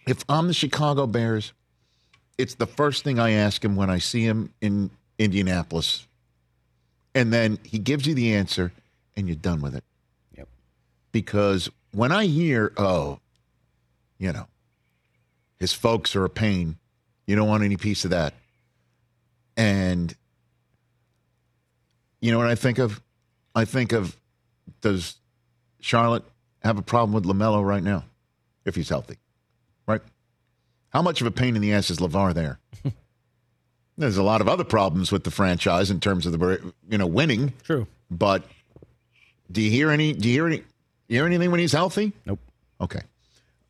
if 0.07 0.25
I'm 0.29 0.49
the 0.49 0.55
Chicago 0.55 1.07
Bears, 1.07 1.53
it's 2.37 2.55
the 2.57 2.66
first 2.66 3.05
thing 3.05 3.19
I 3.19 3.31
ask 3.31 3.64
him 3.64 3.77
when 3.77 3.88
I 3.90 3.99
see 3.99 4.23
him 4.23 4.53
in 4.61 4.90
Indianapolis, 5.19 6.07
and 7.14 7.33
then 7.33 7.59
he 7.64 7.79
gives 7.79 8.07
you 8.07 8.14
the 8.14 8.35
answer, 8.35 8.73
and 9.16 9.27
you're 9.27 9.37
done 9.37 9.61
with 9.62 9.75
it. 9.75 9.85
Yep. 10.37 10.49
Because 11.12 11.71
when 11.92 12.12
I 12.12 12.27
hear, 12.27 12.73
oh, 12.77 13.21
you 14.19 14.33
know, 14.33 14.47
his 15.59 15.73
folks 15.73 16.14
are 16.14 16.25
a 16.25 16.31
pain, 16.31 16.77
you 17.27 17.35
don't 17.37 17.49
want 17.49 17.62
any 17.62 17.77
piece 17.77 18.05
of 18.05 18.11
that, 18.11 18.35
and 19.57 20.14
you 22.27 22.33
know 22.33 22.39
what 22.39 22.49
I 22.49 22.57
think 22.57 22.79
of? 22.79 23.01
I 23.55 23.65
think 23.65 23.93
of 23.93 24.17
does 24.81 25.15
Charlotte 25.81 26.25
have 26.65 26.77
a 26.77 26.83
problem 26.83 27.12
with 27.12 27.25
LaMelo 27.25 27.65
right 27.65 27.85
now 27.85 28.03
if 28.65 28.75
he's 28.75 28.89
healthy? 28.89 29.17
Right? 29.87 30.01
How 30.89 31.03
much 31.03 31.21
of 31.21 31.29
a 31.29 31.31
pain 31.31 31.55
in 31.55 31.62
the 31.62 31.73
ass 31.73 31.89
is 31.89 31.99
LeVar 31.99 32.35
there? 32.35 32.59
There's 33.97 34.17
a 34.17 34.25
lot 34.25 34.41
of 34.41 34.49
other 34.49 34.65
problems 34.65 35.12
with 35.12 35.23
the 35.23 35.31
franchise 35.31 35.89
in 35.89 36.01
terms 36.01 36.27
of 36.27 36.33
the 36.37 36.73
you 36.89 36.99
know 36.99 37.07
winning, 37.07 37.53
True. 37.62 37.87
but 38.11 38.43
do 39.53 39.63
you 39.63 39.71
hear 39.71 39.90
any 39.90 40.13
do 40.13 40.29
you 40.29 40.35
hear 40.35 40.46
any 40.48 40.57
you 41.07 41.19
hear 41.19 41.27
anything 41.27 41.53
when 41.53 41.61
he's 41.61 41.73
healthy? 41.73 42.13
Nope. 42.27 42.40
Okay. 42.81 43.03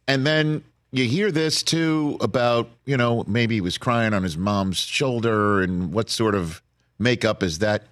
And 0.09 0.27
then 0.27 0.65
you 0.93 1.05
hear 1.05 1.31
this 1.31 1.63
too 1.63 2.17
about, 2.23 2.71
you 2.87 2.97
know, 2.97 3.23
maybe 3.27 3.57
he 3.57 3.61
was 3.61 3.77
crying 3.77 4.15
on 4.15 4.23
his 4.23 4.39
mom's 4.39 4.79
shoulder 4.79 5.61
and 5.61 5.93
what 5.93 6.09
sort 6.09 6.35
of 6.35 6.63
makeup 6.99 7.43
is 7.43 7.59
that? 7.59 7.83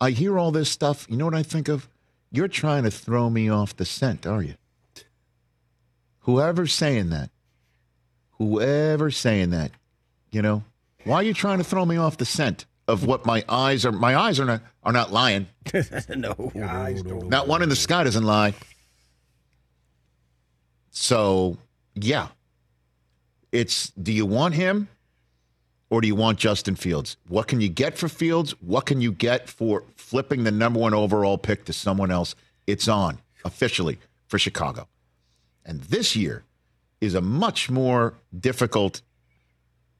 I 0.00 0.10
hear 0.10 0.38
all 0.38 0.50
this 0.50 0.70
stuff. 0.70 1.06
You 1.08 1.16
know 1.16 1.24
what 1.24 1.34
I 1.34 1.42
think 1.42 1.68
of? 1.68 1.88
You're 2.30 2.48
trying 2.48 2.84
to 2.84 2.90
throw 2.90 3.30
me 3.30 3.48
off 3.48 3.76
the 3.76 3.84
scent, 3.84 4.26
are 4.26 4.42
you? 4.42 4.54
Whoever's 6.20 6.74
saying 6.74 7.10
that, 7.10 7.30
whoever's 8.32 9.16
saying 9.16 9.50
that, 9.50 9.72
you 10.30 10.42
know, 10.42 10.62
why 11.04 11.16
are 11.16 11.22
you 11.22 11.32
trying 11.32 11.58
to 11.58 11.64
throw 11.64 11.86
me 11.86 11.96
off 11.96 12.18
the 12.18 12.26
scent 12.26 12.66
of 12.86 13.06
what 13.06 13.24
my 13.24 13.42
eyes 13.48 13.86
are? 13.86 13.92
My 13.92 14.14
eyes 14.14 14.38
are 14.38 14.44
not 14.44 14.60
are 14.82 14.92
not 14.92 15.10
lying. 15.10 15.48
no, 15.74 16.52
no, 16.54 16.54
no, 16.54 17.18
Not 17.20 17.48
one 17.48 17.62
in 17.62 17.70
the 17.70 17.76
sky 17.76 18.04
doesn't 18.04 18.24
lie. 18.24 18.54
So, 20.90 21.56
yeah. 21.94 22.28
It's 23.50 23.88
do 23.90 24.12
you 24.12 24.26
want 24.26 24.54
him 24.54 24.88
or 25.90 26.00
do 26.00 26.06
you 26.06 26.14
want 26.14 26.38
Justin 26.38 26.76
Fields? 26.76 27.16
What 27.28 27.48
can 27.48 27.60
you 27.60 27.68
get 27.68 27.96
for 27.96 28.08
Fields? 28.08 28.52
What 28.60 28.86
can 28.86 29.00
you 29.00 29.12
get 29.12 29.48
for 29.48 29.84
flipping 29.96 30.44
the 30.44 30.50
number 30.50 30.80
one 30.80 30.94
overall 30.94 31.38
pick 31.38 31.64
to 31.66 31.72
someone 31.72 32.10
else? 32.10 32.34
It's 32.66 32.88
on 32.88 33.18
officially 33.44 33.98
for 34.26 34.38
Chicago. 34.38 34.88
And 35.64 35.80
this 35.82 36.14
year 36.14 36.44
is 37.00 37.14
a 37.14 37.20
much 37.20 37.70
more 37.70 38.14
difficult 38.38 39.02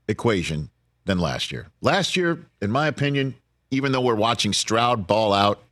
equation 0.08 0.70
than 1.04 1.18
last 1.18 1.52
year. 1.52 1.68
Last 1.80 2.16
year, 2.16 2.46
in 2.60 2.70
my 2.70 2.86
opinion, 2.86 3.34
even 3.70 3.92
though 3.92 4.00
we're 4.00 4.14
watching 4.14 4.52
Stroud 4.52 5.06
ball 5.06 5.32
out, 5.32 5.62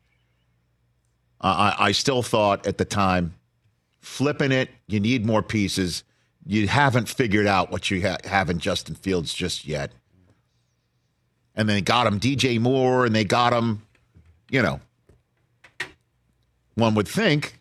I, 1.41 1.75
I 1.79 1.93
still 1.93 2.23
thought 2.23 2.67
at 2.67 2.79
the 2.79 2.85
time, 2.85 3.35
flipping 4.01 4.53
it, 4.53 4.71
you 4.87 5.01
need 5.01 5.27
more 5.27 5.43
pieces. 5.43 6.05
You 6.47 6.69
haven't 6.69 7.09
figured 7.09 7.47
out 7.47 7.71
what 7.71 7.91
you 7.91 8.07
ha- 8.07 8.19
have 8.25 8.49
in 8.49 8.59
Justin 8.59 8.95
Fields 8.95 9.35
just 9.35 9.67
yet. 9.67 9.93
And 11.57 11.69
they 11.69 11.81
got 11.81 12.07
him 12.07 12.21
DJ 12.21 12.61
Moore, 12.61 13.07
and 13.07 13.15
they 13.15 13.25
got 13.25 13.53
him, 13.53 13.83
you 14.51 14.63
know, 14.63 14.81
one 16.75 16.95
would 16.95 17.09
think 17.09 17.59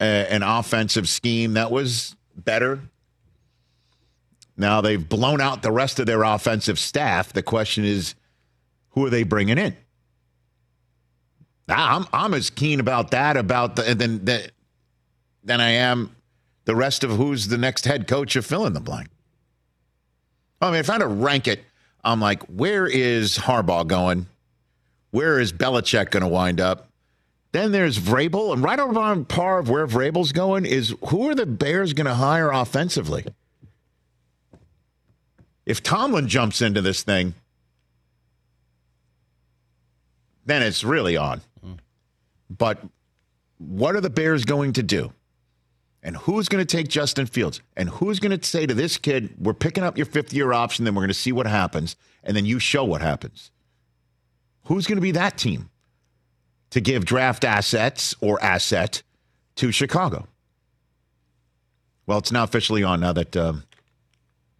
uh, 0.00 0.04
an 0.04 0.42
offensive 0.42 1.08
scheme 1.08 1.52
that 1.54 1.70
was 1.70 2.16
better. 2.34 2.80
Now 4.56 4.80
they've 4.80 5.06
blown 5.06 5.40
out 5.40 5.62
the 5.62 5.72
rest 5.72 6.00
of 6.00 6.06
their 6.06 6.22
offensive 6.22 6.78
staff. 6.78 7.32
The 7.32 7.42
question 7.42 7.84
is, 7.84 8.14
who 8.90 9.06
are 9.06 9.10
they 9.10 9.22
bringing 9.22 9.58
in? 9.58 9.76
I'm 11.68 12.06
I'm 12.12 12.34
as 12.34 12.50
keen 12.50 12.80
about 12.80 13.12
that 13.12 13.36
about 13.36 13.76
the 13.76 13.94
than 13.94 14.24
than, 14.24 14.42
than 15.44 15.60
I 15.60 15.70
am 15.70 16.14
the 16.64 16.74
rest 16.74 17.04
of 17.04 17.10
who's 17.10 17.48
the 17.48 17.58
next 17.58 17.84
head 17.84 18.06
coach 18.08 18.36
of 18.36 18.44
fill 18.44 18.66
in 18.66 18.72
the 18.72 18.80
blank. 18.80 19.08
I 20.60 20.70
mean, 20.70 20.80
if 20.80 20.90
I 20.90 20.94
had 20.94 20.98
to 20.98 21.06
rank 21.06 21.48
it, 21.48 21.64
I'm 22.04 22.20
like, 22.20 22.42
where 22.44 22.86
is 22.86 23.38
Harbaugh 23.38 23.86
going? 23.86 24.26
Where 25.10 25.38
is 25.38 25.52
Belichick 25.52 26.10
going 26.10 26.22
to 26.22 26.28
wind 26.28 26.60
up? 26.60 26.88
Then 27.52 27.72
there's 27.72 27.98
Vrabel, 27.98 28.52
and 28.52 28.62
right 28.62 28.78
over 28.78 28.98
on 28.98 29.24
par 29.24 29.58
of 29.58 29.68
where 29.68 29.86
Vrabel's 29.86 30.32
going 30.32 30.64
is 30.64 30.94
who 31.08 31.28
are 31.28 31.34
the 31.34 31.46
Bears 31.46 31.92
going 31.92 32.06
to 32.06 32.14
hire 32.14 32.50
offensively? 32.50 33.24
If 35.66 35.82
Tomlin 35.82 36.28
jumps 36.28 36.62
into 36.62 36.80
this 36.80 37.02
thing, 37.02 37.34
then 40.46 40.62
it's 40.62 40.84
really 40.84 41.16
on. 41.16 41.40
Hmm. 41.62 41.72
But 42.48 42.82
what 43.58 43.94
are 43.94 44.00
the 44.00 44.10
Bears 44.10 44.44
going 44.44 44.72
to 44.74 44.82
do? 44.82 45.12
And 46.02 46.16
who's 46.16 46.48
going 46.48 46.64
to 46.64 46.76
take 46.76 46.88
Justin 46.88 47.26
Fields? 47.26 47.60
And 47.76 47.90
who's 47.90 48.20
going 48.20 48.38
to 48.38 48.46
say 48.46 48.66
to 48.66 48.72
this 48.72 48.96
kid, 48.96 49.34
we're 49.38 49.54
picking 49.54 49.84
up 49.84 49.98
your 49.98 50.06
fifth 50.06 50.32
year 50.32 50.52
option, 50.52 50.84
then 50.84 50.94
we're 50.94 51.02
going 51.02 51.08
to 51.08 51.14
see 51.14 51.32
what 51.32 51.46
happens, 51.46 51.96
and 52.24 52.36
then 52.36 52.46
you 52.46 52.58
show 52.58 52.84
what 52.84 53.02
happens? 53.02 53.50
Who's 54.64 54.86
going 54.86 54.96
to 54.96 55.02
be 55.02 55.12
that 55.12 55.36
team 55.36 55.70
to 56.70 56.80
give 56.80 57.04
draft 57.04 57.44
assets 57.44 58.14
or 58.20 58.42
asset 58.42 59.02
to 59.56 59.72
Chicago? 59.72 60.26
Well, 62.06 62.18
it's 62.18 62.32
now 62.32 62.44
officially 62.44 62.82
on 62.82 63.00
now 63.00 63.12
that 63.12 63.36
um, 63.36 63.64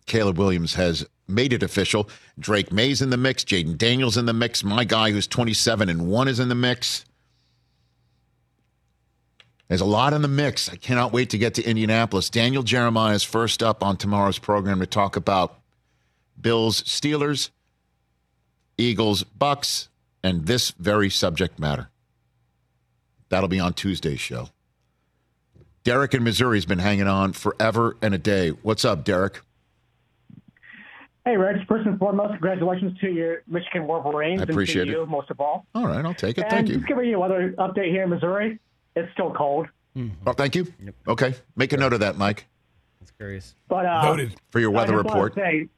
Caleb 0.07 0.39
Williams 0.39 0.75
has 0.75 1.07
made 1.27 1.53
it 1.53 1.63
official. 1.63 2.09
Drake 2.39 2.73
Maye's 2.73 3.01
in 3.01 3.11
the 3.11 3.17
mix. 3.17 3.45
Jayden 3.45 3.79
Daniels 3.79 4.17
in 4.17 4.27
the 4.27 4.33
mix. 4.33 4.63
My 4.63 4.85
guy, 4.85 5.11
who's 5.11 5.27
27 5.27 5.89
and 5.89 6.09
1, 6.09 6.29
is 6.29 6.41
in 6.41 6.49
the 6.49 6.55
mix. 6.55 7.05
There's 9.71 9.81
a 9.81 9.85
lot 9.85 10.13
in 10.15 10.21
the 10.21 10.27
mix. 10.27 10.69
I 10.69 10.75
cannot 10.75 11.13
wait 11.13 11.31
to 11.31 11.39
get 11.39 11.55
to 11.55 11.63
Indianapolis. 11.63 12.29
Daniel 12.29 12.65
Jeremiah 12.65 13.15
is 13.15 13.23
first 13.23 13.63
up 13.63 13.85
on 13.85 13.97
tomorrow's 13.97 14.37
program 14.37 14.81
to 14.81 14.87
talk 14.87 15.15
about 15.15 15.61
Bills, 16.41 16.83
Steelers, 16.83 17.51
Eagles, 18.77 19.23
Bucs, 19.23 19.87
and 20.25 20.47
this 20.47 20.73
very 20.73 21.09
subject 21.09 21.61
matter. 21.61 21.89
That'll 23.29 23.49
be 23.49 23.61
on 23.61 23.75
Tuesday's 23.75 24.19
show. 24.19 24.49
Derek 25.85 26.15
in 26.15 26.25
Missouri 26.25 26.57
has 26.57 26.67
been 26.67 26.81
hanging 26.81 27.07
on 27.07 27.33
forever 27.33 27.97
and 28.03 28.13
a 28.13 28.19
day. 28.19 28.49
What's 28.49 28.85
up, 28.85 29.05
Derek? 29.05 29.41
Hey, 31.25 31.37
Reg. 31.37 31.65
First 31.69 31.87
and 31.87 31.97
foremost, 31.97 32.33
congratulations 32.33 32.99
to 32.99 33.09
your 33.09 33.43
Michigan 33.47 33.87
Wolverines. 33.87 34.41
I 34.41 34.45
appreciate 34.47 34.83
and 34.83 34.91
to 34.91 34.97
it. 34.97 35.01
you, 35.03 35.07
most 35.07 35.31
of 35.31 35.39
all. 35.41 35.65
All 35.77 35.87
right, 35.87 36.05
I'll 36.05 36.13
take 36.13 36.39
it. 36.39 36.43
And 36.43 36.51
Thank 36.51 36.69
you. 36.71 36.75
Just 36.79 36.89
giving 36.89 37.09
you 37.09 37.23
another 37.23 37.55
update 37.57 37.91
here 37.91 38.03
in 38.03 38.11
Missouri. 38.11 38.59
It's 38.97 39.13
still 39.13 39.33
cold. 39.33 39.69
Oh, 40.27 40.33
thank 40.33 40.55
you. 40.55 40.67
Okay, 41.07 41.35
make 41.57 41.73
a 41.73 41.77
note 41.77 41.93
of 41.93 42.01
that, 42.01 42.17
Mike, 42.17 42.47
That's 43.01 43.11
curious. 43.13 43.55
But 43.69 43.87
uh, 43.87 44.03
Noted. 44.05 44.35
for 44.51 44.61
your 44.61 44.71
weather 44.71 44.95
I 44.95 45.03
just 45.03 45.07
wanna 45.07 45.23
report. 45.23 45.35
Say, 45.35 45.69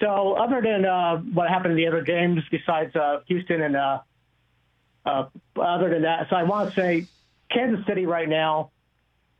so, 0.00 0.34
other 0.34 0.60
than 0.60 0.84
uh, 0.84 1.18
what 1.18 1.48
happened 1.48 1.72
in 1.72 1.76
the 1.76 1.86
other 1.86 2.02
games, 2.02 2.42
besides 2.50 2.94
uh, 2.94 3.20
Houston 3.26 3.62
and 3.62 3.76
uh, 3.76 4.00
uh, 5.04 5.26
other 5.60 5.90
than 5.90 6.02
that, 6.02 6.28
so 6.30 6.36
I 6.36 6.44
want 6.44 6.70
to 6.70 6.80
say 6.80 7.06
Kansas 7.50 7.84
City 7.86 8.06
right 8.06 8.28
now, 8.28 8.70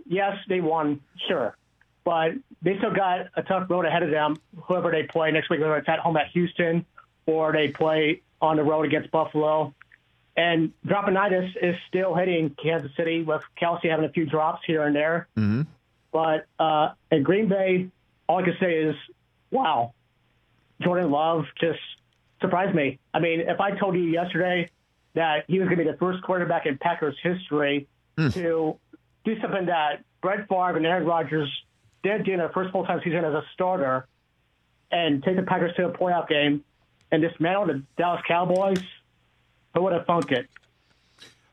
yes, 0.06 0.36
they 0.48 0.60
won, 0.60 1.00
sure, 1.28 1.56
but 2.04 2.32
they 2.62 2.76
still 2.78 2.94
got 2.94 3.26
a 3.36 3.42
tough 3.42 3.70
road 3.70 3.84
ahead 3.84 4.02
of 4.02 4.10
them. 4.10 4.36
Whoever 4.62 4.90
they 4.90 5.04
play 5.04 5.30
next 5.30 5.50
week, 5.50 5.60
whether 5.60 5.76
it's 5.76 5.88
at 5.88 6.00
home 6.00 6.16
at 6.16 6.28
Houston 6.28 6.86
or 7.26 7.52
they 7.52 7.68
play 7.68 8.22
on 8.40 8.56
the 8.56 8.62
road 8.62 8.86
against 8.86 9.10
Buffalo. 9.10 9.74
And 10.38 10.72
Dropinitis 10.86 11.50
is 11.60 11.74
still 11.88 12.14
hitting 12.14 12.54
Kansas 12.62 12.92
City 12.96 13.24
with 13.24 13.42
Kelce 13.60 13.90
having 13.90 14.04
a 14.04 14.08
few 14.08 14.24
drops 14.24 14.62
here 14.64 14.84
and 14.84 14.94
there. 14.94 15.26
Mm-hmm. 15.36 15.62
But 16.12 16.46
uh, 16.60 16.90
in 17.10 17.24
Green 17.24 17.48
Bay, 17.48 17.88
all 18.28 18.38
I 18.38 18.42
can 18.44 18.54
say 18.60 18.74
is, 18.76 18.94
wow, 19.50 19.94
Jordan 20.80 21.10
Love 21.10 21.46
just 21.60 21.80
surprised 22.40 22.72
me. 22.72 23.00
I 23.12 23.18
mean, 23.18 23.40
if 23.40 23.60
I 23.60 23.72
told 23.72 23.96
you 23.96 24.02
yesterday 24.02 24.70
that 25.14 25.44
he 25.48 25.58
was 25.58 25.66
going 25.66 25.78
to 25.78 25.84
be 25.84 25.90
the 25.90 25.96
first 25.96 26.22
quarterback 26.22 26.66
in 26.66 26.78
Packers 26.78 27.16
history 27.20 27.88
to 28.16 28.78
do 29.24 29.40
something 29.40 29.66
that 29.66 30.04
Brett 30.22 30.48
Favre 30.48 30.76
and 30.76 30.86
Aaron 30.86 31.04
Rodgers 31.04 31.50
did 32.04 32.24
do 32.24 32.30
in 32.30 32.38
their 32.38 32.50
first 32.50 32.70
full 32.70 32.84
time 32.84 33.00
season 33.02 33.24
as 33.24 33.34
a 33.34 33.42
starter 33.54 34.06
and 34.92 35.20
take 35.24 35.34
the 35.34 35.42
Packers 35.42 35.74
to 35.74 35.86
a 35.86 35.90
playoff 35.90 36.28
game 36.28 36.62
and 37.10 37.22
dismantle 37.22 37.66
the 37.66 37.82
Dallas 37.96 38.22
Cowboys, 38.28 38.78
who 39.74 39.82
would 39.82 39.92
have 39.92 40.06
funked 40.06 40.32
it? 40.32 40.48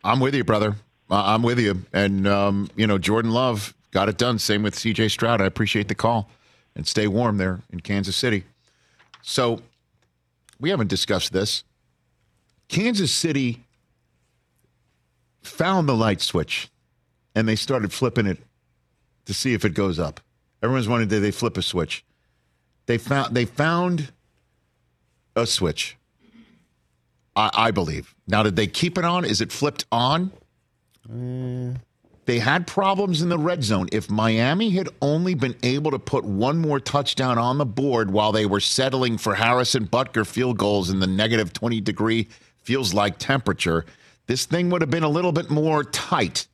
I'm 0.03 0.19
with 0.19 0.35
you, 0.35 0.43
brother. 0.43 0.75
I'm 1.09 1.43
with 1.43 1.59
you. 1.59 1.83
And, 1.93 2.27
um, 2.27 2.69
you 2.75 2.87
know, 2.87 2.97
Jordan 2.97 3.31
Love 3.31 3.73
got 3.91 4.09
it 4.09 4.17
done. 4.17 4.39
Same 4.39 4.63
with 4.63 4.75
CJ 4.75 5.11
Stroud. 5.11 5.41
I 5.41 5.45
appreciate 5.45 5.87
the 5.87 5.95
call. 5.95 6.29
And 6.75 6.85
stay 6.87 7.07
warm 7.07 7.37
there 7.37 7.61
in 7.71 7.79
Kansas 7.79 8.15
City. 8.15 8.43
So 9.21 9.61
we 10.59 10.69
haven't 10.69 10.87
discussed 10.87 11.31
this. 11.31 11.63
Kansas 12.67 13.11
City 13.11 13.63
found 15.41 15.87
the 15.87 15.95
light 15.95 16.21
switch 16.21 16.69
and 17.35 17.47
they 17.47 17.55
started 17.55 17.93
flipping 17.93 18.25
it 18.25 18.39
to 19.25 19.33
see 19.33 19.53
if 19.53 19.65
it 19.65 19.73
goes 19.73 19.99
up. 19.99 20.19
Everyone's 20.63 20.87
wondering, 20.87 21.09
did 21.09 21.21
they 21.21 21.31
flip 21.31 21.57
a 21.57 21.61
switch? 21.61 22.03
They 22.87 22.97
found 22.97 23.35
they 23.35 23.45
found 23.45 24.11
a 25.35 25.45
switch. 25.45 25.97
I, 27.35 27.49
I 27.53 27.71
believe. 27.71 28.15
Now, 28.27 28.43
did 28.43 28.55
they 28.55 28.67
keep 28.67 28.97
it 28.97 29.05
on? 29.05 29.25
Is 29.25 29.41
it 29.41 29.51
flipped 29.51 29.85
on? 29.91 30.31
They 32.25 32.39
had 32.39 32.65
problems 32.65 33.21
in 33.21 33.29
the 33.29 33.37
red 33.37 33.63
zone. 33.63 33.87
If 33.91 34.09
Miami 34.09 34.71
had 34.71 34.89
only 35.01 35.35
been 35.35 35.55
able 35.61 35.91
to 35.91 35.99
put 35.99 36.23
one 36.23 36.57
more 36.57 36.79
touchdown 36.79 37.37
on 37.37 37.59
the 37.59 37.65
board 37.65 38.09
while 38.11 38.31
they 38.31 38.47
were 38.47 38.59
settling 38.59 39.17
for 39.17 39.35
Harrison 39.35 39.87
Butker 39.87 40.25
field 40.25 40.57
goals 40.57 40.89
in 40.89 40.99
the 40.99 41.07
negative 41.07 41.53
20 41.53 41.81
degree 41.81 42.27
feels 42.57 42.93
like 42.95 43.19
temperature, 43.19 43.85
this 44.25 44.45
thing 44.45 44.71
would 44.71 44.81
have 44.81 44.89
been 44.89 45.03
a 45.03 45.09
little 45.09 45.31
bit 45.31 45.51
more 45.51 45.83
tight. 45.83 46.47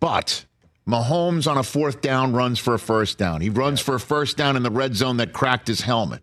But 0.00 0.46
Mahomes 0.88 1.48
on 1.48 1.58
a 1.58 1.62
fourth 1.62 2.00
down 2.00 2.32
runs 2.32 2.58
for 2.58 2.72
a 2.72 2.78
first 2.78 3.18
down. 3.18 3.42
He 3.42 3.50
runs 3.50 3.78
for 3.80 3.94
a 3.94 4.00
first 4.00 4.38
down 4.38 4.56
in 4.56 4.62
the 4.62 4.70
red 4.70 4.96
zone 4.96 5.18
that 5.18 5.34
cracked 5.34 5.68
his 5.68 5.82
helmet. 5.82 6.22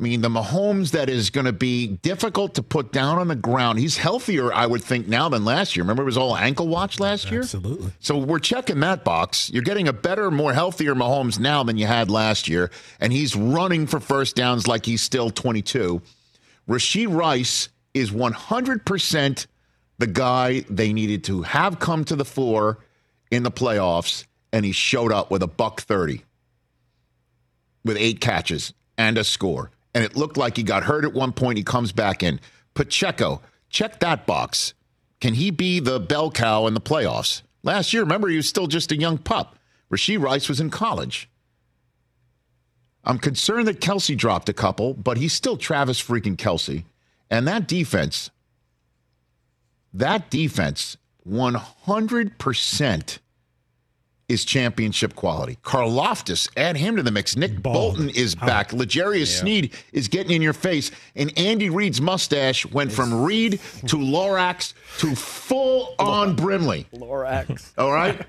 I 0.00 0.02
mean, 0.02 0.22
the 0.22 0.30
Mahomes 0.30 0.92
that 0.92 1.10
is 1.10 1.28
going 1.28 1.44
to 1.44 1.52
be 1.52 1.88
difficult 1.88 2.54
to 2.54 2.62
put 2.62 2.90
down 2.90 3.18
on 3.18 3.28
the 3.28 3.36
ground. 3.36 3.78
He's 3.78 3.98
healthier, 3.98 4.50
I 4.50 4.64
would 4.64 4.82
think, 4.82 5.06
now 5.06 5.28
than 5.28 5.44
last 5.44 5.76
year. 5.76 5.82
Remember, 5.82 6.04
it 6.04 6.06
was 6.06 6.16
all 6.16 6.34
ankle 6.34 6.68
watch 6.68 6.98
last 6.98 7.30
year? 7.30 7.42
Absolutely. 7.42 7.92
So 8.00 8.16
we're 8.16 8.38
checking 8.38 8.80
that 8.80 9.04
box. 9.04 9.50
You're 9.50 9.62
getting 9.62 9.88
a 9.88 9.92
better, 9.92 10.30
more 10.30 10.54
healthier 10.54 10.94
Mahomes 10.94 11.38
now 11.38 11.62
than 11.64 11.76
you 11.76 11.86
had 11.86 12.10
last 12.10 12.48
year. 12.48 12.70
And 12.98 13.12
he's 13.12 13.36
running 13.36 13.86
for 13.86 14.00
first 14.00 14.36
downs 14.36 14.66
like 14.66 14.86
he's 14.86 15.02
still 15.02 15.28
22. 15.28 16.00
Rashee 16.66 17.14
Rice 17.14 17.68
is 17.92 18.10
100% 18.10 19.46
the 19.98 20.06
guy 20.06 20.60
they 20.70 20.94
needed 20.94 21.24
to 21.24 21.42
have 21.42 21.78
come 21.78 22.06
to 22.06 22.16
the 22.16 22.24
floor 22.24 22.78
in 23.30 23.42
the 23.42 23.50
playoffs, 23.50 24.24
and 24.50 24.64
he 24.64 24.72
showed 24.72 25.12
up 25.12 25.30
with 25.30 25.42
a 25.42 25.46
buck 25.46 25.82
30 25.82 26.24
with 27.84 27.98
eight 27.98 28.22
catches 28.22 28.72
and 28.96 29.18
a 29.18 29.24
score. 29.24 29.70
And 29.94 30.04
it 30.04 30.16
looked 30.16 30.36
like 30.36 30.56
he 30.56 30.62
got 30.62 30.84
hurt 30.84 31.04
at 31.04 31.12
one 31.12 31.32
point. 31.32 31.58
He 31.58 31.64
comes 31.64 31.92
back 31.92 32.22
in. 32.22 32.40
Pacheco, 32.74 33.42
check 33.68 34.00
that 34.00 34.26
box. 34.26 34.74
Can 35.20 35.34
he 35.34 35.50
be 35.50 35.80
the 35.80 36.00
bell 36.00 36.30
cow 36.30 36.66
in 36.66 36.74
the 36.74 36.80
playoffs? 36.80 37.42
Last 37.62 37.92
year, 37.92 38.02
remember, 38.02 38.28
he 38.28 38.36
was 38.36 38.48
still 38.48 38.66
just 38.66 38.92
a 38.92 38.96
young 38.96 39.18
pup. 39.18 39.56
Rashee 39.90 40.20
Rice 40.20 40.48
was 40.48 40.60
in 40.60 40.70
college. 40.70 41.28
I'm 43.04 43.18
concerned 43.18 43.66
that 43.66 43.80
Kelce 43.80 44.16
dropped 44.16 44.48
a 44.48 44.54
couple, 44.54 44.94
but 44.94 45.18
he's 45.18 45.32
still 45.32 45.56
Travis 45.56 46.00
freaking 46.02 46.36
Kelce. 46.36 46.84
And 47.30 47.46
that 47.48 47.66
defense, 47.66 48.30
that 49.92 50.30
defense, 50.30 50.96
100% 51.28 53.18
is 54.30 54.44
championship 54.44 55.14
quality. 55.16 55.58
Karlaftis, 55.62 56.48
add 56.56 56.76
him 56.76 56.96
to 56.96 57.02
the 57.02 57.10
mix. 57.10 57.36
Nick 57.36 57.60
Bolton 57.60 58.08
is 58.10 58.34
back. 58.34 58.72
L'Jarius 58.72 59.40
Sneed 59.40 59.72
is 59.92 60.08
getting 60.08 60.32
in 60.32 60.40
your 60.40 60.52
face. 60.52 60.90
And 61.16 61.36
Andy 61.36 61.68
Reid's 61.68 62.00
mustache 62.00 62.64
went 62.66 62.92
from 62.92 63.22
Reed 63.22 63.60
to 63.88 63.96
Lorax 63.96 64.72
to 64.98 65.14
full 65.16 65.94
on 65.98 66.36
Brimley. 66.36 66.86
Lorax. 66.94 67.72
All 67.78 67.92
right? 67.92 68.24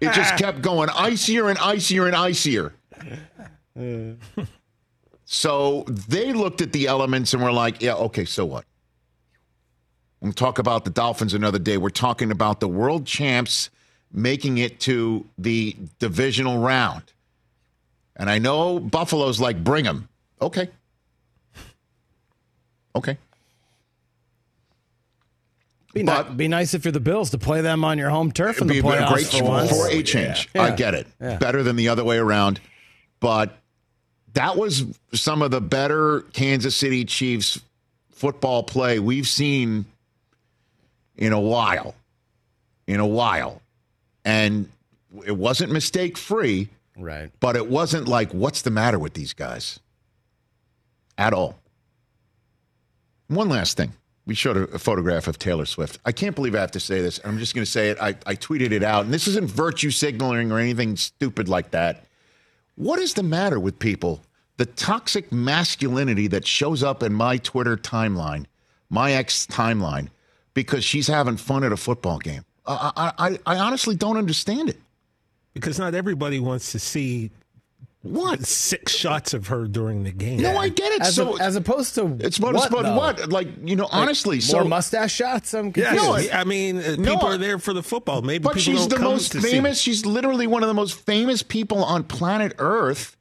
it 0.00 0.12
just 0.12 0.36
kept 0.36 0.60
going 0.60 0.90
icier 0.90 1.48
and 1.48 1.58
icier 1.58 2.06
and 2.06 2.16
icier. 2.16 2.74
So 5.26 5.84
they 5.88 6.32
looked 6.32 6.60
at 6.60 6.72
the 6.72 6.86
elements 6.86 7.32
and 7.32 7.42
were 7.42 7.50
like, 7.50 7.82
yeah, 7.82 7.94
okay, 7.94 8.24
so 8.24 8.44
what? 8.44 8.66
We'll 10.20 10.32
talk 10.32 10.58
about 10.58 10.84
the 10.84 10.90
Dolphins 10.90 11.34
another 11.34 11.58
day. 11.58 11.76
We're 11.76 11.88
talking 11.88 12.30
about 12.30 12.60
the 12.60 12.68
world 12.68 13.06
champs 13.06 13.70
making 14.14 14.58
it 14.58 14.80
to 14.80 15.26
the 15.36 15.76
divisional 15.98 16.58
round. 16.58 17.02
And 18.16 18.30
I 18.30 18.38
know 18.38 18.78
Buffalo's 18.78 19.40
like, 19.40 19.62
bring 19.62 19.84
them. 19.84 20.08
Okay. 20.40 20.70
Okay. 22.94 23.18
Be, 25.92 26.04
ni- 26.04 26.22
be 26.36 26.48
nice 26.48 26.74
if 26.74 26.84
you're 26.84 26.92
the 26.92 27.00
Bills 27.00 27.30
to 27.30 27.38
play 27.38 27.60
them 27.60 27.84
on 27.84 27.98
your 27.98 28.10
home 28.10 28.32
turf 28.32 28.60
in 28.60 28.66
the 28.66 28.82
playoffs 28.82 29.12
great 29.12 29.26
for 29.26 29.66
for 29.66 29.88
a 29.88 30.02
change. 30.02 30.48
Yeah. 30.54 30.62
I 30.62 30.70
get 30.72 30.94
it. 30.94 31.06
Yeah. 31.20 31.36
Better 31.38 31.62
than 31.62 31.76
the 31.76 31.88
other 31.88 32.04
way 32.04 32.18
around. 32.18 32.60
But 33.20 33.56
that 34.34 34.56
was 34.56 34.84
some 35.12 35.42
of 35.42 35.50
the 35.50 35.60
better 35.60 36.22
Kansas 36.32 36.76
City 36.76 37.04
Chiefs 37.04 37.60
football 38.10 38.62
play 38.64 38.98
we've 38.98 39.26
seen 39.26 39.86
in 41.16 41.32
a 41.32 41.40
while. 41.40 41.94
In 42.86 43.00
a 43.00 43.06
while. 43.06 43.60
And 44.24 44.70
it 45.26 45.36
wasn't 45.36 45.72
mistake 45.72 46.16
free, 46.16 46.68
Right. 46.96 47.30
but 47.40 47.56
it 47.56 47.68
wasn't 47.68 48.08
like, 48.08 48.32
what's 48.32 48.62
the 48.62 48.70
matter 48.70 48.98
with 48.98 49.14
these 49.14 49.32
guys? 49.32 49.80
At 51.18 51.32
all. 51.32 51.58
One 53.28 53.48
last 53.48 53.76
thing. 53.76 53.92
We 54.26 54.34
showed 54.34 54.56
a, 54.56 54.62
a 54.74 54.78
photograph 54.78 55.28
of 55.28 55.38
Taylor 55.38 55.66
Swift. 55.66 55.98
I 56.04 56.12
can't 56.12 56.34
believe 56.34 56.54
I 56.54 56.60
have 56.60 56.70
to 56.72 56.80
say 56.80 57.00
this. 57.02 57.20
I'm 57.24 57.38
just 57.38 57.54
going 57.54 57.64
to 57.64 57.70
say 57.70 57.90
it. 57.90 57.98
I, 58.00 58.08
I 58.26 58.34
tweeted 58.36 58.72
it 58.72 58.82
out, 58.82 59.04
and 59.04 59.12
this 59.12 59.28
isn't 59.28 59.50
virtue 59.50 59.90
signaling 59.90 60.50
or 60.50 60.58
anything 60.58 60.96
stupid 60.96 61.48
like 61.48 61.72
that. 61.72 62.04
What 62.76 62.98
is 62.98 63.14
the 63.14 63.22
matter 63.22 63.60
with 63.60 63.78
people? 63.78 64.22
The 64.56 64.66
toxic 64.66 65.30
masculinity 65.30 66.26
that 66.28 66.46
shows 66.46 66.82
up 66.82 67.02
in 67.02 67.12
my 67.12 67.36
Twitter 67.36 67.76
timeline, 67.76 68.46
my 68.88 69.12
ex 69.12 69.46
timeline, 69.46 70.08
because 70.54 70.84
she's 70.84 71.06
having 71.08 71.36
fun 71.36 71.62
at 71.64 71.72
a 71.72 71.76
football 71.76 72.18
game. 72.18 72.44
I, 72.66 72.92
I, 72.96 73.28
I, 73.28 73.38
I 73.46 73.58
honestly 73.58 73.94
don't 73.94 74.16
understand 74.16 74.68
it. 74.70 74.80
Because 75.52 75.78
not 75.78 75.94
everybody 75.94 76.40
wants 76.40 76.72
to 76.72 76.78
see 76.78 77.30
what 78.02 78.44
six 78.44 78.92
shots 78.94 79.32
of 79.32 79.46
her 79.46 79.66
during 79.66 80.02
the 80.04 80.10
game. 80.10 80.42
No, 80.42 80.56
I 80.58 80.68
get 80.68 80.92
it. 80.92 81.02
As, 81.02 81.14
so 81.14 81.36
a- 81.36 81.40
as 81.40 81.56
opposed 81.56 81.94
to 81.94 82.16
it's 82.20 82.38
what, 82.40 82.54
what, 82.54 82.70
but 82.70 82.96
what? 82.96 83.30
Like 83.30 83.48
you 83.64 83.76
know, 83.76 83.84
Like, 83.84 83.94
honestly, 83.94 84.36
more 84.36 84.40
so 84.42 84.64
mustache 84.64 85.14
shots. 85.14 85.54
I'm 85.54 85.66
Yeah, 85.76 85.94
confused. 85.94 86.30
no, 86.32 86.38
I 86.38 86.44
mean, 86.44 86.78
uh, 86.78 86.96
No, 86.98 87.14
people 87.14 87.28
are 87.28 87.38
there 87.38 87.58
for 87.58 87.72
the 87.72 87.82
football. 87.82 88.20
Maybe 88.22 88.42
But 88.42 88.56
people 88.56 88.72
she's 88.74 88.80
don't 88.80 88.88
the 88.90 88.96
come 88.96 89.04
most 89.12 89.32
famous. 89.32 89.80
She's 89.80 90.04
literally 90.04 90.46
one 90.46 90.62
of 90.62 90.68
the 90.68 90.74
most 90.74 90.98
famous 91.00 91.42
people 91.42 91.82
on 91.84 92.04
planet 92.04 92.52
Earth 92.58 93.16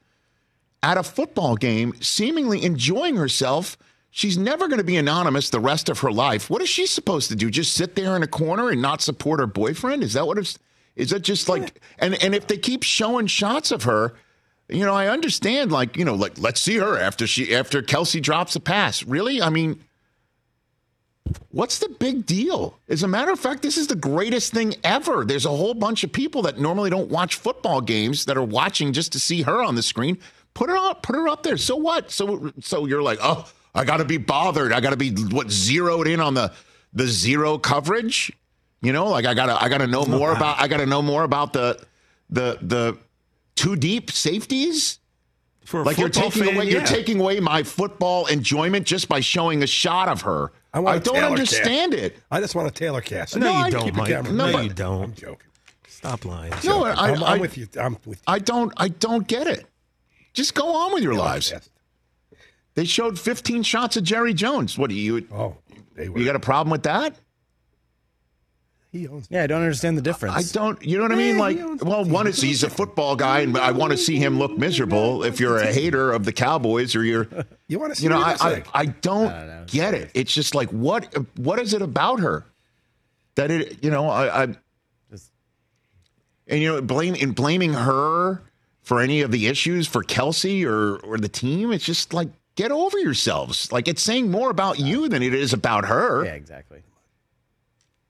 at 0.82 0.98
a 0.98 1.04
football 1.04 1.56
game, 1.56 1.94
seemingly 2.02 2.64
enjoying 2.64 3.16
herself. 3.16 3.78
She's 4.16 4.38
never 4.38 4.68
going 4.68 4.78
to 4.78 4.84
be 4.84 4.98
anonymous 4.98 5.50
the 5.50 5.60
rest 5.60 5.90
of 5.90 6.02
her 6.02 6.12
life. 6.12 6.48
What 6.48 6.62
is 6.62 6.70
she 6.70 6.86
supposed 6.86 7.30
to 7.30 7.36
do? 7.36 7.50
Just 7.50 7.74
sit 7.74 7.96
there 7.96 8.16
in 8.16 8.22
a 8.22 8.28
corner 8.28 8.70
and 8.70 8.80
not 8.80 9.02
support 9.02 9.40
her 9.40 9.48
boyfriend? 9.48 10.04
Is 10.04 10.14
that 10.14 10.28
what 10.28 10.38
it's? 10.38 10.60
Is 10.96 11.10
that 11.10 11.22
just 11.22 11.50
like? 11.50 11.82
And 11.98 12.14
and 12.24 12.36
if 12.36 12.46
they 12.46 12.58
keep 12.58 12.84
showing 12.84 13.26
shots 13.26 13.72
of 13.72 13.84
her, 13.84 14.14
you 14.70 14.86
know, 14.86 14.94
I 14.94 15.08
understand. 15.08 15.72
Like 15.72 15.98
you 15.98 16.06
know, 16.06 16.14
like 16.14 16.38
let's 16.38 16.62
see 16.62 16.78
her 16.78 16.96
after 16.96 17.26
she 17.26 17.56
after 17.56 17.82
Kelce 17.82 18.22
drops 18.22 18.56
a 18.56 18.60
pass. 18.60 19.04
Really? 19.04 19.42
I 19.42 19.50
mean. 19.50 19.84
What's 21.50 21.80
the 21.80 21.90
big 21.90 22.26
deal? 22.26 22.78
As 22.90 23.02
a 23.02 23.08
matter 23.08 23.32
of 23.32 23.40
fact, 23.40 23.62
this 23.64 23.78
is 23.78 23.88
the 23.88 23.96
greatest 23.96 24.54
thing 24.54 24.76
ever. 24.84 25.24
There's 25.26 25.46
a 25.46 25.50
whole 25.50 25.74
bunch 25.74 26.04
of 26.04 26.12
people 26.12 26.42
that 26.44 26.60
normally 26.60 26.90
don't 26.90 27.10
watch 27.10 27.36
football 27.36 27.80
games 27.82 28.26
that 28.26 28.38
are 28.38 28.44
watching 28.44 28.92
just 28.94 29.14
to 29.14 29.20
see 29.20 29.42
her 29.44 29.64
on 29.64 29.76
the 29.76 29.82
screen. 29.82 30.20
Put 30.54 30.70
her 30.70 30.78
up, 30.78 31.02
put 31.02 31.16
her 31.16 31.28
up 31.30 31.42
there. 31.42 31.58
So 31.58 31.78
what? 31.78 32.12
So 32.12 32.52
so 32.60 32.86
you're 32.86 33.02
like, 33.02 33.20
oh, 33.22 33.50
I 33.76 33.86
got 33.86 33.98
to 33.98 34.06
be 34.06 34.18
bothered. 34.18 34.72
I 34.72 34.80
got 34.80 34.92
to 34.92 34.98
be 34.98 35.12
what 35.12 35.50
zeroed 35.50 36.08
in 36.08 36.20
on 36.20 36.34
the 36.34 36.52
the 36.94 37.08
zero 37.08 37.58
coverage. 37.58 38.32
You 38.82 38.94
know, 38.94 39.08
like 39.08 39.26
I 39.26 39.34
gotta 39.34 39.62
I 39.62 39.70
gotta 39.70 39.88
know 39.88 40.06
more 40.06 40.32
about 40.36 40.60
I 40.60 40.68
gotta 40.68 40.86
know 40.86 41.02
more 41.02 41.24
about 41.24 41.54
the 41.54 41.82
the 42.30 42.58
the 42.62 42.98
too 43.56 43.76
deep 43.76 44.12
safeties. 44.12 45.00
For 45.66 45.80
a 45.80 45.84
like 45.84 45.98
you're 45.98 46.10
taking 46.10 46.44
fan, 46.44 46.56
away 46.56 46.70
you're 46.70 46.82
taking 46.82 47.22
away 47.22 47.40
my 47.40 47.64
football 47.64 48.26
enjoyment 48.26 48.86
just 48.86 49.08
by 49.08 49.22
showing 49.22 49.64
a 49.64 49.68
shot 49.68 50.10
of 50.10 50.22
her. 50.24 50.52
I, 50.74 50.80
I 50.80 51.00
don't 51.00 51.16
Taylor 51.16 51.28
understand 51.28 51.94
cast. 51.94 52.04
it. 52.04 52.18
I 52.30 52.42
just 52.42 52.54
want 52.56 52.68
a 52.68 52.72
Taylor 52.72 53.00
cast. 53.00 53.38
No, 53.38 53.46
No, 53.46 53.66
you 53.66 53.72
don't, 53.72 53.96
Mike. 53.96 54.10
No, 54.10 54.52
No, 54.52 54.60
you 54.60 54.70
don't. 54.70 55.04
I'm 55.04 55.14
joking. 55.14 55.48
Stop 55.88 56.26
lying. 56.26 56.52
No, 56.66 56.84
I, 56.84 57.14
I'm 57.14 57.40
with 57.40 57.58
you. 57.58 57.68
I'm 57.80 57.94
with 58.06 58.18
you. 58.18 58.24
I 58.28 58.40
don't. 58.40 58.74
I 58.76 58.90
don't 58.90 59.26
get 59.26 59.48
it. 59.48 59.66
Just 60.34 60.54
go 60.54 60.76
on 60.76 60.94
with 60.94 61.04
your 61.04 61.14
lives. 61.14 61.52
Cast. 61.52 61.70
They 62.76 62.86
showed 62.86 63.20
15 63.20 63.64
shots 63.64 63.98
of 63.98 64.04
Jerry 64.04 64.34
Jones. 64.34 64.78
What 64.78 64.90
do 64.90 64.96
you? 64.96 65.28
Oh, 65.32 65.58
they 65.96 66.10
were. 66.10 66.20
You 66.20 66.26
got 66.26 66.36
a 66.36 66.40
problem 66.40 66.72
with 66.72 66.84
that? 66.84 67.16
he 68.94 69.08
owns. 69.08 69.28
Yeah, 69.30 69.44
I 69.44 69.48
don't 69.48 69.64
understand 69.64 69.98
the 69.98 70.04
difference. 70.04 70.36
I 70.36 70.54
don't. 70.54 70.82
You 70.86 70.98
know 70.98 71.04
what 71.04 71.12
I 71.12 71.16
mean? 71.16 71.40
Like, 71.40 71.58
well, 71.84 72.06
one 72.06 72.28
is 72.28 72.40
he's 72.40 72.62
a 72.62 72.70
football 72.70 73.16
guy, 73.16 73.40
and 73.40 73.58
I 73.58 73.72
want 73.72 73.92
to 73.92 73.98
see 73.98 74.18
him 74.18 74.38
look 74.38 74.56
miserable. 74.56 75.24
If 75.24 75.40
you're 75.40 75.58
a 75.58 75.74
hater 75.74 76.12
of 76.12 76.26
the 76.26 76.32
Cowboys, 76.32 76.96
or 76.96 77.04
you're, 77.04 77.28
You 77.68 77.80
want 77.80 77.94
to 77.94 78.00
see 78.00 78.04
you 78.04 78.10
know, 78.10 78.20
what 78.20 78.28
I, 78.28 78.32
looks 78.32 78.42
I, 78.44 78.50
like? 78.52 78.68
I 78.74 78.86
don't 78.86 79.66
get 79.66 79.96
it. 79.96 80.12
It's 80.14 80.32
just 80.32 80.54
like 80.54 80.70
what? 80.70 81.12
What 81.38 81.60
is 81.60 81.74
it 81.74 81.82
about 81.82 82.20
her 82.20 82.46
that 83.34 83.50
it? 83.50 83.84
You 83.84 83.90
know, 83.90 84.08
I, 84.08 84.44
I 84.44 84.48
and 86.48 86.62
you 86.62 86.74
know, 86.74 86.82
blame 86.82 87.16
in 87.16 87.32
blaming 87.32 87.74
her 87.74 88.44
for 88.84 89.02
any 89.02 89.22
of 89.22 89.32
the 89.32 89.48
issues 89.48 89.88
for 89.88 90.04
Kelce 90.04 90.64
or 90.66 90.98
or 90.98 91.18
the 91.18 91.30
team. 91.30 91.72
It's 91.72 91.84
just 91.84 92.14
like 92.14 92.30
get 92.56 92.72
over 92.72 92.98
yourselves. 93.00 93.72
Like 93.72 93.88
it's 93.88 94.02
saying 94.02 94.32
more 94.32 94.50
about 94.50 94.80
you 94.80 95.10
than 95.10 95.24
it 95.24 95.34
is 95.34 95.54
about 95.54 95.86
her. 95.86 96.26
Yeah, 96.26 96.34
exactly. 96.34 96.84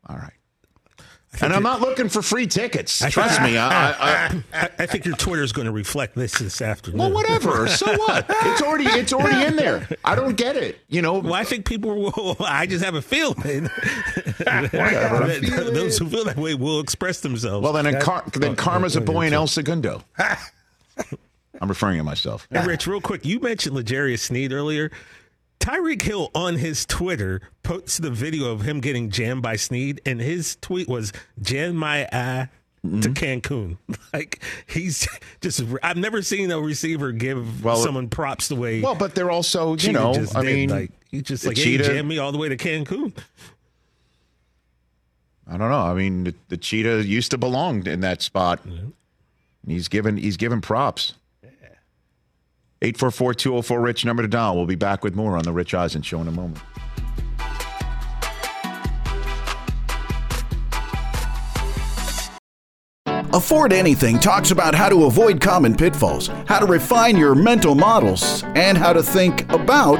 All 0.07 0.17
right. 0.17 0.33
And 1.41 1.51
I'm 1.51 1.63
not 1.63 1.81
looking 1.81 2.09
for 2.09 2.21
free 2.21 2.45
tickets. 2.45 3.01
I 3.01 3.09
Trust 3.09 3.39
think- 3.39 3.53
me. 3.53 3.57
I, 3.57 3.91
I, 3.91 3.93
I, 3.93 4.43
I, 4.53 4.69
I 4.79 4.85
think 4.85 5.05
your 5.05 5.15
Twitter 5.15 5.41
is 5.41 5.51
going 5.51 5.65
to 5.65 5.71
reflect 5.71 6.15
this 6.15 6.37
this 6.37 6.61
afternoon. 6.61 6.99
well, 6.99 7.11
whatever. 7.11 7.67
So 7.67 7.91
what? 7.97 8.25
It's 8.29 8.61
already 8.61 8.85
it's 8.85 9.13
already 9.13 9.43
in 9.43 9.55
there. 9.55 9.87
I 10.05 10.15
don't 10.15 10.37
get 10.37 10.55
it. 10.55 10.79
You 10.89 11.01
know. 11.01 11.19
Well, 11.19 11.33
I 11.33 11.43
think 11.43 11.65
people 11.65 11.95
will. 11.95 12.35
I 12.45 12.67
just 12.67 12.85
have 12.85 12.95
a 12.95 13.01
feeling. 13.01 13.63
that 14.43 14.69
Those 15.73 15.97
who 15.97 16.07
feel 16.07 16.25
that 16.25 16.37
way 16.37 16.53
will 16.53 16.79
express 16.79 17.21
themselves. 17.21 17.63
Well, 17.63 17.73
then 17.73 17.85
then, 17.85 17.99
car, 17.99 18.23
then 18.33 18.51
oh, 18.51 18.55
karma's 18.55 18.95
oh, 18.95 19.01
a 19.01 19.03
boy 19.03 19.25
in. 19.25 19.33
El 19.33 19.47
Segundo. 19.47 20.03
I'm 21.63 21.69
referring 21.69 21.97
to 21.97 22.03
myself. 22.03 22.45
Hey, 22.51 22.65
Rich, 22.67 22.87
real 22.87 22.99
quick, 22.99 23.23
you 23.23 23.39
mentioned 23.39 23.73
L'Jarius 23.73 24.19
Sneed 24.19 24.51
earlier. 24.51 24.91
Tyreek 25.61 26.01
Hill 26.01 26.29
on 26.35 26.57
his 26.57 26.85
Twitter 26.85 27.39
posts 27.63 27.99
the 27.99 28.11
video 28.11 28.51
of 28.51 28.63
him 28.63 28.81
getting 28.81 29.09
jammed 29.09 29.41
by 29.41 29.55
Sneed, 29.55 30.01
and 30.05 30.19
his 30.19 30.57
tweet 30.57 30.89
was 30.89 31.13
"Jam 31.41 31.77
my 31.77 32.05
eye." 32.11 32.49
to 32.83 32.89
mm-hmm. 32.89 33.13
Cancun. 33.13 33.77
Like 34.13 34.43
he's 34.67 35.07
just. 35.39 35.63
I've 35.81 35.95
never 35.95 36.21
seen 36.21 36.51
a 36.51 36.59
receiver 36.59 37.13
give 37.13 37.63
Well, 37.63 37.77
someone 37.77 38.09
props 38.09 38.49
the 38.49 38.55
way. 38.55 38.81
Well, 38.81 38.93
but 38.93 39.15
they're 39.15 39.31
also, 39.31 39.71
you 39.71 39.77
Cheetah 39.77 39.93
know, 39.93 40.11
I 40.35 40.41
did. 40.41 40.53
mean, 40.53 40.69
like 40.69 40.91
he 41.09 41.21
just 41.21 41.45
like 41.45 41.57
hey, 41.57 41.77
jammed 41.77 42.09
me 42.09 42.17
all 42.17 42.33
the 42.33 42.37
way 42.37 42.49
to 42.49 42.57
Cancun. 42.57 43.15
I 45.47 45.51
don't 45.55 45.69
know. 45.69 45.79
I 45.79 45.93
mean, 45.93 46.25
the, 46.25 46.35
the 46.49 46.57
cheetah 46.57 47.05
used 47.05 47.31
to 47.31 47.37
belong 47.37 47.87
in 47.87 48.01
that 48.01 48.21
spot. 48.21 48.59
He's 49.65 49.87
given 49.87 50.17
he's 50.17 50.35
given 50.35 50.59
props. 50.59 51.13
844-204 52.83 53.83
Rich 53.83 54.05
number 54.05 54.21
to 54.21 54.27
dial. 54.27 54.55
We'll 54.55 54.65
be 54.65 54.75
back 54.75 55.03
with 55.03 55.15
more 55.15 55.37
on 55.37 55.43
the 55.43 55.53
Rich 55.53 55.73
Eisen 55.73 56.01
show 56.01 56.21
in 56.21 56.27
a 56.27 56.31
moment. 56.31 56.59
Afford 63.33 63.73
Anything 63.73 64.19
talks 64.19 64.51
about 64.51 64.75
how 64.75 64.89
to 64.89 65.05
avoid 65.05 65.41
common 65.41 65.75
pitfalls, 65.75 66.27
how 66.45 66.59
to 66.59 66.67
refine 66.67 67.17
your 67.17 67.33
mental 67.33 67.73
models, 67.73 68.43
and 68.55 68.77
how 68.77 68.93
to 68.93 69.01
think 69.01 69.51
about 69.51 69.99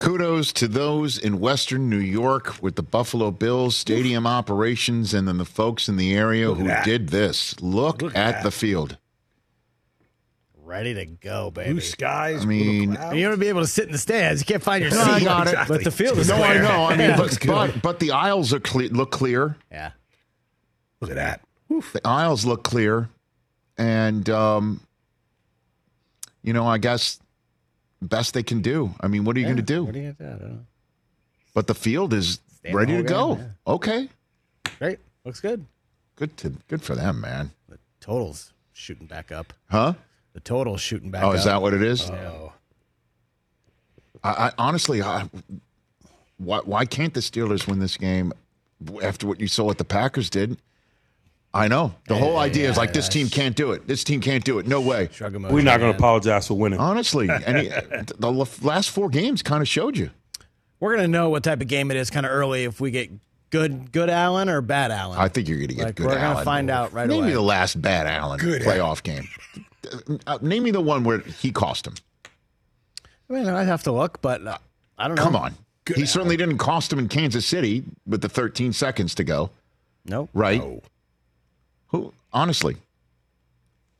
Kudos 0.00 0.52
to 0.52 0.68
those 0.68 1.18
in 1.18 1.40
Western 1.40 1.90
New 1.90 1.98
York 1.98 2.62
with 2.62 2.76
the 2.76 2.82
Buffalo 2.84 3.32
Bills 3.32 3.74
stadium 3.76 4.26
operations 4.28 5.12
and 5.12 5.26
then 5.26 5.38
the 5.38 5.44
folks 5.44 5.88
in 5.88 5.96
the 5.96 6.14
area 6.14 6.48
Look 6.50 6.58
who 6.58 6.64
that. 6.68 6.84
did 6.84 7.08
this. 7.08 7.60
Look, 7.60 8.02
Look 8.02 8.16
at 8.16 8.36
at 8.36 8.42
the 8.44 8.52
field. 8.52 8.96
Ready 10.62 10.94
to 10.94 11.06
go, 11.06 11.50
baby. 11.50 11.72
Blue 11.72 11.80
skies. 11.80 12.42
I 12.42 12.46
mean, 12.46 12.92
You're 12.92 12.96
going 13.10 13.30
to 13.32 13.36
be 13.38 13.48
able 13.48 13.62
to 13.62 13.66
sit 13.66 13.86
in 13.86 13.92
the 13.92 13.98
stands. 13.98 14.40
You 14.42 14.46
can't 14.46 14.62
find 14.62 14.82
your 14.82 14.92
No, 14.92 15.02
seat. 15.02 15.10
I 15.10 15.20
got 15.24 15.48
it. 15.48 15.56
But 15.66 15.82
the 15.82 15.90
field 15.90 16.18
is 16.18 16.28
no, 16.28 16.36
I 16.36 16.58
know. 16.58 16.84
I 16.84 16.96
mean, 16.96 17.14
but, 17.16 17.38
but 17.46 17.82
but 17.82 17.98
the 18.00 18.12
aisles 18.12 18.52
are 18.52 18.60
cle- 18.60 18.82
look 18.90 19.10
clear. 19.10 19.56
Yeah. 19.72 19.92
Look 21.00 21.10
at 21.10 21.16
that. 21.16 21.40
The 21.70 22.00
aisles 22.04 22.44
look 22.44 22.64
clear, 22.64 23.08
and 23.78 24.28
um, 24.30 24.80
you 26.42 26.52
know, 26.52 26.66
I 26.66 26.78
guess 26.78 27.18
best 28.02 28.34
they 28.34 28.42
can 28.42 28.60
do. 28.60 28.94
I 29.00 29.08
mean, 29.08 29.24
what 29.24 29.36
are 29.36 29.40
you 29.40 29.46
going 29.46 29.56
to 29.56 29.62
do? 29.62 29.84
What 29.84 29.94
are 29.94 29.98
you 29.98 30.12
going 30.12 30.16
to 30.16 30.22
do? 30.22 30.28
I 30.28 30.32
don't 30.38 30.50
know. 30.56 30.66
But 31.54 31.66
the 31.66 31.74
field 31.74 32.12
is 32.12 32.40
Stand 32.58 32.74
ready 32.74 32.96
to 32.96 33.02
go. 33.02 33.36
game, 33.36 33.54
Okay, 33.66 34.08
Great. 34.78 34.98
Looks 35.24 35.40
good. 35.40 35.64
good 36.16 36.36
to 36.38 36.50
good 36.68 36.82
for 36.82 36.94
them, 36.94 37.20
man. 37.20 37.50
The 37.68 37.78
totals 38.00 38.52
shooting 38.72 39.06
back 39.06 39.32
up. 39.32 39.52
Huh? 39.70 39.94
The 40.34 40.40
total's 40.40 40.80
shooting 40.80 41.10
back 41.10 41.22
oh, 41.24 41.28
up. 41.28 41.30
Oh, 41.30 41.32
up. 41.32 41.38
is 41.38 41.44
that 41.44 41.62
what 41.62 41.74
it 41.74 41.82
is? 41.82 42.08
Oh. 42.10 42.52
I, 44.22 44.30
I 44.30 44.52
honestly, 44.58 45.02
I, 45.02 45.28
why 46.38 46.60
why 46.64 46.84
can't 46.84 47.14
the 47.14 47.20
Steelers 47.20 47.66
win 47.66 47.78
this 47.80 47.96
game 47.96 48.32
after 49.02 49.26
what 49.26 49.40
you 49.40 49.48
saw 49.48 49.64
what 49.64 49.78
the 49.78 49.84
Packers 49.84 50.30
did? 50.30 50.56
I 51.54 51.66
know 51.66 51.94
the 52.06 52.14
whole 52.14 52.36
idea 52.36 52.68
is 52.70 52.76
like 52.76 52.92
this 52.92 53.08
team 53.08 53.28
can't 53.28 53.56
do 53.56 53.72
it. 53.72 53.86
This 53.86 54.04
team 54.04 54.20
can't 54.20 54.44
do 54.44 54.58
it. 54.58 54.66
No 54.66 54.80
way. 54.80 55.08
We're 55.20 55.62
not 55.62 55.80
going 55.80 55.92
to 55.92 55.96
apologize 55.96 56.46
for 56.48 56.54
winning. 56.54 56.78
Honestly, 56.78 57.28
and 57.46 57.58
he, 57.58 57.68
the 58.18 58.46
last 58.62 58.90
four 58.90 59.08
games 59.08 59.42
kind 59.42 59.62
of 59.62 59.68
showed 59.68 59.96
you. 59.96 60.10
We're 60.78 60.94
going 60.94 61.04
to 61.06 61.10
know 61.10 61.30
what 61.30 61.42
type 61.44 61.60
of 61.60 61.66
game 61.68 61.90
it 61.90 61.96
is 61.96 62.10
kind 62.10 62.26
of 62.26 62.30
early 62.32 62.64
if 62.64 62.80
we 62.80 62.90
get 62.90 63.10
good 63.50 63.90
good 63.92 64.10
Allen 64.10 64.48
or 64.50 64.60
bad 64.60 64.90
Allen. 64.90 65.18
I 65.18 65.28
think 65.28 65.48
you're 65.48 65.56
going 65.56 65.68
to 65.68 65.74
get 65.74 65.84
Like, 65.86 65.94
good. 65.96 66.06
we're 66.06 66.14
gonna 66.14 66.44
find 66.44 66.70
out 66.70 66.92
right 66.92 67.08
Name 67.08 67.20
away. 67.20 67.28
me 67.28 67.32
the 67.32 67.40
last 67.40 67.80
bad 67.80 68.06
Allen 68.06 68.38
Good 68.38 68.62
playoff 68.62 69.02
game. 69.02 69.26
Uh, 70.26 70.38
name 70.42 70.64
me 70.64 70.70
the 70.70 70.80
one 70.82 71.02
where 71.02 71.20
he 71.20 71.50
cost 71.50 71.86
him. 71.86 71.94
I 73.30 73.32
mean, 73.32 73.48
I'd 73.48 73.66
have 73.66 73.82
to 73.84 73.92
look, 73.92 74.20
but 74.20 74.46
uh, 74.46 74.58
I 74.98 75.08
don't 75.08 75.16
know. 75.16 75.22
Come 75.22 75.36
on. 75.36 75.54
he 75.96 76.04
certainly 76.04 76.36
didn't 76.36 76.58
cost 76.58 76.92
him 76.92 76.98
in 76.98 77.08
Kansas 77.08 77.46
City 77.46 77.84
with 78.06 78.20
the 78.20 78.28
13 78.28 78.72
seconds 78.74 79.14
to 79.16 79.24
go. 79.24 79.50
No. 80.04 80.28
Right? 80.34 80.62
Who? 81.88 82.12
Honestly. 82.32 82.76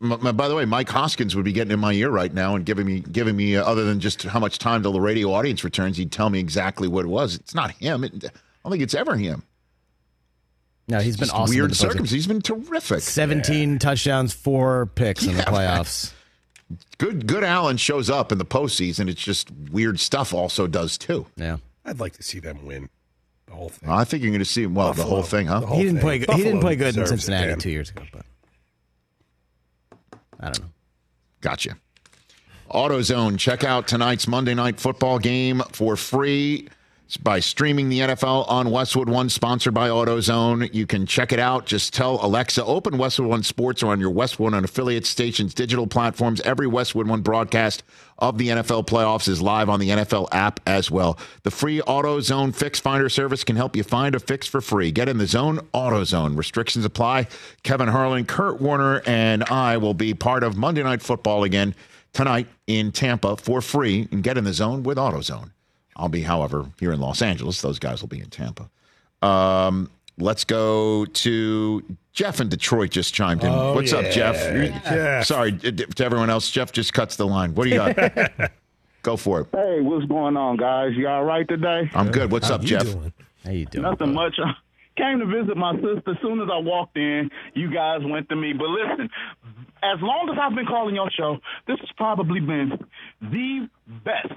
M- 0.01 0.12
m- 0.12 0.36
by 0.36 0.49
the 0.49 0.55
way, 0.55 0.64
Mike 0.64 0.89
Hoskins 0.89 1.34
would 1.34 1.45
be 1.45 1.53
getting 1.53 1.72
in 1.72 1.80
my 1.80 1.93
ear 1.93 2.11
right 2.11 2.32
now 2.32 2.55
and 2.55 2.64
giving 2.64 2.86
me, 2.86 3.01
giving 3.01 3.36
me 3.36 3.57
uh, 3.57 3.64
other 3.64 3.84
than 3.84 3.99
just 4.01 4.22
how 4.24 4.39
much 4.39 4.59
time 4.59 4.82
till 4.82 4.93
the 4.93 5.01
radio 5.01 5.32
audience 5.32 5.64
returns, 5.64 5.97
he'd 5.97 6.12
tell 6.12 6.30
me 6.30 6.39
exactly 6.39 6.86
what 6.89 7.05
it 7.05 7.09
was. 7.09 7.34
It's 7.34 7.55
not 7.55 7.72
him. 7.72 8.05
It, 8.05 8.12
I 8.24 8.28
don't 8.62 8.72
think 8.72 8.82
it's 8.82 8.95
ever 8.95 9.16
him. 9.16 9.43
No, 10.91 11.01
he's 11.01 11.16
been 11.16 11.26
Just 11.26 11.34
awesome. 11.36 11.55
Weird 11.55 11.64
in 11.64 11.68
the 11.70 11.74
postseason. 11.74 11.78
circumstances. 11.80 12.11
He's 12.12 12.26
been 12.26 12.41
terrific. 12.43 13.01
17 13.01 13.78
touchdowns, 13.78 14.32
four 14.32 14.86
picks 14.95 15.26
in 15.26 15.32
the 15.32 15.39
Yeah, 15.39 15.45
playoffs. 15.45 16.12
Good, 16.99 17.26
good. 17.26 17.45
Allen 17.45 17.76
shows 17.76 18.09
up 18.09 18.30
in 18.32 18.39
the 18.39 18.45
postseason. 18.45 19.09
It's 19.09 19.22
just 19.22 19.51
weird 19.70 20.01
stuff. 20.01 20.32
Also 20.32 20.66
does 20.66 20.97
too. 20.97 21.26
Yeah, 21.36 21.59
I'd 21.84 22.01
like 22.01 22.14
to 22.14 22.22
see 22.22 22.39
them 22.41 22.64
win 22.64 22.89
the 23.49 23.55
whole 23.55 23.68
thing. 23.68 23.88
I 23.88 24.05
think 24.05 24.22
you're 24.22 24.30
going 24.30 24.38
to 24.40 24.44
see 24.44 24.62
him 24.62 24.74
well 24.74 24.92
the 24.92 25.05
whole 25.05 25.22
thing, 25.22 25.46
huh? 25.46 25.66
he 25.66 25.82
didn't 25.84 26.01
play. 26.01 26.18
Good. 26.18 26.30
He 26.30 26.42
didn't 26.42 26.61
play 26.61 26.76
good 26.76 26.96
in 26.96 27.07
Cincinnati 27.07 27.61
two 27.61 27.70
years 27.70 27.90
ago, 27.90 28.03
but 28.12 28.26
I 30.40 30.44
don't 30.46 30.61
know. 30.61 30.70
Gotcha. 31.40 31.76
AutoZone. 32.70 33.38
Check 33.38 33.64
out 33.64 33.88
tonight's 33.88 34.28
Monday 34.28 34.55
Night 34.55 34.78
Football 34.78 35.18
game 35.18 35.62
for 35.72 35.96
free 35.96 36.68
by 37.16 37.40
streaming 37.40 37.88
the 37.88 38.00
NFL 38.00 38.48
on 38.48 38.70
Westwood 38.70 39.09
One, 39.09 39.28
sponsored 39.30 39.72
by 39.72 39.88
AutoZone. 39.88 40.72
You 40.74 40.86
can 40.86 41.06
check 41.06 41.32
it 41.32 41.38
out. 41.38 41.64
Just 41.64 41.94
tell 41.94 42.24
Alexa, 42.24 42.64
open 42.64 42.98
Westwood 42.98 43.28
One 43.28 43.42
Sports 43.42 43.82
or 43.82 43.92
on 43.92 44.00
your 44.00 44.11
Westwood 44.11 44.52
One 44.52 44.64
affiliate 44.64 45.06
stations, 45.06 45.54
digital 45.54 45.86
platforms. 45.86 46.40
Every 46.42 46.66
Westwood 46.66 47.09
One 47.09 47.22
broadcast 47.22 47.82
of 48.18 48.36
the 48.36 48.48
NFL 48.48 48.86
playoffs 48.86 49.28
is 49.28 49.40
live 49.40 49.68
on 49.68 49.80
the 49.80 49.88
NFL 49.88 50.28
app 50.32 50.61
as 50.66 50.90
well. 50.90 51.18
The 51.44 51.50
free 51.50 51.80
AutoZone 51.80 52.54
Fix 52.54 52.78
Finder 52.78 53.09
service 53.09 53.44
can 53.44 53.56
help 53.56 53.74
you 53.74 53.84
find 53.84 54.14
a 54.14 54.20
fix 54.20 54.46
for 54.46 54.61
free. 54.61 54.90
Get 54.90 55.09
in 55.09 55.16
the 55.18 55.26
zone, 55.26 55.61
AutoZone. 55.72 56.36
Restrictions 56.36 56.84
apply. 56.84 57.28
Kevin 57.62 57.88
Harlan, 57.88 58.26
Kurt 58.26 58.61
Warner, 58.61 59.02
and 59.06 59.44
I 59.44 59.78
will 59.78 59.94
be 59.94 60.12
part 60.12 60.42
of 60.42 60.56
Monday 60.56 60.82
Night 60.82 61.00
Football 61.00 61.44
again 61.44 61.74
tonight 62.12 62.48
in 62.66 62.92
Tampa 62.92 63.36
for 63.36 63.62
free 63.62 64.09
and 64.11 64.22
get 64.22 64.36
in 64.36 64.44
the 64.44 64.52
zone 64.52 64.82
with 64.82 64.98
AutoZone. 64.98 65.50
I'll 65.99 66.09
be, 66.09 66.22
however, 66.22 66.66
here 66.78 66.92
in 66.92 67.01
Los 67.01 67.22
Angeles. 67.22 67.61
Those 67.61 67.78
guys 67.78 68.01
will 68.01 68.09
be 68.09 68.20
in 68.20 68.30
Tampa. 68.30 68.68
Um, 69.22 69.90
let's 70.18 70.44
go 70.44 71.05
to 71.05 71.82
Jeff 72.12 72.40
in 72.40 72.49
Detroit. 72.49 72.90
Just 72.90 73.14
chimed 73.14 73.42
in. 73.42 73.51
Oh, 73.51 73.74
What's 73.74 73.92
up. 73.92 74.05
Jeff? 74.11 74.36
You're- 74.55 75.24
Sorry 75.24 75.53
to 75.59 76.05
everyone 76.05 76.30
else. 76.30 76.51
Jeff 76.51 76.72
just 76.72 76.92
cuts 76.94 77.16
the 77.16 77.26
line. 77.26 77.55
What 77.55 77.64
do 77.64 77.70
you 77.70 77.76
got? 77.76 78.53
go 79.03 79.16
for 79.16 79.40
it. 79.40 79.46
Hey, 79.53 79.80
what's 79.80 80.07
going 80.07 80.36
on, 80.36 80.57
guys? 80.57 80.92
You 80.96 81.09
all 81.09 81.24
right 81.24 81.46
today? 81.49 81.90
I'm 81.94 82.11
good. 82.11 82.30
What's 82.30 82.51
up, 82.51 82.61
Jeff? 82.62 82.86
How 83.44 83.51
you 83.51 83.66
doing? 83.66 83.82
Nothing 83.82 84.14
much. 84.14 84.36
Came 84.96 85.20
to 85.20 85.26
visit 85.26 85.57
my 85.57 85.74
sister. 85.74 86.03
As 86.11 86.16
soon 86.22 86.40
as 86.40 86.49
I 86.53 86.59
walked 86.59 86.96
in, 86.96 87.30
you 87.55 87.72
guys 87.72 88.01
went 88.05 88.28
to 88.30 88.36
me. 88.36 88.53
But 88.53 88.66
listen, 88.68 89.09
as 89.80 90.01
long 90.03 90.28
as 90.32 90.36
I've 90.40 90.57
been 90.57 90.66
calling 90.66 90.96
your 90.96 91.09
show, 91.11 91.38
this 91.68 91.78
has 91.78 91.88
probably 91.96 92.40
been 92.40 92.72
the 93.22 93.68
best 94.05 94.32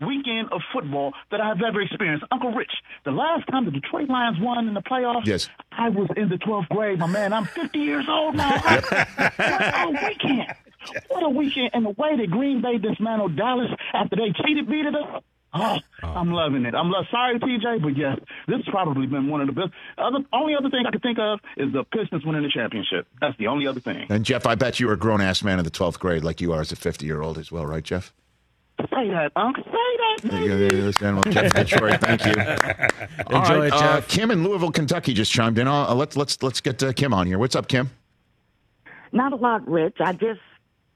weekend 0.00 0.52
of 0.52 0.60
football 0.72 1.12
that 1.30 1.40
I've 1.40 1.60
ever 1.62 1.80
experienced. 1.80 2.24
Uncle 2.30 2.52
Rich, 2.52 2.72
the 3.04 3.10
last 3.12 3.46
time 3.48 3.64
the 3.64 3.70
Detroit 3.70 4.08
Lions 4.08 4.38
won 4.40 4.66
in 4.68 4.74
the 4.74 4.82
playoffs, 4.82 5.26
Yes. 5.26 5.48
I 5.72 5.88
was 5.88 6.08
in 6.16 6.28
the 6.28 6.36
12th 6.36 6.68
grade, 6.68 6.98
my 6.98 7.06
man. 7.06 7.32
I'm 7.32 7.44
50 7.46 7.78
years 7.78 8.06
old 8.08 8.34
now. 8.36 8.58
what 8.60 9.40
a 9.40 9.90
weekend. 10.08 10.46
What 11.08 11.22
a 11.22 11.28
weekend. 11.28 11.70
And 11.74 11.84
the 11.86 11.90
way 11.90 12.16
that 12.16 12.30
Green 12.30 12.62
Bay 12.62 12.78
dismantled 12.78 13.36
Dallas 13.36 13.70
after 13.92 14.16
they 14.16 14.32
cheated, 14.44 14.68
beat 14.68 14.86
it 14.86 14.94
up. 14.94 15.24
Oh, 15.58 15.78
oh. 16.02 16.08
I'm 16.08 16.30
loving 16.32 16.66
it. 16.66 16.74
I'm 16.74 16.90
lo- 16.90 17.04
sorry, 17.10 17.38
TJ, 17.38 17.80
but 17.82 17.96
yes, 17.96 18.18
this 18.46 18.56
has 18.56 18.64
probably 18.68 19.06
been 19.06 19.28
one 19.28 19.40
of 19.40 19.46
the 19.46 19.52
best. 19.54 19.70
Other, 19.96 20.18
only 20.32 20.54
other 20.54 20.68
thing 20.68 20.84
I 20.86 20.90
can 20.90 21.00
think 21.00 21.18
of 21.18 21.40
is 21.56 21.72
the 21.72 21.82
Pistons 21.84 22.26
winning 22.26 22.42
the 22.42 22.50
championship. 22.50 23.06
That's 23.22 23.36
the 23.38 23.46
only 23.46 23.66
other 23.66 23.80
thing. 23.80 24.06
And 24.10 24.22
Jeff, 24.24 24.44
I 24.46 24.54
bet 24.54 24.78
you 24.80 24.86
were 24.88 24.92
a 24.92 24.98
grown 24.98 25.22
ass 25.22 25.42
man 25.42 25.58
in 25.58 25.64
the 25.64 25.70
12th 25.70 25.98
grade 25.98 26.24
like 26.24 26.42
you 26.42 26.52
are 26.52 26.60
as 26.60 26.72
a 26.72 26.76
50 26.76 27.06
year 27.06 27.22
old 27.22 27.38
as 27.38 27.50
well, 27.50 27.64
right, 27.64 27.82
Jeff? 27.82 28.12
Say 28.78 29.08
that, 29.08 29.32
Unc. 29.36 29.56
Say 29.56 29.62
that. 29.64 30.18
There 30.22 30.40
you 30.42 30.48
go. 30.48 30.92
There 30.92 31.14
you 31.14 31.32
Jeff 31.32 31.54
Detroit, 31.54 32.00
thank 32.00 32.26
you. 32.26 32.34
All 33.26 33.40
Enjoy 33.42 33.58
right, 33.58 33.66
it, 33.68 33.72
uh, 33.72 33.80
Jeff. 33.80 34.08
Kim 34.08 34.30
in 34.30 34.44
Louisville, 34.44 34.70
Kentucky 34.70 35.14
just 35.14 35.32
chimed 35.32 35.58
in. 35.58 35.66
Uh, 35.66 35.94
let's 35.94 36.14
let's 36.16 36.42
let's 36.42 36.60
get 36.60 36.82
uh, 36.82 36.92
Kim 36.92 37.14
on 37.14 37.26
here. 37.26 37.38
What's 37.38 37.56
up, 37.56 37.68
Kim? 37.68 37.90
Not 39.12 39.32
a 39.32 39.36
lot, 39.36 39.66
Rich. 39.66 39.96
I 40.00 40.12
just 40.12 40.40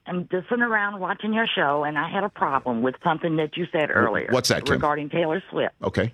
am 0.05 0.27
just 0.31 0.47
sitting 0.47 0.63
around 0.63 0.99
watching 0.99 1.33
your 1.33 1.47
show, 1.47 1.83
and 1.83 1.97
I 1.97 2.07
had 2.07 2.23
a 2.23 2.29
problem 2.29 2.83
with 2.83 2.95
something 3.03 3.37
that 3.37 3.57
you 3.57 3.65
said 3.71 3.89
earlier. 3.89 4.27
What's 4.29 4.49
that, 4.49 4.65
Kim? 4.65 4.73
Regarding 4.73 5.09
Taylor 5.09 5.41
Swift. 5.49 5.73
Okay. 5.81 6.13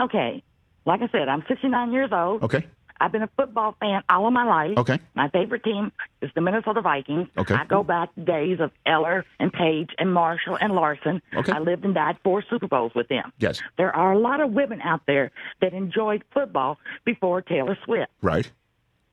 Okay. 0.00 0.42
Like 0.84 1.00
I 1.02 1.08
said, 1.12 1.28
I'm 1.28 1.44
69 1.46 1.92
years 1.92 2.10
old. 2.12 2.42
Okay. 2.42 2.66
I've 3.02 3.10
been 3.10 3.24
a 3.24 3.30
football 3.36 3.74
fan 3.80 4.02
all 4.08 4.28
of 4.28 4.32
my 4.32 4.44
life. 4.44 4.78
Okay. 4.78 5.00
My 5.14 5.28
favorite 5.28 5.64
team 5.64 5.90
is 6.20 6.30
the 6.36 6.40
Minnesota 6.40 6.80
Vikings. 6.80 7.26
Okay. 7.36 7.52
I 7.52 7.64
go 7.64 7.82
back 7.82 8.14
to 8.14 8.20
days 8.20 8.60
of 8.60 8.70
Eller 8.86 9.26
and 9.40 9.52
Page 9.52 9.90
and 9.98 10.14
Marshall 10.14 10.56
and 10.60 10.72
Larsen. 10.72 11.20
Okay. 11.34 11.50
I 11.50 11.58
lived 11.58 11.84
and 11.84 11.96
died 11.96 12.18
four 12.22 12.44
Super 12.48 12.68
Bowls 12.68 12.92
with 12.94 13.08
them. 13.08 13.32
Yes. 13.40 13.60
There 13.76 13.94
are 13.94 14.12
a 14.12 14.18
lot 14.18 14.40
of 14.40 14.52
women 14.52 14.80
out 14.80 15.00
there 15.08 15.32
that 15.60 15.72
enjoyed 15.72 16.22
football 16.32 16.78
before 17.04 17.42
Taylor 17.42 17.76
Swift. 17.84 18.12
Right. 18.22 18.48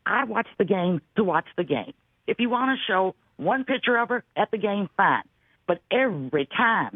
I 0.06 0.26
watch 0.26 0.48
the 0.60 0.66
game 0.66 1.02
to 1.16 1.24
watch 1.24 1.48
the 1.58 1.64
game. 1.64 1.94
If 2.28 2.40
you 2.40 2.52
want 2.52 2.78
to 2.78 2.86
show 2.86 3.16
one 3.38 3.64
picture 3.64 3.98
of 3.98 4.10
her 4.10 4.24
at 4.36 4.52
the 4.52 4.60
game, 4.60 4.88
fine. 4.98 5.24
But 5.66 5.82
every 5.90 6.46
time 6.46 6.96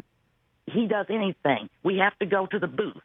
he 0.66 0.86
does 0.86 1.06
anything, 1.08 1.70
we 1.82 1.98
have 1.98 2.16
to 2.20 2.26
go 2.26 2.46
to 2.46 2.60
the 2.60 2.68
booth. 2.68 3.02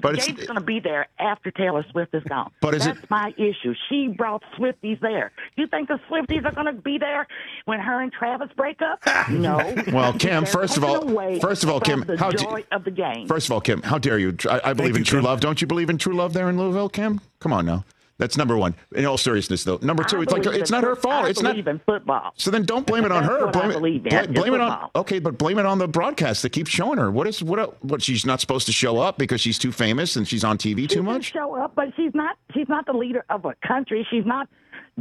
But 0.00 0.16
it's 0.16 0.26
Gabe's 0.26 0.46
going 0.46 0.58
to 0.58 0.64
be 0.64 0.80
there 0.80 1.06
after 1.18 1.50
Taylor 1.50 1.84
Swift 1.90 2.14
is 2.14 2.24
gone. 2.24 2.50
But 2.60 2.74
is 2.74 2.84
That's 2.84 3.08
my 3.10 3.32
issue. 3.36 3.74
She 3.88 4.08
brought 4.08 4.42
Swifties 4.58 5.00
there. 5.00 5.30
You 5.56 5.66
think 5.68 5.88
the 5.88 6.00
Swifties 6.10 6.44
are 6.44 6.52
going 6.52 6.66
to 6.66 6.72
be 6.80 6.98
there 6.98 7.26
when 7.64 7.78
her 7.80 8.00
and 8.00 8.12
Travis 8.12 8.48
break 8.56 8.80
up? 8.82 9.00
No. 9.30 9.56
Well, 9.92 10.12
Kim, 10.14 10.44
first 10.46 10.76
of 10.76 10.84
all- 10.84 11.08
first 11.40 11.64
of 11.64 11.70
all, 11.70 11.80
Kim, 11.80 12.00
the 12.00 12.16
how 12.18 12.30
do- 12.30 12.44
joy 12.44 12.64
of 12.72 12.84
the 12.84 12.90
game. 12.90 13.26
First 13.26 13.46
of 13.46 13.52
all, 13.52 13.60
Kim, 13.60 13.82
how 13.82 13.98
dare 13.98 14.18
you? 14.18 14.36
I, 14.48 14.60
I 14.64 14.72
believe 14.72 14.96
in 14.96 15.04
true 15.04 15.22
love. 15.22 15.40
Don't 15.40 15.60
you 15.60 15.66
believe 15.66 15.88
in 15.90 15.98
true 15.98 16.14
love 16.14 16.32
there 16.32 16.48
in 16.50 16.58
Louisville, 16.58 16.88
Kim? 16.88 17.20
Come 17.40 17.52
on 17.52 17.64
now. 17.66 17.84
That's 18.18 18.36
number 18.36 18.56
one. 18.56 18.76
In 18.94 19.06
all 19.06 19.18
seriousness, 19.18 19.64
though. 19.64 19.78
Number 19.82 20.04
two, 20.04 20.18
I 20.18 20.22
it's 20.22 20.32
like 20.32 20.46
it's 20.46 20.70
not 20.70 20.84
her 20.84 20.94
fault. 20.94 21.24
I 21.24 21.28
it's 21.30 21.42
not. 21.42 21.56
even 21.56 21.80
football. 21.84 22.32
So 22.36 22.50
then 22.52 22.64
don't 22.64 22.86
blame 22.86 23.04
it 23.04 23.10
on 23.10 23.24
her. 23.24 23.48
blame 23.50 23.64
I 23.66 23.70
it. 23.70 23.72
believe 23.74 24.06
in, 24.06 24.32
blame 24.32 24.54
it 24.54 24.60
on. 24.60 24.88
Okay, 24.94 25.18
but 25.18 25.36
blame 25.36 25.58
it 25.58 25.66
on 25.66 25.78
the 25.78 25.88
broadcast 25.88 26.42
that 26.42 26.50
keeps 26.50 26.70
showing 26.70 26.98
her. 26.98 27.10
What 27.10 27.26
is 27.26 27.42
what? 27.42 27.82
What 27.84 28.02
she's 28.02 28.24
not 28.24 28.40
supposed 28.40 28.66
to 28.66 28.72
show 28.72 28.98
up 28.98 29.18
because 29.18 29.40
she's 29.40 29.58
too 29.58 29.72
famous 29.72 30.14
and 30.14 30.28
she's 30.28 30.44
on 30.44 30.58
TV 30.58 30.82
She 30.82 30.86
too 30.86 31.02
much. 31.02 31.32
show 31.32 31.56
up, 31.56 31.74
but 31.74 31.88
she's 31.96 32.14
not. 32.14 32.36
She's 32.54 32.68
not 32.68 32.86
the 32.86 32.92
leader 32.92 33.24
of 33.30 33.44
a 33.46 33.54
country. 33.66 34.06
She's 34.10 34.24
not 34.26 34.48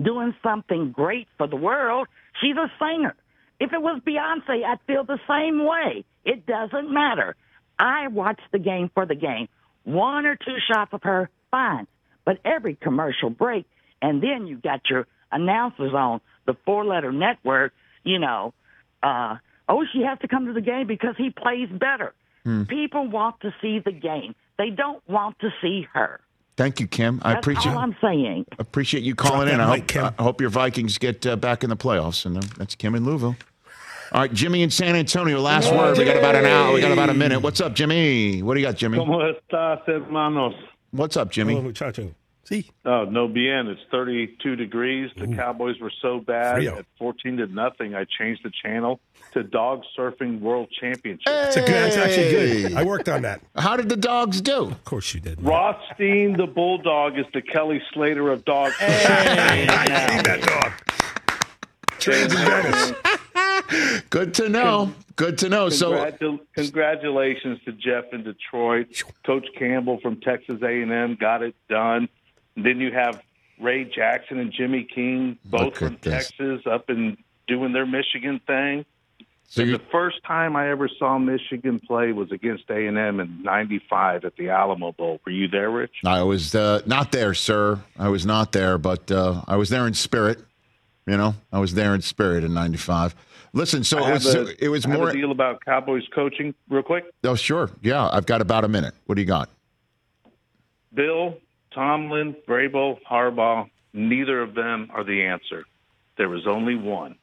doing 0.01 0.33
something 0.41 0.91
great 0.91 1.27
for 1.37 1.45
the 1.47 1.55
world. 1.55 2.07
She's 2.41 2.55
a 2.57 2.71
singer. 2.79 3.15
If 3.59 3.73
it 3.73 3.81
was 3.81 4.01
Beyonce, 4.05 4.65
I'd 4.65 4.79
feel 4.87 5.03
the 5.03 5.19
same 5.29 5.63
way. 5.65 6.03
It 6.25 6.47
doesn't 6.47 6.91
matter. 6.91 7.35
I 7.77 8.07
watch 8.07 8.39
the 8.51 8.57
game 8.59 8.89
for 8.93 9.05
the 9.05 9.13
game. 9.15 9.49
One 9.83 10.25
or 10.25 10.35
two 10.35 10.55
shots 10.71 10.91
of 10.93 11.03
her, 11.03 11.29
fine. 11.51 11.85
But 12.25 12.39
every 12.45 12.75
commercial 12.75 13.29
break, 13.29 13.65
and 14.01 14.21
then 14.21 14.47
you 14.47 14.57
got 14.57 14.81
your 14.89 15.07
announcers 15.31 15.93
on 15.93 16.21
the 16.45 16.55
four-letter 16.65 17.11
network. 17.11 17.73
You 18.03 18.19
know, 18.19 18.53
uh, 19.01 19.37
oh, 19.67 19.85
she 19.91 20.01
has 20.01 20.19
to 20.19 20.27
come 20.27 20.45
to 20.45 20.53
the 20.53 20.61
game 20.61 20.87
because 20.87 21.15
he 21.17 21.29
plays 21.29 21.69
better. 21.69 22.13
Hmm. 22.43 22.63
People 22.63 23.07
want 23.07 23.39
to 23.41 23.53
see 23.61 23.79
the 23.79 23.91
game. 23.91 24.35
They 24.57 24.69
don't 24.69 25.01
want 25.07 25.39
to 25.39 25.49
see 25.61 25.87
her. 25.93 26.19
Thank 26.55 26.79
you, 26.79 26.87
Kim. 26.87 27.19
I 27.23 27.33
That's 27.33 27.45
appreciate 27.47 27.71
all 27.71 27.79
I'm 27.79 27.95
saying. 27.99 28.45
appreciate 28.59 29.03
you 29.03 29.15
calling 29.15 29.49
in. 29.49 29.59
I 29.59 29.77
hope, 29.77 29.87
Kim. 29.87 30.05
I 30.05 30.23
hope 30.23 30.39
your 30.39 30.51
Vikings 30.51 30.97
get 30.99 31.25
uh, 31.25 31.35
back 31.35 31.63
in 31.63 31.69
the 31.69 31.77
playoffs. 31.77 32.25
And 32.25 32.37
uh, 32.37 32.41
that's 32.57 32.75
Kim 32.75 32.93
in 32.93 33.05
Louisville. 33.05 33.35
All 34.11 34.21
right, 34.21 34.31
Jimmy 34.31 34.61
in 34.61 34.69
San 34.69 34.95
Antonio. 34.95 35.39
Last 35.41 35.71
word. 35.71 35.97
We 35.97 36.05
got 36.05 36.17
about 36.17 36.35
an 36.35 36.45
hour. 36.45 36.71
We 36.71 36.81
got 36.81 36.91
about 36.91 37.09
a 37.09 37.15
minute. 37.15 37.41
What's 37.41 37.59
up, 37.59 37.73
Jimmy? 37.73 38.43
What 38.43 38.53
do 38.53 38.59
you 38.59 38.65
got, 38.67 38.75
Jimmy? 38.75 38.99
¿Cómo 38.99 39.23
estás, 39.23 39.79
hermanos? 39.87 40.53
What's 40.93 41.17
up, 41.17 41.31
Jimmy? 41.31 41.53
Hello, 41.53 41.63
muchacho. 41.65 42.13
See? 42.43 42.69
Oh, 42.85 43.05
no 43.05 43.27
bien. 43.27 43.67
It's 43.67 43.81
32 43.89 44.55
degrees. 44.55 45.09
The 45.17 45.27
Cowboys 45.27 45.79
were 45.79 45.91
so 46.01 46.19
bad 46.19 46.57
Frio. 46.57 46.77
at 46.77 46.85
14 46.99 47.37
to 47.37 47.47
nothing. 47.47 47.95
I 47.95 48.05
changed 48.05 48.41
the 48.43 48.51
channel 48.61 48.99
to 49.31 49.41
Dog 49.43 49.81
Surfing 49.97 50.39
World 50.39 50.69
Championship. 50.79 51.23
It's, 51.25 51.55
a 51.55 51.61
good, 51.61 51.69
it's 51.87 51.97
actually 51.97 52.29
good. 52.29 52.73
I 52.75 52.83
worked 52.83 53.09
on 53.09 53.23
that. 53.23 53.41
How 53.55 53.75
did 53.75 53.89
the 53.89 53.95
dogs 53.95 54.39
do? 54.41 54.65
Of 54.65 54.83
course 54.83 55.13
you 55.15 55.19
did. 55.19 55.41
man. 55.41 55.51
Rothstein, 55.51 56.37
the 56.37 56.45
Bulldog, 56.45 57.17
is 57.17 57.25
the 57.33 57.41
Kelly 57.41 57.81
Slater 57.93 58.29
of 58.29 58.45
dogs. 58.45 58.75
Hey, 58.75 59.65
I 59.69 59.85
seen 60.09 60.23
that 60.23 60.41
dog. 60.41 60.73
Trains 61.97 62.33
in 62.33 62.39
Venice. 62.39 62.93
Good 64.09 64.33
to 64.35 64.49
know. 64.49 64.93
Good 65.15 65.37
to 65.39 65.49
know. 65.49 65.69
So, 65.69 66.11
congratulations 66.55 67.59
to 67.65 67.71
Jeff 67.71 68.05
in 68.13 68.23
Detroit. 68.23 69.03
Coach 69.25 69.47
Campbell 69.57 69.99
from 70.01 70.19
Texas 70.21 70.61
A&M 70.61 71.17
got 71.19 71.43
it 71.43 71.55
done. 71.69 72.09
And 72.55 72.65
then 72.65 72.79
you 72.79 72.91
have 72.91 73.21
Ray 73.59 73.85
Jackson 73.85 74.39
and 74.39 74.51
Jimmy 74.51 74.83
King, 74.83 75.37
both 75.45 75.77
from 75.77 75.97
this. 76.01 76.31
Texas, 76.31 76.61
up 76.69 76.89
and 76.89 77.17
doing 77.47 77.73
their 77.73 77.85
Michigan 77.85 78.39
thing. 78.45 78.85
so 79.47 79.65
the 79.65 79.81
first 79.91 80.23
time 80.25 80.55
I 80.55 80.69
ever 80.69 80.89
saw 80.99 81.17
Michigan 81.17 81.79
play 81.79 82.11
was 82.11 82.31
against 82.31 82.69
A&M 82.69 83.19
in 83.19 83.43
'95 83.43 84.25
at 84.25 84.35
the 84.35 84.49
Alamo 84.49 84.91
Bowl. 84.91 85.19
Were 85.25 85.31
you 85.31 85.47
there, 85.47 85.69
Rich? 85.69 85.97
I 86.05 86.23
was 86.23 86.55
uh, 86.55 86.81
not 86.85 87.11
there, 87.11 87.33
sir. 87.33 87.81
I 87.97 88.09
was 88.09 88.25
not 88.25 88.51
there, 88.51 88.77
but 88.77 89.11
uh, 89.11 89.43
I 89.47 89.55
was 89.57 89.69
there 89.69 89.87
in 89.87 89.93
spirit. 89.93 90.39
You 91.05 91.17
know, 91.17 91.35
I 91.51 91.59
was 91.59 91.73
there 91.73 91.93
in 91.93 92.01
spirit 92.01 92.43
in 92.43 92.53
'95. 92.53 93.15
Listen, 93.55 93.83
so 93.83 93.99
it 94.07 94.11
was, 94.13 94.33
a- 94.33 94.63
it 94.65 94.69
was 94.69 94.85
I 94.85 94.89
have 94.89 94.99
more. 94.99 95.09
a 95.09 95.13
deal 95.13 95.31
about 95.31 95.63
Cowboys 95.63 96.03
coaching, 96.13 96.55
real 96.69 96.81
quick. 96.83 97.05
Oh, 97.23 97.35
sure. 97.35 97.69
Yeah, 97.81 98.09
I've 98.11 98.25
got 98.25 98.41
about 98.41 98.63
a 98.63 98.67
minute. 98.67 98.95
What 99.05 99.15
do 99.15 99.21
you 99.21 99.27
got? 99.27 99.49
Bill, 100.93 101.37
Tomlin, 101.73 102.35
Vrabel, 102.47 102.97
Harbaugh, 103.09 103.69
neither 103.93 104.41
of 104.41 104.53
them 104.55 104.89
are 104.93 105.03
the 105.03 105.23
answer. 105.23 105.65
There 106.17 106.29
was 106.29 106.45
only 106.47 106.75
one, 106.75 107.15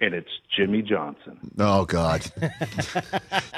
and 0.00 0.12
it's 0.14 0.28
Jimmy 0.54 0.82
Johnson. 0.82 1.38
Oh 1.58 1.84
God! 1.86 2.22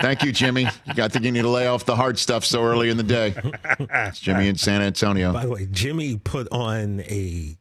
Thank 0.00 0.22
you, 0.22 0.30
Jimmy. 0.32 0.66
I 0.86 1.08
think 1.08 1.24
you 1.24 1.32
need 1.32 1.42
to 1.42 1.48
lay 1.48 1.66
off 1.66 1.84
the 1.84 1.96
hard 1.96 2.18
stuff 2.18 2.44
so 2.44 2.62
early 2.62 2.88
in 2.90 2.96
the 2.96 3.02
day. 3.02 3.34
It's 3.80 4.20
Jimmy 4.20 4.46
in 4.48 4.56
San 4.56 4.82
Antonio. 4.82 5.32
By 5.32 5.44
the 5.46 5.50
way, 5.50 5.66
Jimmy 5.70 6.16
put 6.18 6.46
on 6.52 7.00
a. 7.00 7.56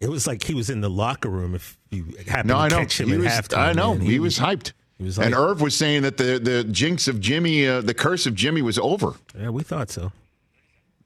It 0.00 0.08
was 0.08 0.26
like 0.26 0.42
he 0.44 0.54
was 0.54 0.70
in 0.70 0.80
the 0.80 0.88
locker 0.90 1.28
room. 1.28 1.54
If 1.54 1.76
you 1.90 2.06
happened 2.26 2.48
No, 2.48 2.54
to 2.54 2.60
I 2.60 2.68
know. 2.68 2.78
catch 2.78 3.00
him 3.00 3.08
He 3.08 3.14
at 3.14 3.20
was, 3.20 3.28
halftime, 3.28 3.58
I 3.58 3.72
know. 3.74 3.94
man, 3.94 4.06
He, 4.06 4.18
was 4.18 4.38
hyped. 4.38 4.72
He 4.98 5.04
was 5.04 5.18
and 5.18 5.32
like, 5.32 5.38
Irv 5.40 5.60
was 5.60 5.74
saying 5.76 6.02
that 6.02 6.16
the 6.16 6.38
the 6.38 6.64
jinx 6.64 7.06
of 7.08 7.20
Jimmy, 7.20 7.66
uh, 7.68 7.80
the 7.82 7.94
curse 7.94 8.26
of 8.26 8.34
Jimmy, 8.34 8.62
was 8.62 8.78
over. 8.78 9.14
yeah, 9.38 9.50
we 9.50 9.62
thought 9.62 9.90
so. 9.90 10.12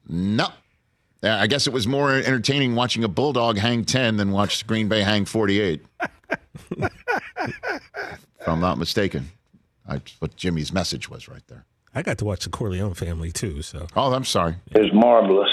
No. 0.09 0.49
Yeah, 1.23 1.41
I 1.41 1.47
guess 1.47 1.67
it 1.67 1.73
was 1.73 1.87
more 1.87 2.13
entertaining 2.13 2.75
watching 2.75 3.03
a 3.03 3.09
bulldog 3.09 3.57
hang 3.57 3.85
ten 3.85 4.17
than 4.17 4.31
watch 4.31 4.67
Green 4.67 4.89
Bay 4.89 5.03
hang 5.03 5.25
forty 5.25 5.61
eight. 5.61 5.83
if 6.79 8.49
I'm 8.49 8.61
not 8.61 8.79
mistaken, 8.79 9.31
that's 9.89 10.15
what 10.21 10.37
Jimmy's 10.37 10.73
message 10.73 11.09
was 11.09 11.29
right 11.29 11.43
there. 11.49 11.65
I 11.95 12.03
got 12.03 12.19
to 12.19 12.25
watch 12.25 12.45
the 12.45 12.51
Corleone 12.51 12.95
family 12.95 13.31
too. 13.33 13.63
So 13.63 13.87
Oh, 13.97 14.13
I'm 14.13 14.25
sorry. 14.25 14.57
It's 14.73 14.93
marvelous. 14.95 15.49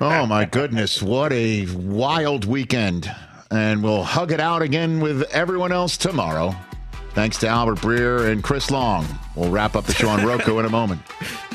Oh 0.00 0.26
my 0.26 0.44
goodness, 0.44 1.02
what 1.02 1.32
a 1.32 1.66
wild 1.74 2.44
weekend. 2.44 3.10
And 3.50 3.82
we'll 3.82 4.02
hug 4.02 4.32
it 4.32 4.40
out 4.40 4.62
again 4.62 5.00
with 5.00 5.22
everyone 5.30 5.72
else 5.72 5.96
tomorrow. 5.96 6.54
Thanks 7.14 7.38
to 7.38 7.48
Albert 7.48 7.78
Breer 7.78 8.30
and 8.30 8.42
Chris 8.42 8.70
Long. 8.70 9.06
We'll 9.36 9.50
wrap 9.50 9.76
up 9.76 9.84
the 9.84 9.94
show 9.94 10.08
on 10.08 10.26
Roku 10.26 10.58
in 10.58 10.66
a 10.66 10.70
moment. 10.70 11.00